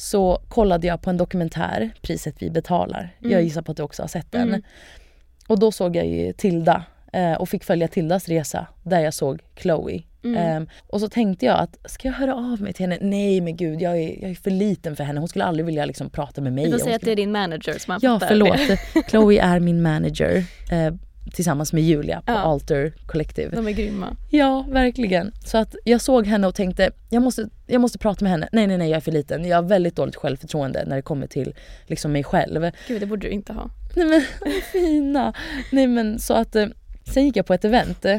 så 0.00 0.40
kollade 0.48 0.86
jag 0.86 1.02
på 1.02 1.10
en 1.10 1.16
dokumentär, 1.16 1.90
Priset 2.02 2.34
vi 2.38 2.50
betalar. 2.50 3.16
Jag 3.18 3.42
gissar 3.42 3.62
på 3.62 3.70
att 3.72 3.76
du 3.76 3.82
också 3.82 4.02
har 4.02 4.08
sett 4.08 4.32
den. 4.32 4.48
Mm. 4.48 4.62
Och 5.48 5.58
då 5.58 5.72
såg 5.72 5.96
jag 5.96 6.06
ju 6.06 6.32
Tilda 6.32 6.84
eh, 7.12 7.32
och 7.32 7.48
fick 7.48 7.64
följa 7.64 7.88
Tildas 7.88 8.28
resa 8.28 8.66
där 8.82 9.00
jag 9.00 9.14
såg 9.14 9.40
Chloe. 9.56 10.02
Mm. 10.24 10.36
Ehm, 10.36 10.68
och 10.86 11.00
så 11.00 11.08
tänkte 11.08 11.46
jag 11.46 11.58
att, 11.58 11.76
ska 11.84 12.08
jag 12.08 12.14
höra 12.14 12.34
av 12.34 12.60
mig 12.62 12.72
till 12.72 12.86
henne? 12.86 12.98
Nej 13.00 13.40
men 13.40 13.56
gud, 13.56 13.82
jag 13.82 13.96
är, 13.98 14.22
jag 14.22 14.30
är 14.30 14.34
för 14.34 14.50
liten 14.50 14.96
för 14.96 15.04
henne. 15.04 15.20
Hon 15.20 15.28
skulle 15.28 15.44
aldrig 15.44 15.66
vilja 15.66 15.84
liksom 15.84 16.10
prata 16.10 16.40
med 16.40 16.52
mig. 16.52 16.64
Vi 16.64 16.72
får 16.72 16.78
säga 16.78 16.94
att 16.96 17.00
det 17.00 17.04
skulle- 17.04 17.12
är 17.12 17.16
din 17.16 17.32
manager 17.32 17.78
som 17.78 17.92
har 17.92 18.00
Ja, 18.02 18.20
förlåt. 18.28 18.60
Chloe 19.10 19.40
är 19.40 19.60
min 19.60 19.82
manager 19.82 20.44
eh, 20.72 20.94
tillsammans 21.30 21.72
med 21.72 21.82
Julia 21.82 22.22
på 22.26 22.32
Ja. 22.32 22.38
Alter 22.38 22.92
Collective. 23.06 23.56
De 23.56 23.66
är 23.68 23.70
grymma. 23.70 24.16
Ja, 24.28 24.66
verkligen. 24.68 25.32
Så 25.44 25.58
att 25.58 25.74
jag 25.84 26.00
såg 26.00 26.26
henne 26.26 26.46
och 26.46 26.54
tänkte, 26.54 26.90
jag 27.10 27.22
måste, 27.22 27.48
jag 27.66 27.80
måste 27.80 27.98
prata 27.98 28.24
med 28.24 28.32
henne. 28.32 28.48
Nej, 28.52 28.66
nej, 28.66 28.78
nej, 28.78 28.90
jag 28.90 28.96
är 28.96 29.00
för 29.00 29.12
liten. 29.12 29.44
Jag 29.44 29.56
har 29.56 29.62
väldigt 29.62 29.96
dåligt 29.96 30.16
självförtroende 30.16 30.84
när 30.86 30.96
det 30.96 31.02
kommer 31.02 31.26
till 31.26 31.54
liksom 31.86 32.12
mig 32.12 32.24
själv. 32.24 32.70
Gud 32.88 33.00
det 33.00 33.06
borde 33.06 33.26
du 33.26 33.30
inte 33.32 33.52
ha. 33.52 33.70
Nej 33.96 34.06
men 34.06 34.22
fina. 34.72 35.34
Nej 35.72 35.86
men 35.86 36.18
så 36.18 36.34
att 36.34 36.56
eh, 36.56 36.66
sen 37.04 37.24
gick 37.24 37.36
jag 37.36 37.46
på 37.46 37.54
ett 37.54 37.64
event 37.64 38.04
eh, 38.04 38.18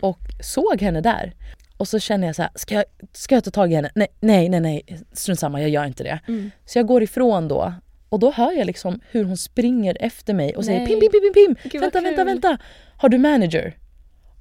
och 0.00 0.18
såg 0.40 0.80
henne 0.82 1.00
där. 1.00 1.32
Och 1.76 1.88
så 1.88 1.98
känner 1.98 2.26
jag 2.26 2.36
så 2.36 2.42
här, 2.42 2.50
ska 2.54 2.74
jag, 2.74 2.84
ska 3.12 3.34
jag 3.34 3.44
ta 3.44 3.50
tag 3.50 3.72
i 3.72 3.74
henne? 3.74 3.90
Nej, 3.94 4.08
nej, 4.20 4.48
nej, 4.48 4.60
nej, 4.60 4.82
strunt 5.12 5.38
samma, 5.38 5.60
jag 5.60 5.70
gör 5.70 5.84
inte 5.84 6.02
det. 6.02 6.20
Mm. 6.28 6.50
Så 6.66 6.78
jag 6.78 6.86
går 6.86 7.02
ifrån 7.02 7.48
då 7.48 7.74
och 8.08 8.18
då 8.18 8.30
hör 8.30 8.52
jag 8.52 8.66
liksom 8.66 9.00
hur 9.10 9.24
hon 9.24 9.36
springer 9.36 9.96
efter 10.00 10.34
mig 10.34 10.56
och 10.56 10.64
säger 10.64 10.78
Nej. 10.78 10.88
pim, 10.88 11.00
pim, 11.00 11.10
pim, 11.10 11.20
pim, 11.20 11.54
pim. 11.54 11.70
Gud, 11.70 11.80
vänta, 11.80 12.00
vänta, 12.00 12.24
vänta. 12.24 12.58
Har 12.96 13.08
du 13.08 13.18
manager? 13.18 13.76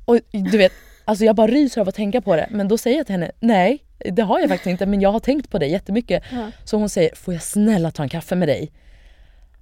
Och 0.06 0.20
du 0.32 0.58
vet, 0.58 0.72
alltså 1.06 1.26
jag 1.26 1.36
bara 1.36 1.48
ryser 1.48 1.82
av 1.82 1.90
att 1.90 1.96
tänka 1.96 2.22
på 2.22 2.36
det. 2.36 2.48
Men 2.52 2.68
då 2.68 2.78
säger 2.78 2.98
jag 2.98 3.06
till 3.06 3.14
henne, 3.14 3.32
nej 3.40 3.84
det 3.98 4.22
har 4.22 4.40
jag 4.40 4.50
faktiskt 4.50 4.68
inte 4.68 4.86
men 4.86 5.02
jag 5.02 5.12
har 5.12 5.20
tänkt 5.20 5.50
på 5.50 5.58
det 5.58 5.68
jättemycket. 5.68 6.24
Ja. 6.32 6.52
Så 6.64 6.78
hon 6.78 6.90
säger, 6.90 7.16
får 7.16 7.34
jag 7.34 7.44
snälla 7.44 7.92
ta 7.92 8.04
en 8.04 8.10
kaffe 8.10 8.36
med 8.36 8.48
dig? 8.48 8.72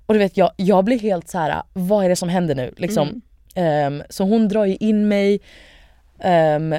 Och 0.06 0.14
du 0.14 0.20
vet 0.20 0.38
jag, 0.38 0.52
jag 0.58 0.86
blir 0.86 1.00
helt 1.00 1.30
så 1.30 1.38
här: 1.38 1.64
vad 1.74 2.06
är 2.06 2.10
det 2.10 2.16
som 2.16 2.30
händer 2.30 2.56
nu? 2.56 2.74
Liksom. 2.78 3.22
Ehm, 3.56 4.04
så 4.10 4.24
hon 4.24 4.48
drar 4.48 4.66
ju 4.66 4.76
in 4.76 5.08
mig, 5.08 5.40
um, 6.24 6.76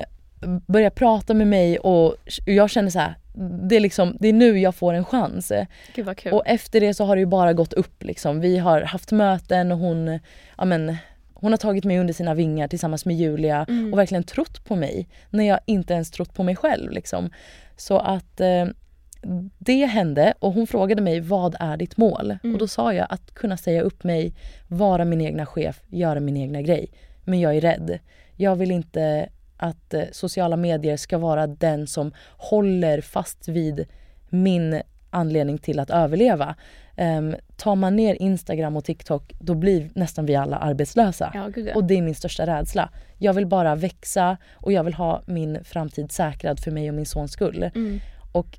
börjar 0.67 0.91
prata 0.91 1.35
med 1.35 1.47
mig 1.47 1.79
och 1.79 2.17
jag 2.47 2.71
känner 2.71 2.91
så 2.91 2.99
här, 2.99 3.15
det 3.38 3.77
är, 3.77 3.81
liksom, 3.81 4.16
det 4.20 4.29
är 4.29 4.33
nu 4.33 4.59
jag 4.59 4.75
får 4.75 4.94
en 4.94 5.05
chans. 5.05 5.53
Gud 5.94 6.07
vad 6.07 6.16
kul. 6.16 6.33
Och 6.33 6.42
efter 6.46 6.81
det 6.81 6.94
så 6.94 7.05
har 7.05 7.16
det 7.16 7.20
ju 7.20 7.27
bara 7.27 7.53
gått 7.53 7.72
upp 7.72 8.05
liksom. 8.05 8.40
Vi 8.40 8.59
har 8.59 8.81
haft 8.81 9.12
möten 9.12 9.72
och 9.72 9.79
hon, 9.79 10.18
ja 10.59 10.64
men, 10.64 10.96
hon 11.35 11.53
har 11.53 11.57
tagit 11.57 11.85
mig 11.85 11.99
under 11.99 12.14
sina 12.14 12.35
vingar 12.35 12.68
tillsammans 12.68 13.05
med 13.05 13.16
Julia 13.16 13.66
och 13.92 13.99
verkligen 13.99 14.25
trott 14.25 14.64
på 14.64 14.77
mig 14.77 15.09
när 15.31 15.44
jag 15.44 15.61
inte 15.66 15.94
ens 15.94 16.11
trott 16.11 16.35
på 16.35 16.42
mig 16.42 16.57
själv. 16.57 16.90
Liksom. 16.90 17.31
Så 17.77 17.99
att 17.99 18.40
eh, 18.40 18.66
det 19.59 19.87
hände 19.87 20.35
och 20.38 20.53
hon 20.53 20.66
frågade 20.66 21.03
mig 21.03 21.20
vad 21.20 21.57
är 21.61 21.77
ditt 21.77 21.96
mål? 21.96 22.38
Och 22.42 22.59
då 22.59 22.68
sa 22.68 22.94
jag 22.94 23.07
att 23.11 23.35
kunna 23.35 23.57
säga 23.57 23.83
upp 23.83 24.05
mig, 24.05 24.35
vara 24.68 25.05
min 25.05 25.20
egna 25.20 25.46
chef, 25.46 25.83
göra 25.88 26.20
min 26.20 26.37
egna 26.37 26.62
grej. 26.62 26.90
Men 27.25 27.40
jag 27.40 27.57
är 27.57 27.61
rädd. 27.61 27.99
Jag 28.37 28.57
vill 28.57 28.70
inte 28.70 29.29
att 29.57 29.95
eh, 29.95 30.03
sociala 30.12 30.57
medier 30.57 30.97
ska 30.97 31.19
vara 31.19 31.47
den 31.47 31.87
som 31.87 32.12
håller 32.37 33.01
fast 33.01 33.49
vid 33.49 33.87
min 34.29 34.83
anledning 35.11 35.59
till 35.59 35.79
att 35.79 35.90
överleva. 35.90 36.55
Um, 36.97 37.37
tar 37.57 37.75
man 37.75 37.97
ner 37.97 38.14
Instagram 38.14 38.77
och 38.77 38.85
TikTok 38.85 39.33
då 39.38 39.55
blir 39.55 39.90
nästan 39.95 40.27
vi 40.27 40.37
alla 40.37 40.57
arbetslösa. 40.57 41.31
Ja, 41.35 41.49
gud, 41.49 41.69
ja. 41.69 41.75
Och 41.75 41.85
det 41.85 41.95
är 41.95 42.03
min 42.03 42.14
största 42.14 42.47
rädsla. 42.47 42.90
Jag 43.19 43.33
vill 43.33 43.47
bara 43.47 43.75
växa 43.75 44.37
och 44.55 44.73
jag 44.73 44.85
vill 44.85 44.95
ha 44.95 45.23
min 45.27 45.64
framtid 45.64 46.12
säkrad 46.12 46.61
för 46.61 46.71
mig 46.71 46.88
och 46.88 46.95
min 46.95 47.07
sons 47.07 47.33
skull. 47.33 47.71
Mm. 47.75 48.01
Och 48.33 48.59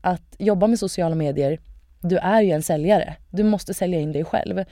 att 0.00 0.36
jobba 0.38 0.66
med 0.66 0.78
sociala 0.78 1.14
medier, 1.14 1.60
du 2.00 2.16
är 2.16 2.42
ju 2.42 2.50
en 2.50 2.62
säljare. 2.62 3.16
Du 3.30 3.42
måste 3.42 3.74
sälja 3.74 4.00
in 4.00 4.12
dig 4.12 4.24
själv. 4.24 4.64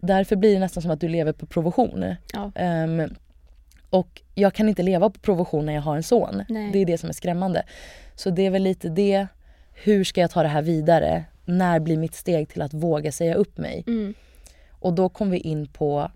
Därför 0.00 0.36
blir 0.36 0.54
det 0.54 0.60
nästan 0.60 0.82
som 0.82 0.90
att 0.90 1.00
du 1.00 1.08
lever 1.08 1.32
på 1.32 1.46
provision. 1.46 2.14
Ja. 2.32 2.52
Ehm, 2.54 3.14
och 3.90 4.22
jag 4.34 4.54
kan 4.54 4.68
inte 4.68 4.82
leva 4.82 5.10
på 5.10 5.20
provision 5.20 5.66
när 5.66 5.72
jag 5.72 5.82
har 5.82 5.96
en 5.96 6.02
son. 6.02 6.44
Nej. 6.48 6.70
Det 6.72 6.78
är 6.78 6.86
det 6.86 6.98
som 6.98 7.08
är 7.08 7.12
skrämmande. 7.12 7.62
Så 8.14 8.30
det 8.30 8.46
är 8.46 8.50
väl 8.50 8.62
lite 8.62 8.88
det. 8.88 9.26
Hur 9.72 10.04
ska 10.04 10.20
jag 10.20 10.30
ta 10.30 10.42
det 10.42 10.48
här 10.48 10.62
vidare? 10.62 11.24
När 11.44 11.80
blir 11.80 11.96
mitt 11.96 12.14
steg 12.14 12.48
till 12.48 12.62
att 12.62 12.74
våga 12.74 13.12
säga 13.12 13.34
upp 13.34 13.58
mig? 13.58 13.84
Mm. 13.86 14.14
Och 14.70 14.92
då 14.92 15.08
kom 15.08 15.30
vi 15.30 15.38
in 15.38 15.66
på 15.66 16.10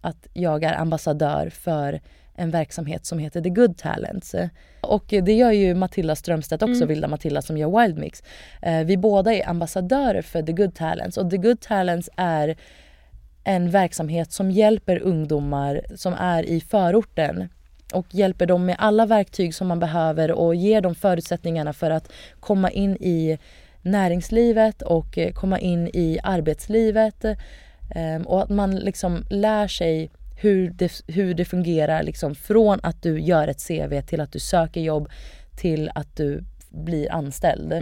att 0.00 0.26
jag 0.32 0.64
är 0.64 0.74
ambassadör 0.74 1.50
för 1.50 2.00
en 2.34 2.50
verksamhet 2.50 3.06
som 3.06 3.18
heter 3.18 3.40
The 3.40 3.50
Good 3.50 3.78
Talents. 3.78 4.34
Och 4.80 5.04
det 5.08 5.32
gör 5.32 5.52
ju 5.52 5.74
Matilda 5.74 6.16
Strömstedt 6.16 6.62
också, 6.62 6.86
Vilda 6.86 7.08
Matilda 7.08 7.42
som 7.42 7.58
gör 7.58 7.82
Wild 7.82 7.98
Mix. 7.98 8.22
Eh, 8.62 8.84
Vi 8.84 8.96
båda 8.96 9.34
är 9.34 9.48
ambassadörer 9.48 10.22
för 10.22 10.42
The 10.42 10.52
Good 10.52 10.74
Talents 10.74 11.16
och 11.16 11.30
The 11.30 11.36
Good 11.36 11.60
Talents 11.60 12.10
är 12.16 12.56
en 13.48 13.70
verksamhet 13.70 14.32
som 14.32 14.50
hjälper 14.50 14.98
ungdomar 14.98 15.82
som 15.96 16.14
är 16.14 16.42
i 16.42 16.60
förorten 16.60 17.48
och 17.92 18.06
hjälper 18.10 18.46
dem 18.46 18.66
med 18.66 18.76
alla 18.78 19.06
verktyg 19.06 19.54
som 19.54 19.68
man 19.68 19.80
behöver 19.80 20.30
och 20.30 20.54
ger 20.54 20.80
dem 20.80 20.94
förutsättningarna 20.94 21.72
för 21.72 21.90
att 21.90 22.12
komma 22.40 22.70
in 22.70 22.96
i 23.00 23.38
näringslivet 23.82 24.82
och 24.82 25.18
eh, 25.18 25.32
komma 25.32 25.58
in 25.58 25.88
i 25.88 26.18
arbetslivet. 26.22 27.24
Ehm, 27.94 28.22
Och 28.22 28.42
att 28.42 28.48
man 28.50 28.76
liksom 28.76 29.24
lär 29.30 29.68
sig 29.68 30.10
hur 30.40 30.70
det, 30.70 30.92
hur 31.06 31.34
det 31.34 31.44
fungerar 31.44 32.02
liksom 32.02 32.34
från 32.34 32.80
att 32.82 33.02
du 33.02 33.20
gör 33.20 33.48
ett 33.48 33.66
CV 33.68 34.00
till 34.00 34.20
att 34.20 34.32
du 34.32 34.38
söker 34.38 34.80
jobb 34.80 35.08
till 35.56 35.90
att 35.94 36.16
du 36.16 36.44
blir 36.70 37.12
anställd. 37.12 37.72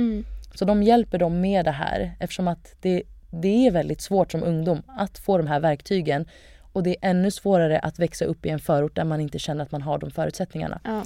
Så 0.55 0.65
de 0.65 0.83
hjälper 0.83 1.19
dem 1.19 1.41
med 1.41 1.65
det 1.65 1.71
här 1.71 2.17
eftersom 2.21 2.49
att 2.49 2.75
det, 2.81 3.03
det 3.31 3.67
är 3.67 3.71
väldigt 3.71 4.01
svårt 4.01 4.33
som 4.33 4.43
ungdom 4.43 4.83
att 4.97 5.19
få 5.19 5.39
de 5.39 5.47
här 5.47 5.61
verktygen. 5.61 6.27
Och 6.73 6.83
det 6.83 6.91
är 6.91 7.11
ännu 7.11 7.31
svårare 7.31 7.79
att 7.79 7.99
växa 7.99 8.25
upp 8.25 8.47
i 8.47 8.49
en 8.49 8.59
förort 8.59 8.97
där 8.97 9.05
man 9.05 9.21
inte 9.21 9.39
känner 9.39 9.65
att 9.65 9.73
man 9.73 9.83
har 9.83 9.99
de 9.99 10.11
förutsättningarna. 10.11 10.81
Ja. 10.85 11.03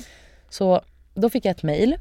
Så 0.48 0.80
då 1.14 1.30
fick 1.30 1.44
jag 1.44 1.50
ett 1.50 1.62
mail 1.62 1.96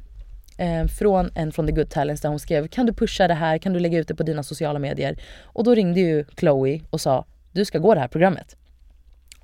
eh, 0.58 0.86
från 0.86 1.30
en 1.34 1.52
från 1.52 1.66
The 1.66 1.72
Good 1.72 1.90
Talents 1.90 2.22
där 2.22 2.28
hon 2.28 2.38
skrev 2.38 2.68
kan 2.68 2.86
du 2.86 2.92
pusha 2.92 3.28
det 3.28 3.34
här, 3.34 3.58
kan 3.58 3.72
du 3.72 3.80
lägga 3.80 3.98
ut 3.98 4.08
det 4.08 4.14
på 4.14 4.22
dina 4.22 4.42
sociala 4.42 4.78
medier? 4.78 5.18
Och 5.42 5.64
då 5.64 5.74
ringde 5.74 6.00
ju 6.00 6.24
Chloe 6.36 6.80
och 6.90 7.00
sa 7.00 7.24
du 7.52 7.64
ska 7.64 7.78
gå 7.78 7.94
det 7.94 8.00
här 8.00 8.08
programmet. 8.08 8.56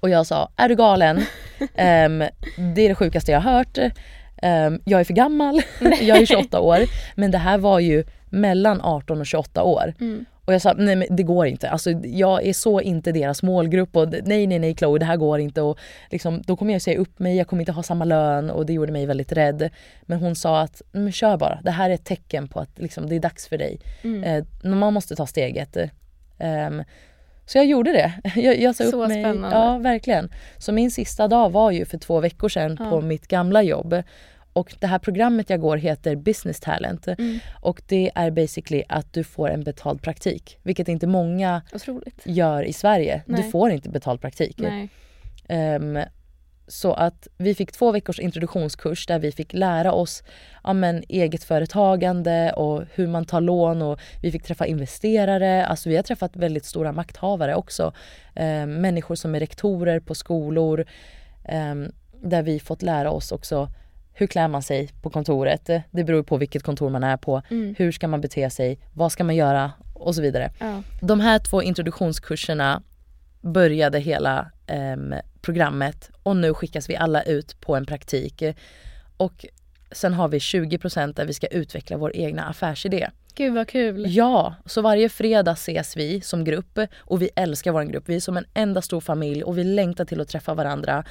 Och 0.00 0.10
jag 0.10 0.26
sa 0.26 0.50
är 0.56 0.68
du 0.68 0.74
galen? 0.74 1.20
Ehm, 1.74 2.18
det 2.74 2.82
är 2.82 2.88
det 2.88 2.94
sjukaste 2.94 3.32
jag 3.32 3.40
har 3.40 3.52
hört. 3.52 3.78
Ehm, 4.42 4.80
jag 4.84 5.00
är 5.00 5.04
för 5.04 5.14
gammal, 5.14 5.62
jag 6.00 6.18
är 6.18 6.26
28 6.26 6.60
år. 6.60 6.78
Men 7.14 7.30
det 7.30 7.38
här 7.38 7.58
var 7.58 7.80
ju 7.80 8.04
mellan 8.26 8.80
18 8.80 9.20
och 9.20 9.26
28 9.26 9.62
år. 9.62 9.94
Och 10.46 10.54
jag 10.54 10.62
sa 10.62 10.72
nej 10.72 10.96
men 10.96 11.16
det 11.16 11.22
går 11.22 11.46
inte. 11.46 11.70
Alltså, 11.70 11.90
jag 11.90 12.46
är 12.46 12.52
så 12.52 12.80
inte 12.80 13.12
deras 13.12 13.42
målgrupp 13.42 13.96
och 13.96 14.08
nej 14.24 14.46
nej 14.46 14.58
nej 14.58 14.74
Chloe 14.76 14.98
det 14.98 15.04
här 15.04 15.16
går 15.16 15.38
inte. 15.40 15.62
Och 15.62 15.78
liksom, 16.10 16.42
då 16.42 16.56
kommer 16.56 16.72
jag 16.72 16.82
säga 16.82 16.98
upp 16.98 17.18
mig, 17.18 17.36
jag 17.36 17.46
kommer 17.46 17.62
inte 17.62 17.72
ha 17.72 17.82
samma 17.82 18.04
lön 18.04 18.50
och 18.50 18.66
det 18.66 18.72
gjorde 18.72 18.92
mig 18.92 19.06
väldigt 19.06 19.32
rädd. 19.32 19.70
Men 20.02 20.18
hon 20.18 20.34
sa 20.36 20.60
att 20.60 20.82
men 20.92 21.12
kör 21.12 21.36
bara, 21.36 21.60
det 21.64 21.70
här 21.70 21.90
är 21.90 21.94
ett 21.94 22.04
tecken 22.04 22.48
på 22.48 22.60
att 22.60 22.78
liksom, 22.78 23.08
det 23.08 23.16
är 23.16 23.20
dags 23.20 23.46
för 23.48 23.58
dig. 23.58 23.78
Eh, 24.24 24.44
man 24.70 24.94
måste 24.94 25.16
ta 25.16 25.26
steget. 25.26 25.76
Ehm, 26.38 26.82
så 27.46 27.58
jag 27.58 27.66
gjorde 27.66 27.92
det. 27.92 28.12
Jag, 28.40 28.60
jag 28.60 28.76
sa 28.76 28.84
upp 28.84 28.90
Så 28.90 29.08
mig. 29.08 29.22
spännande. 29.22 29.56
Ja 29.56 29.78
verkligen. 29.78 30.32
Så 30.58 30.72
min 30.72 30.90
sista 30.90 31.28
dag 31.28 31.50
var 31.50 31.70
ju 31.70 31.84
för 31.84 31.98
två 31.98 32.20
veckor 32.20 32.48
sedan 32.48 32.76
på 32.76 33.00
mitt 33.00 33.28
gamla 33.28 33.62
jobb. 33.62 34.02
Och 34.56 34.74
det 34.80 34.86
här 34.86 34.98
programmet 34.98 35.50
jag 35.50 35.60
går 35.60 35.76
heter 35.76 36.16
Business 36.16 36.60
Talent. 36.60 37.08
Mm. 37.08 37.38
Och 37.60 37.82
det 37.86 38.10
är 38.14 38.30
basically 38.30 38.84
att 38.88 39.12
du 39.12 39.24
får 39.24 39.50
en 39.50 39.64
betald 39.64 40.02
praktik. 40.02 40.58
Vilket 40.62 40.88
inte 40.88 41.06
många 41.06 41.62
Otroligt. 41.72 42.22
gör 42.24 42.62
i 42.62 42.72
Sverige. 42.72 43.22
Du 43.26 43.32
Nej. 43.32 43.50
får 43.50 43.70
inte 43.70 43.88
betald 43.88 44.20
praktik. 44.20 44.60
Ehm, 45.48 45.98
så 46.68 46.92
att 46.92 47.28
vi 47.36 47.54
fick 47.54 47.72
två 47.72 47.92
veckors 47.92 48.18
introduktionskurs 48.18 49.06
där 49.06 49.18
vi 49.18 49.32
fick 49.32 49.52
lära 49.52 49.92
oss 49.92 50.22
ja, 50.64 50.72
men, 50.72 51.04
eget 51.08 51.44
företagande 51.44 52.52
och 52.52 52.84
hur 52.94 53.06
man 53.06 53.24
tar 53.24 53.40
lån 53.40 53.82
och 53.82 54.00
vi 54.22 54.32
fick 54.32 54.42
träffa 54.42 54.66
investerare. 54.66 55.66
Alltså 55.66 55.88
vi 55.88 55.96
har 55.96 56.02
träffat 56.02 56.36
väldigt 56.36 56.64
stora 56.64 56.92
makthavare 56.92 57.54
också. 57.54 57.92
Eh, 58.34 58.66
människor 58.66 59.14
som 59.14 59.34
är 59.34 59.40
rektorer 59.40 60.00
på 60.00 60.14
skolor. 60.14 60.84
Eh, 61.44 61.74
där 62.22 62.42
vi 62.42 62.60
fått 62.60 62.82
lära 62.82 63.10
oss 63.10 63.32
också 63.32 63.68
hur 64.18 64.26
klär 64.26 64.48
man 64.48 64.62
sig 64.62 64.90
på 65.02 65.10
kontoret? 65.10 65.70
Det 65.90 66.04
beror 66.04 66.22
på 66.22 66.36
vilket 66.36 66.62
kontor 66.62 66.90
man 66.90 67.04
är 67.04 67.16
på. 67.16 67.42
Mm. 67.50 67.74
Hur 67.78 67.92
ska 67.92 68.08
man 68.08 68.20
bete 68.20 68.50
sig? 68.50 68.78
Vad 68.92 69.12
ska 69.12 69.24
man 69.24 69.36
göra? 69.36 69.72
Och 69.94 70.14
så 70.14 70.22
vidare. 70.22 70.52
Ja. 70.60 70.82
De 71.00 71.20
här 71.20 71.38
två 71.38 71.62
introduktionskurserna 71.62 72.82
började 73.40 73.98
hela 73.98 74.50
em, 74.66 75.14
programmet 75.40 76.10
och 76.22 76.36
nu 76.36 76.54
skickas 76.54 76.90
vi 76.90 76.96
alla 76.96 77.22
ut 77.22 77.60
på 77.60 77.76
en 77.76 77.86
praktik. 77.86 78.42
Och 79.16 79.46
sen 79.92 80.14
har 80.14 80.28
vi 80.28 80.38
20% 80.38 81.14
där 81.14 81.24
vi 81.24 81.32
ska 81.34 81.46
utveckla 81.46 81.96
vår 81.96 82.16
egna 82.16 82.44
affärsidé. 82.44 83.10
Gud 83.34 83.54
vad 83.54 83.68
kul. 83.68 84.04
Ja, 84.08 84.54
så 84.66 84.82
varje 84.82 85.08
fredag 85.08 85.52
ses 85.52 85.96
vi 85.96 86.20
som 86.20 86.44
grupp 86.44 86.78
och 86.96 87.22
vi 87.22 87.30
älskar 87.36 87.72
vår 87.72 87.82
grupp. 87.82 88.08
Vi 88.08 88.16
är 88.16 88.20
som 88.20 88.36
en 88.36 88.44
enda 88.54 88.82
stor 88.82 89.00
familj 89.00 89.42
och 89.42 89.58
vi 89.58 89.64
längtar 89.64 90.04
till 90.04 90.20
att 90.20 90.28
träffa 90.28 90.54
varandra. 90.54 91.04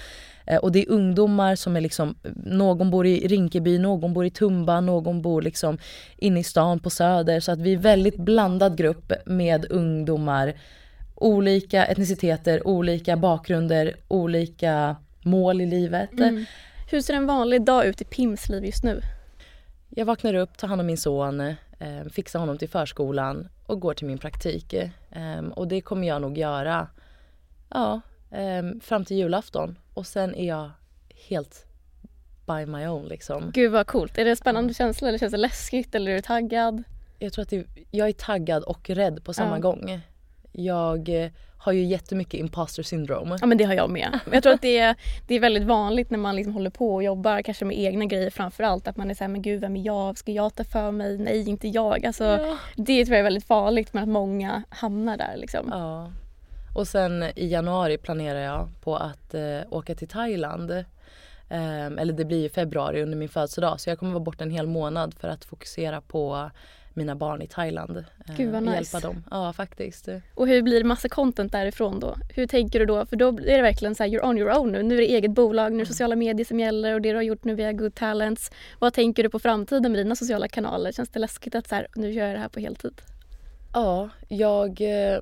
Eh, 0.45 0.57
Och 0.57 0.71
det 0.71 0.79
är 0.79 0.89
ungdomar 0.89 1.55
som 1.55 1.75
är 1.75 1.81
liksom, 1.81 2.15
någon 2.45 2.91
bor 2.91 3.05
i 3.05 3.27
Rinkeby, 3.27 3.79
någon 3.79 4.13
bor 4.13 4.25
i 4.25 4.29
Tumba, 4.29 4.81
någon 4.81 5.21
bor 5.21 5.41
liksom 5.41 5.77
inne 6.17 6.39
i 6.39 6.43
stan 6.43 6.79
på 6.79 6.89
Söder. 6.89 7.39
Så 7.39 7.51
att 7.51 7.59
vi 7.59 7.73
är 7.73 7.77
väldigt 7.77 8.17
blandad 8.17 8.77
grupp 8.77 9.13
med 9.25 9.65
ungdomar. 9.71 10.53
Olika 11.15 11.85
etniciteter, 11.85 12.67
olika 12.67 13.17
bakgrunder, 13.17 13.95
olika 14.07 14.95
mål 15.21 15.61
i 15.61 15.65
livet. 15.65 16.13
Mm. 16.13 16.45
Hur 16.91 17.01
ser 17.01 17.13
en 17.13 17.25
vanlig 17.25 17.61
dag 17.65 17.85
ut 17.85 18.01
i 18.01 18.05
Pims 18.05 18.49
liv 18.49 18.65
just 18.65 18.83
nu? 18.83 19.01
Jag 19.89 20.05
vaknar 20.05 20.33
upp, 20.33 20.57
tar 20.57 20.67
hand 20.67 20.81
om 20.81 20.87
min 20.87 20.97
son, 20.97 21.39
eh, 21.41 21.55
fixar 22.11 22.39
honom 22.39 22.57
till 22.57 22.69
förskolan 22.69 23.47
och 23.65 23.79
går 23.79 23.93
till 23.93 24.07
min 24.07 24.17
praktik. 24.17 24.73
Eh, 24.73 25.45
och 25.55 25.67
det 25.67 25.81
kommer 25.81 26.07
jag 26.07 26.21
nog 26.21 26.37
göra 26.37 26.87
ja, 27.69 28.01
eh, 28.31 28.63
fram 28.81 29.05
till 29.05 29.17
julafton. 29.17 29.77
Och 29.93 30.07
sen 30.07 30.35
är 30.35 30.47
jag 30.47 30.69
helt 31.29 31.65
by 32.47 32.65
my 32.65 32.87
own 32.87 33.05
liksom. 33.07 33.51
Gud 33.53 33.71
vad 33.71 33.87
coolt. 33.87 34.17
Är 34.17 34.23
det 34.25 34.29
en 34.31 34.37
spännande 34.37 34.73
känsla 34.73 35.07
eller 35.07 35.17
känns 35.19 35.31
det 35.31 35.37
läskigt 35.37 35.95
eller 35.95 36.11
är 36.11 36.15
du 36.15 36.21
taggad? 36.21 36.83
Jag 37.19 37.33
tror 37.33 37.41
att 37.43 37.49
det, 37.49 37.65
jag 37.91 38.07
är 38.07 38.13
taggad 38.13 38.63
och 38.63 38.89
rädd 38.89 39.23
på 39.23 39.33
samma 39.33 39.55
Ja. 39.55 39.61
gång. 39.61 40.01
Jag 40.57 41.23
eh, 41.23 41.29
har 41.57 41.71
ju 41.71 41.83
jättemycket 41.83 42.39
imposter 42.39 42.83
syndrome. 42.83 43.37
Ja 43.41 43.47
men 43.47 43.57
det 43.57 43.63
har 43.63 43.73
jag 43.73 43.89
med. 43.89 44.19
Jag 44.31 44.43
tror 44.43 44.53
att 44.53 44.61
det 44.61 44.77
är, 44.77 44.95
det 45.27 45.35
är 45.35 45.39
väldigt 45.39 45.63
vanligt 45.63 46.09
när 46.09 46.17
man 46.17 46.35
liksom 46.35 46.53
håller 46.53 46.69
på 46.69 46.93
och 46.93 47.03
jobbar 47.03 47.41
kanske 47.41 47.65
med 47.65 47.79
egna 47.79 48.05
grejer 48.05 48.29
framförallt 48.29 48.87
att 48.87 48.97
man 48.97 49.11
är 49.11 49.15
såhär 49.15 49.29
men 49.29 49.41
gud 49.41 49.61
vem 49.61 49.75
är 49.75 49.85
jag? 49.85 50.17
Ska 50.17 50.31
jag 50.31 50.55
ta 50.55 50.63
för 50.63 50.91
mig? 50.91 51.17
Nej 51.17 51.49
inte 51.49 51.67
jag. 51.67 52.05
Alltså, 52.05 52.23
Ja. 52.23 52.57
Det 52.75 53.05
tror 53.05 53.13
jag 53.13 53.19
är 53.19 53.23
väldigt 53.23 53.47
farligt 53.47 53.93
men 53.93 54.03
att 54.03 54.09
många 54.09 54.63
hamnar 54.69 55.17
där 55.17 55.37
liksom. 55.37 55.69
Ja. 55.71 56.11
Och 56.75 56.87
sen 56.87 57.23
i 57.23 57.47
januari 57.47 57.97
planerar 57.97 58.39
jag 58.39 58.69
på 58.83 58.95
att 58.95 59.33
eh, 59.33 59.59
åka 59.69 59.95
till 59.95 60.07
Thailand. 60.07 60.71
Ehm, 61.49 61.97
eller 61.97 62.13
det 62.13 62.25
blir 62.25 62.45
i 62.45 62.49
februari 62.49 63.03
under 63.03 63.17
min 63.17 63.29
födelsedag 63.29 63.79
så 63.79 63.89
jag 63.89 63.99
kommer 63.99 64.11
vara 64.11 64.23
borta 64.23 64.43
en 64.43 64.51
hel 64.51 64.67
månad 64.67 65.13
för 65.13 65.27
att 65.27 65.45
fokusera 65.45 66.01
på 66.01 66.51
mina 66.95 67.15
barn 67.15 67.41
i 67.41 67.47
Thailand. 67.47 67.97
eh, 67.97 68.35
Gud, 68.37 68.51
vad 68.51 68.63
nice. 68.63 68.75
Hjälpa 68.75 68.99
dem. 69.07 69.23
Ja 69.31 69.53
faktiskt. 69.53 70.09
Och 70.33 70.47
hur 70.47 70.61
blir 70.61 70.79
det 70.79 70.85
massa 70.85 71.09
content 71.09 71.51
därifrån 71.51 71.99
då? 71.99 72.15
Hur 72.35 72.47
tänker 72.47 72.79
du 72.79 72.85
då? 72.85 73.05
För 73.05 73.15
då 73.15 73.27
är 73.27 73.55
det 73.57 73.61
verkligen 73.61 73.95
så 73.95 74.03
här, 74.03 74.09
you're 74.09 74.25
on 74.29 74.37
your 74.37 74.57
own 74.59 74.71
nu. 74.71 74.83
Nu 74.83 74.95
är 74.95 74.99
det 74.99 75.07
eget 75.07 75.31
bolag, 75.31 75.71
nu 75.71 75.77
är 75.77 75.79
det 75.79 75.85
sociala 75.85 76.15
medier 76.15 76.45
som 76.45 76.59
gäller 76.59 76.93
och 76.93 77.01
det 77.01 77.09
du 77.09 77.15
har 77.15 77.23
gjort 77.23 77.43
nu 77.43 77.55
via 77.55 77.73
Good 77.73 77.95
Talents. 77.95 78.51
Vad 78.79 78.93
tänker 78.93 79.23
du 79.23 79.29
på 79.29 79.39
framtiden 79.39 79.91
med 79.91 79.99
dina 79.99 80.15
sociala 80.15 80.47
kanaler? 80.47 80.91
Känns 80.91 81.09
det 81.09 81.19
läskigt 81.19 81.55
att 81.55 81.67
så 81.67 81.75
här, 81.75 81.87
nu 81.95 82.11
gör 82.11 82.25
jag 82.25 82.35
det 82.35 82.39
här 82.39 82.49
på 82.49 82.59
heltid? 82.59 83.01
Ja, 83.73 84.09
jag, 84.27 84.81
eh, 84.81 85.19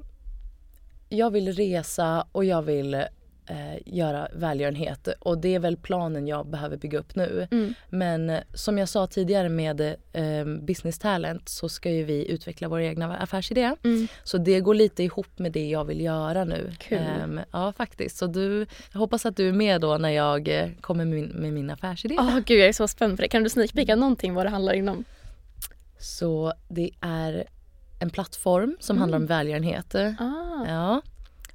jag 1.09 1.31
vill 1.31 1.53
resa 1.53 2.25
och 2.31 2.45
jag 2.45 2.61
vill 2.61 3.03
eh, 3.47 3.81
göra 3.85 4.27
välgörenhet 4.33 5.07
och 5.19 5.37
det 5.37 5.55
är 5.55 5.59
väl 5.59 5.77
planen 5.77 6.27
jag 6.27 6.47
behöver 6.47 6.77
bygga 6.77 6.99
upp 6.99 7.15
nu. 7.15 7.47
Mm. 7.51 7.73
Men 7.89 8.29
eh, 8.29 8.39
som 8.53 8.77
jag 8.77 8.89
sa 8.89 9.07
tidigare 9.07 9.49
med 9.49 9.81
eh, 10.13 10.45
Business 10.61 10.99
Talent 10.99 11.49
så 11.49 11.69
ska 11.69 11.89
ju 11.91 12.03
vi 12.03 12.31
utveckla 12.31 12.67
vår 12.67 12.79
egna 12.79 13.17
affärsidé. 13.17 13.75
Mm. 13.83 14.07
Så 14.23 14.37
det 14.37 14.59
går 14.59 14.73
lite 14.73 15.03
ihop 15.03 15.39
med 15.39 15.51
det 15.51 15.69
jag 15.69 15.85
vill 15.85 16.01
göra 16.01 16.43
nu. 16.45 16.71
Kul. 16.79 16.97
Ehm, 16.97 17.39
ja 17.51 17.73
faktiskt. 17.73 18.17
Så 18.17 18.27
du, 18.27 18.65
jag 18.91 18.99
hoppas 18.99 19.25
att 19.25 19.37
du 19.37 19.49
är 19.49 19.53
med 19.53 19.81
då 19.81 19.97
när 19.97 20.09
jag 20.09 20.47
eh, 20.47 20.69
kommer 20.81 21.05
med 21.05 21.15
min, 21.15 21.29
med 21.29 21.53
min 21.53 21.69
affärsidé. 21.69 22.15
Åh 22.19 22.39
gud 22.45 22.59
jag 22.59 22.67
är 22.67 22.73
så 22.73 22.87
spänd 22.87 23.17
på 23.17 23.21
det. 23.21 23.27
Kan 23.27 23.43
du 23.43 23.49
sneakpeaka 23.49 23.95
någonting 23.95 24.33
vad 24.33 24.45
det 24.45 24.49
handlar 24.49 24.73
inom? 24.73 25.03
Så 25.99 26.53
det 26.69 26.91
är 27.01 27.43
en 27.99 28.09
plattform 28.09 28.77
som 28.79 28.97
handlar 28.97 29.17
om 29.17 29.25
välgörenhet. 29.25 29.95
Ah, 29.95 30.65
Ja. 30.67 31.01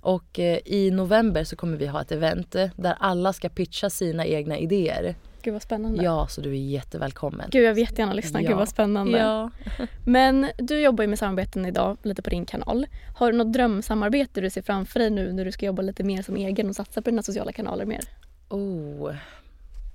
Och 0.00 0.38
eh, 0.38 0.58
i 0.64 0.90
november 0.90 1.44
så 1.44 1.56
kommer 1.56 1.76
vi 1.76 1.86
ha 1.86 2.00
ett 2.00 2.12
event 2.12 2.54
eh, 2.54 2.70
där 2.76 2.96
alla 3.00 3.32
ska 3.32 3.48
pitcha 3.48 3.90
sina 3.90 4.26
egna 4.26 4.58
idéer. 4.58 5.14
gud 5.42 5.52
vad 5.52 5.62
spännande. 5.62 6.04
Ja, 6.04 6.26
så 6.26 6.40
du 6.40 6.50
är 6.50 6.54
jättevälkommen. 6.54 7.48
Gud 7.50 7.64
jag 7.64 7.74
vill 7.74 7.84
jättegärna 7.84 8.12
lyssna. 8.12 8.42
Ja. 8.42 8.48
Gud 8.48 8.58
vad 8.58 8.68
spännande. 8.68 9.18
Ja. 9.18 9.50
Men 10.04 10.50
du 10.58 10.80
jobbar 10.80 11.04
ju 11.04 11.08
med 11.08 11.18
samarbeten 11.18 11.66
idag 11.66 11.96
lite 12.02 12.22
på 12.22 12.30
din 12.30 12.46
kanal. 12.46 12.86
Har 13.16 13.32
du 13.32 13.38
något 13.38 13.52
drömsamarbete 13.52 14.40
du 14.40 14.50
ser 14.50 14.62
framför 14.62 15.00
dig 15.00 15.10
nu 15.10 15.32
när 15.32 15.44
du 15.44 15.52
ska 15.52 15.66
jobba 15.66 15.82
lite 15.82 16.04
mer 16.04 16.22
som 16.22 16.36
egen 16.36 16.68
och 16.68 16.76
satsa 16.76 17.02
på 17.02 17.10
dina 17.10 17.22
sociala 17.22 17.52
kanaler 17.52 17.84
mer? 17.84 18.00
Oh. 18.48 19.14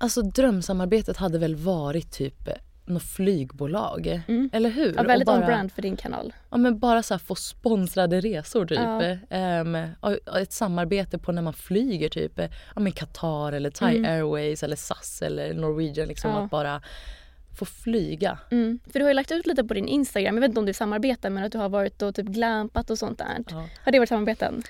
Alltså 0.00 0.22
drömsamarbetet 0.22 1.16
hade 1.16 1.38
väl 1.38 1.56
varit 1.56 2.12
typ 2.12 2.48
något 2.86 3.02
flygbolag. 3.02 4.22
Mm. 4.28 4.50
Eller 4.52 4.70
hur? 4.70 4.94
Ja, 4.96 5.02
väldigt 5.02 5.28
Och 5.28 5.34
bara, 5.34 5.40
on-brand 5.40 5.72
för 5.72 5.82
din 5.82 5.96
kanal. 5.96 6.32
Ja, 6.50 6.56
men 6.56 6.78
bara 6.78 7.02
så 7.02 7.18
få 7.18 7.34
sponsrade 7.34 8.20
resor 8.20 8.66
typ. 8.66 8.78
Ja. 9.30 10.16
Och 10.28 10.38
ett 10.38 10.52
samarbete 10.52 11.18
på 11.18 11.32
när 11.32 11.42
man 11.42 11.52
flyger 11.52 12.08
typ. 12.08 12.40
Ja, 12.74 12.80
men 12.80 12.92
Qatar 12.92 13.52
eller 13.52 13.70
Thai 13.70 13.96
Mm. 13.96 14.10
Airways 14.10 14.62
eller 14.62 14.76
SAS 14.76 15.22
eller 15.22 15.54
Norwegian. 15.54 16.08
Liksom, 16.08 16.30
Ja. 16.30 16.44
Att 16.44 16.50
bara 16.50 16.82
få 17.58 17.64
flyga. 17.64 18.38
Mm. 18.50 18.78
För 18.92 18.98
du 18.98 19.04
har 19.04 19.10
ju 19.10 19.14
lagt 19.14 19.32
ut 19.32 19.46
lite 19.46 19.64
på 19.64 19.74
din 19.74 19.88
Instagram, 19.88 20.34
jag 20.34 20.40
vet 20.40 20.48
inte 20.48 20.60
om 20.60 20.66
du 20.66 20.72
samarbetar 20.72 21.30
men 21.30 21.44
att 21.44 21.52
du 21.52 21.58
har 21.58 21.68
varit 21.68 22.02
och 22.02 22.14
typ 22.14 22.26
glampat 22.26 22.90
och 22.90 22.98
sånt 22.98 23.18
där. 23.18 23.44
Ja. 23.50 23.68
Har 23.84 23.92
det 23.92 23.98
varit 23.98 24.08
samarbeten? 24.08 24.62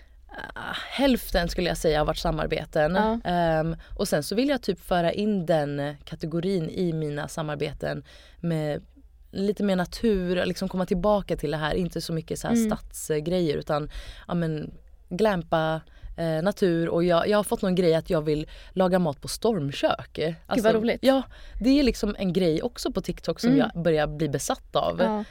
Ah, 0.55 0.77
Hälften 0.91 1.49
skulle 1.49 1.69
jag 1.69 1.77
säga 1.79 1.99
har 1.99 2.07
varit 2.07 2.19
samarbeten. 2.19 2.95
Ja. 2.95 3.21
Ehm, 3.31 3.77
och 3.97 4.09
sen 4.09 4.23
så 4.23 4.35
vill 4.35 4.49
jag 4.49 4.63
typ 4.63 4.81
föra 4.81 5.13
in 5.13 5.47
den 5.47 5.97
kategorin 6.05 6.71
i 6.71 6.93
mina 6.93 7.29
samarbeten 7.29 8.05
med 8.41 8.83
lite 9.31 9.63
mer 9.63 9.77
natur, 9.77 10.47
liksom 10.47 10.69
komma 10.69 10.87
tillbaka 10.87 11.37
till 11.37 11.51
det 11.51 11.57
här. 11.57 11.75
Inte 11.75 12.01
så 12.01 12.13
mycket 12.13 12.39
så 12.39 12.49
här 12.49 12.55
Mm. 12.55 12.67
stadsgrejer 12.71 13.57
utan 13.57 13.91
ja, 14.29 14.35
men, 14.35 14.71
glampa, 15.09 15.81
eh, 16.17 16.43
natur 16.43 16.89
och 16.89 17.05
jag, 17.05 17.29
jag 17.29 17.39
har 17.39 17.45
fått 17.45 17.63
någon 17.63 17.75
grej 17.75 17.95
att 17.95 18.11
jag 18.11 18.23
vill 18.23 18.47
laga 18.73 18.99
mat 18.99 19.21
på 19.21 19.29
stormkök. 19.29 20.19
Alltså, 20.47 20.65
vad 20.69 20.75
roligt. 20.75 20.99
Ja, 21.03 21.23
det 21.61 21.79
är 21.79 21.83
liksom 21.83 22.17
en 22.19 22.33
grej 22.33 22.63
också 22.63 22.93
på 22.93 23.01
TikTok 23.01 23.41
som 23.41 23.51
Mm. 23.51 23.61
jag 23.75 23.83
börjar 23.83 24.07
bli 24.07 24.29
besatt 24.29 24.77
av. 24.77 25.01
Ja. 25.01 25.25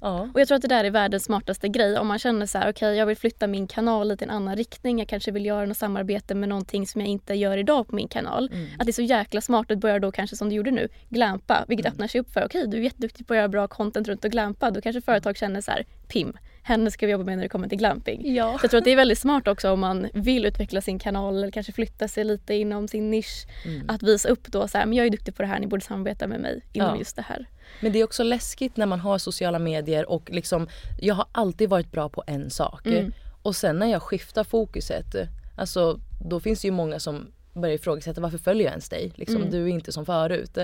Ja. 0.00 0.28
Och 0.34 0.40
jag 0.40 0.48
tror 0.48 0.56
att 0.56 0.62
det 0.62 0.68
där 0.68 0.84
är 0.84 0.90
världens 0.90 1.24
smartaste 1.24 1.68
grej. 1.68 1.98
Om 1.98 2.06
man 2.06 2.18
känner 2.18 2.46
så 2.46 2.58
här, 2.58 2.70
okej 2.70 2.96
jag 2.96 3.06
vill 3.06 3.16
flytta 3.16 3.46
min 3.46 3.66
kanal 3.66 4.08
lite 4.08 4.24
i 4.24 4.28
en 4.28 4.34
annan 4.34 4.56
riktning. 4.56 4.98
Jag 4.98 5.08
kanske 5.08 5.30
vill 5.30 5.46
göra 5.46 5.66
något 5.66 5.76
samarbete 5.76 6.34
med 6.34 6.48
någonting 6.48 6.86
som 6.86 7.00
jag 7.00 7.08
inte 7.10 7.34
gör 7.34 7.56
idag 7.58 7.88
på 7.88 7.94
min 7.94 8.08
kanal. 8.08 8.50
Mm. 8.52 8.66
Att 8.78 8.86
det 8.86 8.90
är 8.90 8.92
så 8.92 9.02
jäkla 9.02 9.40
smart 9.40 9.70
att 9.70 9.78
börja 9.78 9.98
då 9.98 10.12
kanske 10.12 10.36
som 10.36 10.48
du 10.48 10.54
gjorde 10.54 10.70
nu, 10.70 10.88
glampa. 11.08 11.64
Vilket 11.68 11.86
Mm. 11.86 11.92
öppnar 11.94 12.06
sig 12.06 12.20
upp 12.20 12.32
för, 12.32 12.44
okej 12.46 12.66
du 12.68 12.76
är 12.76 12.82
jätteduktig 12.82 13.26
på 13.26 13.34
att 13.34 13.36
göra 13.36 13.48
bra 13.48 13.68
content 13.68 14.08
runt 14.08 14.24
och 14.24 14.30
glampa. 14.30 14.70
Då 14.70 14.80
kanske 14.80 15.00
företag 15.00 15.36
känner 15.36 15.60
så 15.60 15.70
här, 15.70 15.84
Pim, 16.08 16.32
henne 16.62 16.90
ska 16.90 17.06
vi 17.06 17.12
jobba 17.12 17.24
med 17.24 17.36
när 17.36 17.42
det 17.42 17.48
kommer 17.48 17.68
till 17.68 17.78
glamping. 17.78 18.34
Ja. 18.34 18.58
Så 18.58 18.64
jag 18.64 18.70
tror 18.70 18.78
att 18.78 18.84
det 18.84 18.92
är 18.92 18.96
väldigt 18.96 19.18
smart 19.18 19.48
också 19.48 19.70
om 19.70 19.80
man 19.80 20.08
vill 20.14 20.46
utveckla 20.46 20.80
sin 20.80 20.98
kanal 20.98 21.36
eller 21.36 21.50
kanske 21.50 21.72
flytta 21.72 22.08
sig 22.08 22.24
lite 22.24 22.54
inom 22.54 22.88
sin 22.88 23.10
nisch. 23.10 23.46
Mm. 23.64 23.90
Att 23.90 24.02
visa 24.02 24.28
upp 24.28 24.46
då 24.46 24.68
så 24.68 24.78
här, 24.78 24.86
men 24.86 24.96
jag 24.98 25.06
är 25.06 25.10
duktig 25.10 25.36
på 25.36 25.42
det 25.42 25.48
här, 25.48 25.58
ni 25.60 25.66
borde 25.66 25.84
samarbeta 25.84 26.26
med 26.26 26.40
mig 26.40 26.60
inom 26.72 26.88
Ja. 26.88 26.98
just 26.98 27.16
det 27.16 27.22
här. 27.22 27.46
Men 27.80 27.92
det 27.92 27.98
är 28.00 28.04
också 28.04 28.22
läskigt 28.22 28.76
när 28.76 28.86
man 28.86 29.00
har 29.00 29.18
sociala 29.18 29.58
medier 29.58 30.10
och 30.10 30.30
liksom, 30.30 30.68
jag 31.00 31.14
har 31.14 31.26
alltid 31.32 31.68
varit 31.68 31.92
bra 31.92 32.08
på 32.08 32.22
en 32.26 32.50
sak. 32.50 32.86
Mm. 32.86 33.12
Och 33.42 33.56
sen 33.56 33.78
när 33.78 33.86
jag 33.86 34.02
skiftar 34.02 34.44
fokuset, 34.44 35.14
alltså 35.56 36.00
då 36.24 36.40
finns 36.40 36.60
det 36.60 36.68
ju 36.68 36.72
många 36.72 36.98
som 36.98 37.26
börjar 37.52 37.74
ifrågasätta 37.74 38.20
varför 38.20 38.38
följer 38.38 38.64
jag 38.64 38.70
ens 38.72 38.88
dig? 38.88 39.12
Liksom, 39.14 39.36
Mm. 39.36 39.50
Du 39.50 39.62
är 39.64 39.68
inte 39.68 39.92
som 39.92 40.06
förut. 40.06 40.58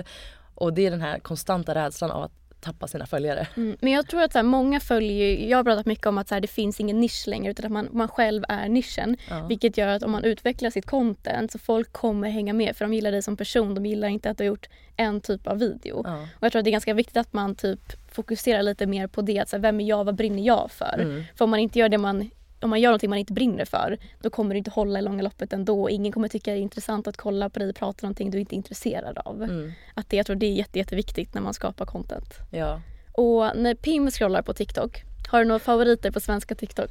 Och 0.54 0.72
det 0.72 0.86
är 0.86 0.90
den 0.90 1.00
här 1.00 1.18
konstanta 1.18 1.74
rädslan 1.74 2.10
av 2.10 2.22
att 2.22 2.32
tappa 2.60 2.86
sina 2.86 3.06
följare. 3.06 3.46
Mm. 3.56 3.76
Men 3.80 3.92
jag 3.92 4.08
tror 4.08 4.22
att 4.22 4.32
så 4.32 4.38
här, 4.38 4.42
många 4.42 4.80
följer 4.80 5.48
jag 5.48 5.58
har 5.58 5.64
pratat 5.64 5.86
mycket 5.86 6.06
om 6.06 6.18
att 6.18 6.28
så 6.28 6.34
här, 6.34 6.40
det 6.40 6.48
finns 6.48 6.80
ingen 6.80 7.00
nisch 7.00 7.24
längre 7.26 7.50
utan 7.50 7.66
att 7.66 7.72
man, 7.72 7.88
man 7.92 8.08
själv 8.08 8.44
är 8.48 8.68
nischen. 8.68 9.16
Ja. 9.30 9.46
Vilket 9.46 9.78
gör 9.78 9.88
att 9.88 10.02
om 10.02 10.10
man 10.10 10.24
utvecklar 10.24 10.70
sitt 10.70 10.86
content 10.86 11.52
så 11.52 11.58
folk 11.58 11.92
kommer 11.92 12.30
hänga 12.30 12.52
med 12.52 12.76
för 12.76 12.84
de 12.84 12.94
gillar 12.94 13.12
dig 13.12 13.22
som 13.22 13.36
person. 13.36 13.74
De 13.74 13.86
gillar 13.86 14.08
inte 14.08 14.30
att 14.30 14.38
du 14.38 14.44
har 14.44 14.48
gjort 14.48 14.68
en 14.96 15.20
typ 15.20 15.46
av 15.46 15.58
video. 15.58 16.02
Ja. 16.04 16.22
Och 16.22 16.42
jag 16.42 16.52
tror 16.52 16.60
att 16.60 16.64
det 16.64 16.70
är 16.70 16.72
ganska 16.72 16.94
viktigt 16.94 17.16
att 17.16 17.32
man 17.32 17.54
typ 17.54 18.12
fokuserar 18.12 18.62
lite 18.62 18.86
mer 18.86 19.06
på 19.06 19.22
det. 19.22 19.38
Att, 19.38 19.48
så 19.48 19.56
här, 19.56 19.62
vem 19.62 19.80
är 19.80 19.84
jag? 19.84 20.04
Vad 20.04 20.14
brinner 20.14 20.42
jag 20.42 20.70
för? 20.70 20.98
Mm. 20.98 21.24
För 21.34 21.44
om 21.44 21.50
man 21.50 21.60
inte 21.60 21.78
gör 21.78 21.88
det 21.88 21.98
man 21.98 22.30
om 22.60 22.70
man 22.70 22.80
gör 22.80 22.90
någonting 22.90 23.10
man 23.10 23.18
inte 23.18 23.32
brinner 23.32 23.64
för 23.64 23.98
då 24.22 24.30
kommer 24.30 24.54
det 24.54 24.58
inte 24.58 24.70
hålla 24.70 24.98
i 24.98 25.02
långa 25.02 25.22
loppet 25.22 25.52
ändå. 25.52 25.90
Ingen 25.90 26.12
kommer 26.12 26.28
tycka 26.28 26.50
det 26.52 26.58
är 26.58 26.62
intressant 26.62 27.06
att 27.06 27.16
kolla 27.16 27.50
på 27.50 27.58
dig 27.58 27.68
och 27.68 27.76
prata 27.76 28.06
någonting 28.06 28.30
du 28.30 28.40
inte 28.40 28.54
är 28.54 28.56
intresserad 28.56 29.18
av. 29.18 29.42
Mm. 29.42 29.72
Att 29.94 30.10
det, 30.10 30.16
jag 30.16 30.26
tror 30.26 30.36
det 30.36 30.46
är 30.46 30.52
jätte, 30.52 30.78
jätteviktigt 30.78 31.34
när 31.34 31.42
man 31.42 31.54
skapar 31.54 31.86
content. 31.86 32.34
Ja. 32.50 32.80
Och 33.12 33.56
när 33.56 33.74
Pim 33.74 34.10
scrollar 34.10 34.42
på 34.42 34.54
TikTok, 34.54 35.02
har 35.30 35.38
du 35.38 35.44
några 35.44 35.58
favoriter 35.58 36.10
på 36.10 36.20
svenska 36.20 36.54
TikTok? 36.54 36.90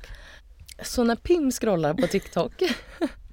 Så 0.84 1.04
när 1.04 1.16
Pim 1.16 1.52
scrollar 1.52 1.94
på 1.94 2.08
TikTok 2.08 2.54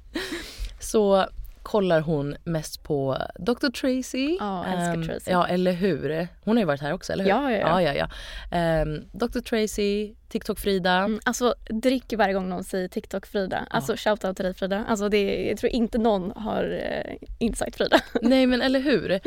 så 0.80 1.26
kollar 1.62 2.00
hon 2.00 2.36
mest 2.44 2.82
på 2.82 3.18
Dr 3.38 3.68
Tracy. 3.70 4.36
Ja, 4.40 4.64
älskar 4.64 4.94
Ehm, 4.94 5.02
Tracy. 5.06 5.30
Ja, 5.30 5.46
eller 5.46 5.72
hur? 5.72 6.28
Hon 6.44 6.56
har 6.56 6.62
ju 6.62 6.66
varit 6.66 6.80
här 6.80 6.92
också, 6.92 7.12
eller 7.12 7.24
hur? 7.24 7.30
Ja, 7.30 7.50
ja, 7.52 7.58
ja. 7.58 7.82
ja, 7.82 7.92
ja, 7.94 7.94
ja. 7.94 8.08
Ehm, 8.56 9.04
Dr 9.12 9.40
Tracy, 9.40 10.14
TikTok-Frida. 10.28 10.90
Mm, 11.04 11.20
alltså 11.24 11.54
drick 11.68 12.12
varje 12.16 12.34
gång 12.34 12.48
någon 12.48 12.64
säger 12.64 12.88
TikTok 12.88 13.26
Frida. 13.26 13.66
Alltså 13.70 13.94
shoutout 13.96 14.36
till 14.36 14.44
dig 14.44 14.54
Frida. 14.54 14.84
Alltså 14.88 15.08
det, 15.08 15.48
jag 15.48 15.58
tror 15.58 15.72
inte 15.72 15.98
någon 15.98 16.32
har 16.36 16.64
eh, 16.82 17.14
insight 17.38 17.76
Frida. 17.76 18.00
Nej 18.22 18.46
men 18.46 18.62
eller 18.62 18.80
hur? 18.80 19.20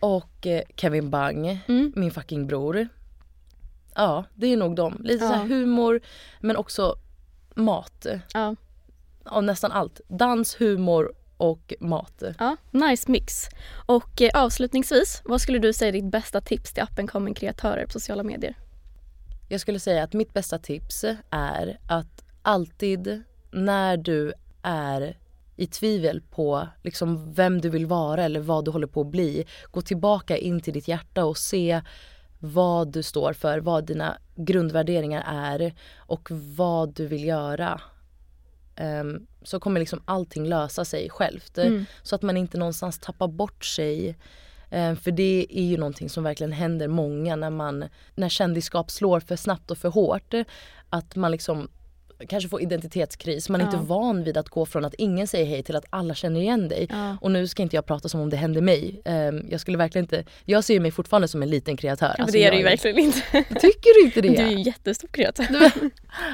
Och 0.00 0.46
eh, 0.46 0.62
Kevin 0.76 1.10
Bang, 1.10 1.58
Mm. 1.68 1.92
min 1.96 2.10
fucking 2.10 2.46
bror. 2.46 2.88
Ja, 3.94 4.24
det 4.34 4.46
är 4.46 4.56
nog 4.56 4.76
dem. 4.76 5.00
Lite 5.04 5.26
så 5.26 5.32
här 5.32 5.40
Ja. 5.40 5.46
humor 5.54 6.00
men 6.40 6.56
också 6.56 6.94
mat. 7.54 8.06
Ja. 8.34 8.56
Ja, 9.24 9.40
nästan 9.40 9.72
allt. 9.72 10.00
Dans, 10.08 10.60
humor 10.60 11.12
och 11.42 11.74
mat. 11.80 12.22
Ja, 12.38 12.56
nice 12.70 13.10
mix. 13.10 13.48
Och 13.86 14.22
eh, 14.22 14.30
avslutningsvis, 14.34 15.22
vad 15.24 15.40
skulle 15.40 15.58
du 15.58 15.72
säga 15.72 15.88
är 15.88 15.92
ditt 15.92 16.10
bästa 16.10 16.40
tips 16.40 16.72
till 16.72 16.82
appen 16.82 17.06
coming 17.06 17.34
kreatörer 17.34 17.86
på 17.86 17.92
sociala 17.92 18.22
medier? 18.22 18.56
Jag 19.48 19.60
skulle 19.60 19.80
säga 19.80 20.02
att 20.02 20.12
mitt 20.12 20.32
bästa 20.32 20.58
tips 20.58 21.04
är 21.30 21.78
att 21.88 22.24
alltid 22.42 23.22
när 23.50 23.96
du 23.96 24.32
är 24.62 25.18
i 25.56 25.66
tvivel 25.66 26.22
på 26.30 26.68
liksom 26.82 27.32
vem 27.32 27.60
du 27.60 27.68
vill 27.68 27.86
vara 27.86 28.24
eller 28.24 28.40
vad 28.40 28.64
du 28.64 28.70
håller 28.70 28.86
på 28.86 29.00
att 29.00 29.06
bli, 29.06 29.46
gå 29.70 29.82
tillbaka 29.82 30.36
in 30.36 30.60
till 30.60 30.72
ditt 30.72 30.88
hjärta 30.88 31.24
och 31.24 31.38
se 31.38 31.82
vad 32.38 32.92
du 32.92 33.02
står 33.02 33.32
för, 33.32 33.58
vad 33.58 33.86
dina 33.86 34.18
grundvärderingar 34.36 35.24
är 35.26 35.74
och 35.96 36.28
vad 36.30 36.94
du 36.94 37.06
vill 37.06 37.24
göra. 37.24 37.80
Ehm, 38.76 39.26
så 39.42 39.60
kommer 39.60 39.80
liksom 39.80 40.02
allting 40.04 40.46
lösa 40.46 40.84
sig 40.84 41.10
självt. 41.10 41.58
Mm. 41.58 41.84
Så 42.02 42.14
att 42.14 42.22
man 42.22 42.36
inte 42.36 42.58
någonstans 42.58 42.98
tappar 42.98 43.28
bort 43.28 43.64
sig. 43.64 44.16
Ehm, 44.70 44.96
för 44.96 45.10
det 45.10 45.46
är 45.50 45.64
ju 45.64 45.76
någonting 45.76 46.10
som 46.10 46.24
verkligen 46.24 46.52
händer 46.52 46.88
många 46.88 47.36
när 47.36 47.50
man 47.50 47.84
när 48.14 48.28
kändisskap 48.28 48.90
slår 48.90 49.20
för 49.20 49.36
snabbt 49.36 49.70
och 49.70 49.78
för 49.78 49.88
hårt. 49.88 50.34
Att 50.90 51.16
man 51.16 51.30
liksom 51.30 51.68
kanske 52.28 52.48
får 52.48 52.62
identitetskris. 52.62 53.48
Man 53.48 53.60
är 53.60 53.64
Ja. 53.64 53.70
inte 53.72 53.86
van 53.86 54.24
vid 54.24 54.36
att 54.36 54.48
gå 54.48 54.66
från 54.66 54.84
att 54.84 54.94
ingen 54.94 55.26
säger 55.26 55.46
hej 55.46 55.62
till 55.62 55.76
att 55.76 55.84
alla 55.90 56.14
känner 56.14 56.40
igen 56.40 56.68
dig. 56.68 56.86
Ja. 56.90 57.16
Och 57.20 57.30
nu 57.30 57.46
ska 57.48 57.62
inte 57.62 57.76
jag 57.76 57.86
prata 57.86 58.08
som 58.08 58.20
om 58.20 58.30
det 58.30 58.36
hände 58.36 58.60
mig. 58.60 59.00
Ehm, 59.04 59.46
jag 59.50 59.60
skulle 59.60 59.78
verkligen 59.78 60.04
inte, 60.04 60.24
jag 60.44 60.64
ser 60.64 60.80
mig 60.80 60.90
fortfarande 60.90 61.28
som 61.28 61.42
en 61.42 61.50
liten 61.50 61.76
kreatör. 61.76 62.06
Ja, 62.06 62.14
men 62.18 62.22
Alltså, 62.22 62.32
det 62.36 62.42
är 62.42 62.44
jag 62.44 62.52
du 62.54 62.58
ju 62.58 62.64
verkligen 62.64 62.98
inte. 62.98 63.20
Tycker 63.60 64.00
du 64.00 64.04
inte 64.06 64.20
det? 64.20 64.28
Du 64.28 64.34
är 64.42 64.50
ju 64.50 64.56
en 64.56 64.62
jättestor 64.62 65.08
kreatör. 65.08 65.46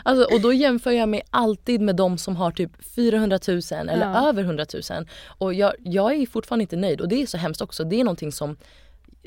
Alltså, 0.04 0.34
och 0.34 0.40
då 0.40 0.52
jämför 0.52 0.90
jag 0.90 1.08
mig 1.08 1.22
alltid 1.30 1.80
med 1.80 1.96
de 1.96 2.18
som 2.18 2.36
har 2.36 2.50
typ 2.50 2.70
400 2.96 3.38
000 3.48 3.60
eller 3.72 4.12
Ja. 4.12 4.28
över 4.28 4.42
100 4.42 4.66
000. 4.90 5.06
Och 5.26 5.54
jag, 5.54 5.72
jag 5.78 6.14
är 6.14 6.26
fortfarande 6.26 6.62
inte 6.62 6.76
nöjd 6.76 7.00
och 7.00 7.08
det 7.08 7.22
är 7.22 7.26
så 7.26 7.36
hemskt 7.38 7.60
också. 7.60 7.84
Det 7.84 8.00
är 8.00 8.04
någonting 8.04 8.32
som 8.32 8.56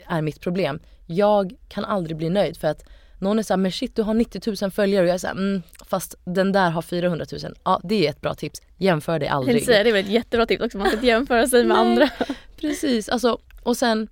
är 0.07 0.22
mitt 0.22 0.39
problem. 0.41 0.80
Jag 1.07 1.53
kan 1.70 1.86
aldrig 1.86 2.18
bli 2.18 2.30
nöjd 2.30 2.57
för 2.57 2.68
att 2.68 2.84
någon 3.22 3.39
är 3.39 3.43
såhär, 3.43 3.57
men 3.57 3.72
shit 3.72 3.95
du 3.95 4.01
har 4.03 4.13
90 4.13 4.55
000 4.61 4.72
följare 4.72 5.03
och 5.03 5.07
jag 5.09 5.13
är 5.13 5.17
såhär, 5.17 5.34
mm, 5.34 5.61
fast 5.86 6.15
den 6.24 6.51
där 6.51 6.69
har 6.69 6.82
400 6.82 7.26
000. 7.43 7.53
Ja 7.63 7.80
det 7.84 8.05
är 8.05 8.09
ett 8.09 8.22
bra 8.22 8.34
tips. 8.34 8.61
Jämför 8.78 9.19
dig 9.19 9.28
Jag 9.28 9.36
aldrig. 9.36 9.55
tänkte 9.55 9.72
säga, 9.72 9.84
det 9.84 9.89
är 9.89 9.93
väl 9.93 10.05
ett 10.05 10.11
jättebra 10.11 10.45
tips 10.45 10.63
också, 10.63 10.78
man 10.78 10.88
ska 10.88 10.95
inte 10.95 11.07
jämföra 11.07 11.47
sig 11.47 11.63
med 11.63 11.78
Nej. 11.78 11.86
andra. 11.91 12.09
Precis, 12.57 13.09
alltså, 13.09 13.38
och 13.63 13.78
sen 13.78 14.07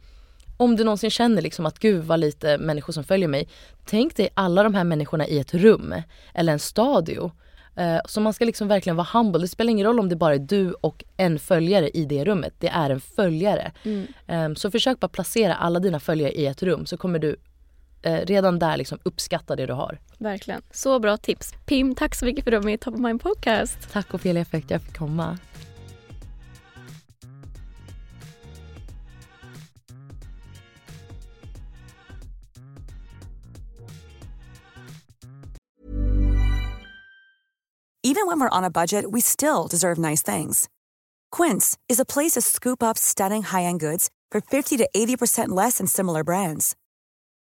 om 0.57 0.75
du 0.75 0.83
någonsin 0.83 1.09
känner 1.09 1.41
liksom 1.41 1.65
att 1.65 1.79
gud 1.79 2.03
vad 2.03 2.19
lite 2.19 2.57
människor 2.57 2.93
som 2.93 3.03
följer 3.03 3.27
mig. 3.27 3.47
Tänk 3.85 4.15
dig 4.15 4.29
alla 4.33 4.63
de 4.63 4.73
här 4.75 4.83
människorna 4.83 5.27
i 5.27 5.39
ett 5.39 5.53
rum 5.53 5.93
eller 6.33 6.53
en 6.53 6.59
stadio. 6.59 7.31
Eh, 7.75 7.97
Så 8.05 8.21
man 8.21 8.33
ska 8.33 8.45
liksom 8.45 8.67
verkligen 8.67 8.95
vara 8.95 9.07
humble. 9.13 9.41
Det 9.41 9.47
spelar 9.47 9.71
ingen 9.71 9.87
roll 9.87 9.99
om 9.99 10.09
det 10.09 10.15
bara 10.15 10.33
är 10.35 10.39
du 10.39 10.71
och 10.71 11.03
en 11.17 11.39
följare 11.39 11.89
i 11.89 12.05
det 12.05 12.25
rummet. 12.25 12.53
Det 12.59 12.67
är 12.67 12.89
en 12.89 13.01
följare. 13.01 13.71
Eh, 14.27 14.53
Så 14.55 14.71
försök 14.71 14.99
bara 14.99 15.07
placera 15.07 15.55
alla 15.55 15.79
dina 15.79 15.99
följare 15.99 16.31
i 16.31 16.45
ett 16.45 16.63
rum 16.63 16.85
så 16.85 16.97
kommer 16.97 17.19
du 17.19 17.35
eh, 18.01 18.13
redan 18.13 18.59
där 18.59 18.77
liksom 18.77 18.99
uppskatta 19.03 19.55
det 19.55 19.65
du 19.65 19.73
har. 19.73 19.99
Verkligen. 20.17 20.61
Så 20.71 20.99
bra 20.99 21.17
tips. 21.17 21.53
Pim, 21.65 21.95
tack 21.95 22.15
så 22.15 22.25
mycket 22.25 22.43
för 22.43 22.51
att 22.51 22.53
du 22.53 22.57
var 22.57 22.65
med 22.65 22.73
i 22.73 22.77
Top 22.77 22.93
of 22.93 22.99
Mind 22.99 23.21
Podcast. 23.21 23.77
Tack 23.91 24.13
Ofelia 24.13 24.45
för 24.45 24.57
att 24.57 24.71
jag 24.71 24.81
fick 24.81 24.97
komma. 24.97 25.37
Even 38.01 38.25
when 38.25 38.39
we're 38.39 38.57
on 38.57 38.63
a 38.63 38.71
budget, 38.71 39.05
we 39.11 39.21
still 39.21 39.67
deserve 39.67 39.97
nice 39.99 40.23
things. 40.23 40.67
Quince 41.31 41.77
is 41.87 41.99
a 41.99 42.05
place 42.05 42.31
to 42.31 42.41
scoop 42.41 42.81
up 42.81 42.97
stunning 42.97 43.43
high-end 43.43 43.79
goods 43.79 44.09
for 44.31 44.41
50 44.41 44.77
to 44.77 44.89
80% 44.95 45.49
less 45.49 45.77
than 45.77 45.85
similar 45.85 46.23
brands. 46.23 46.75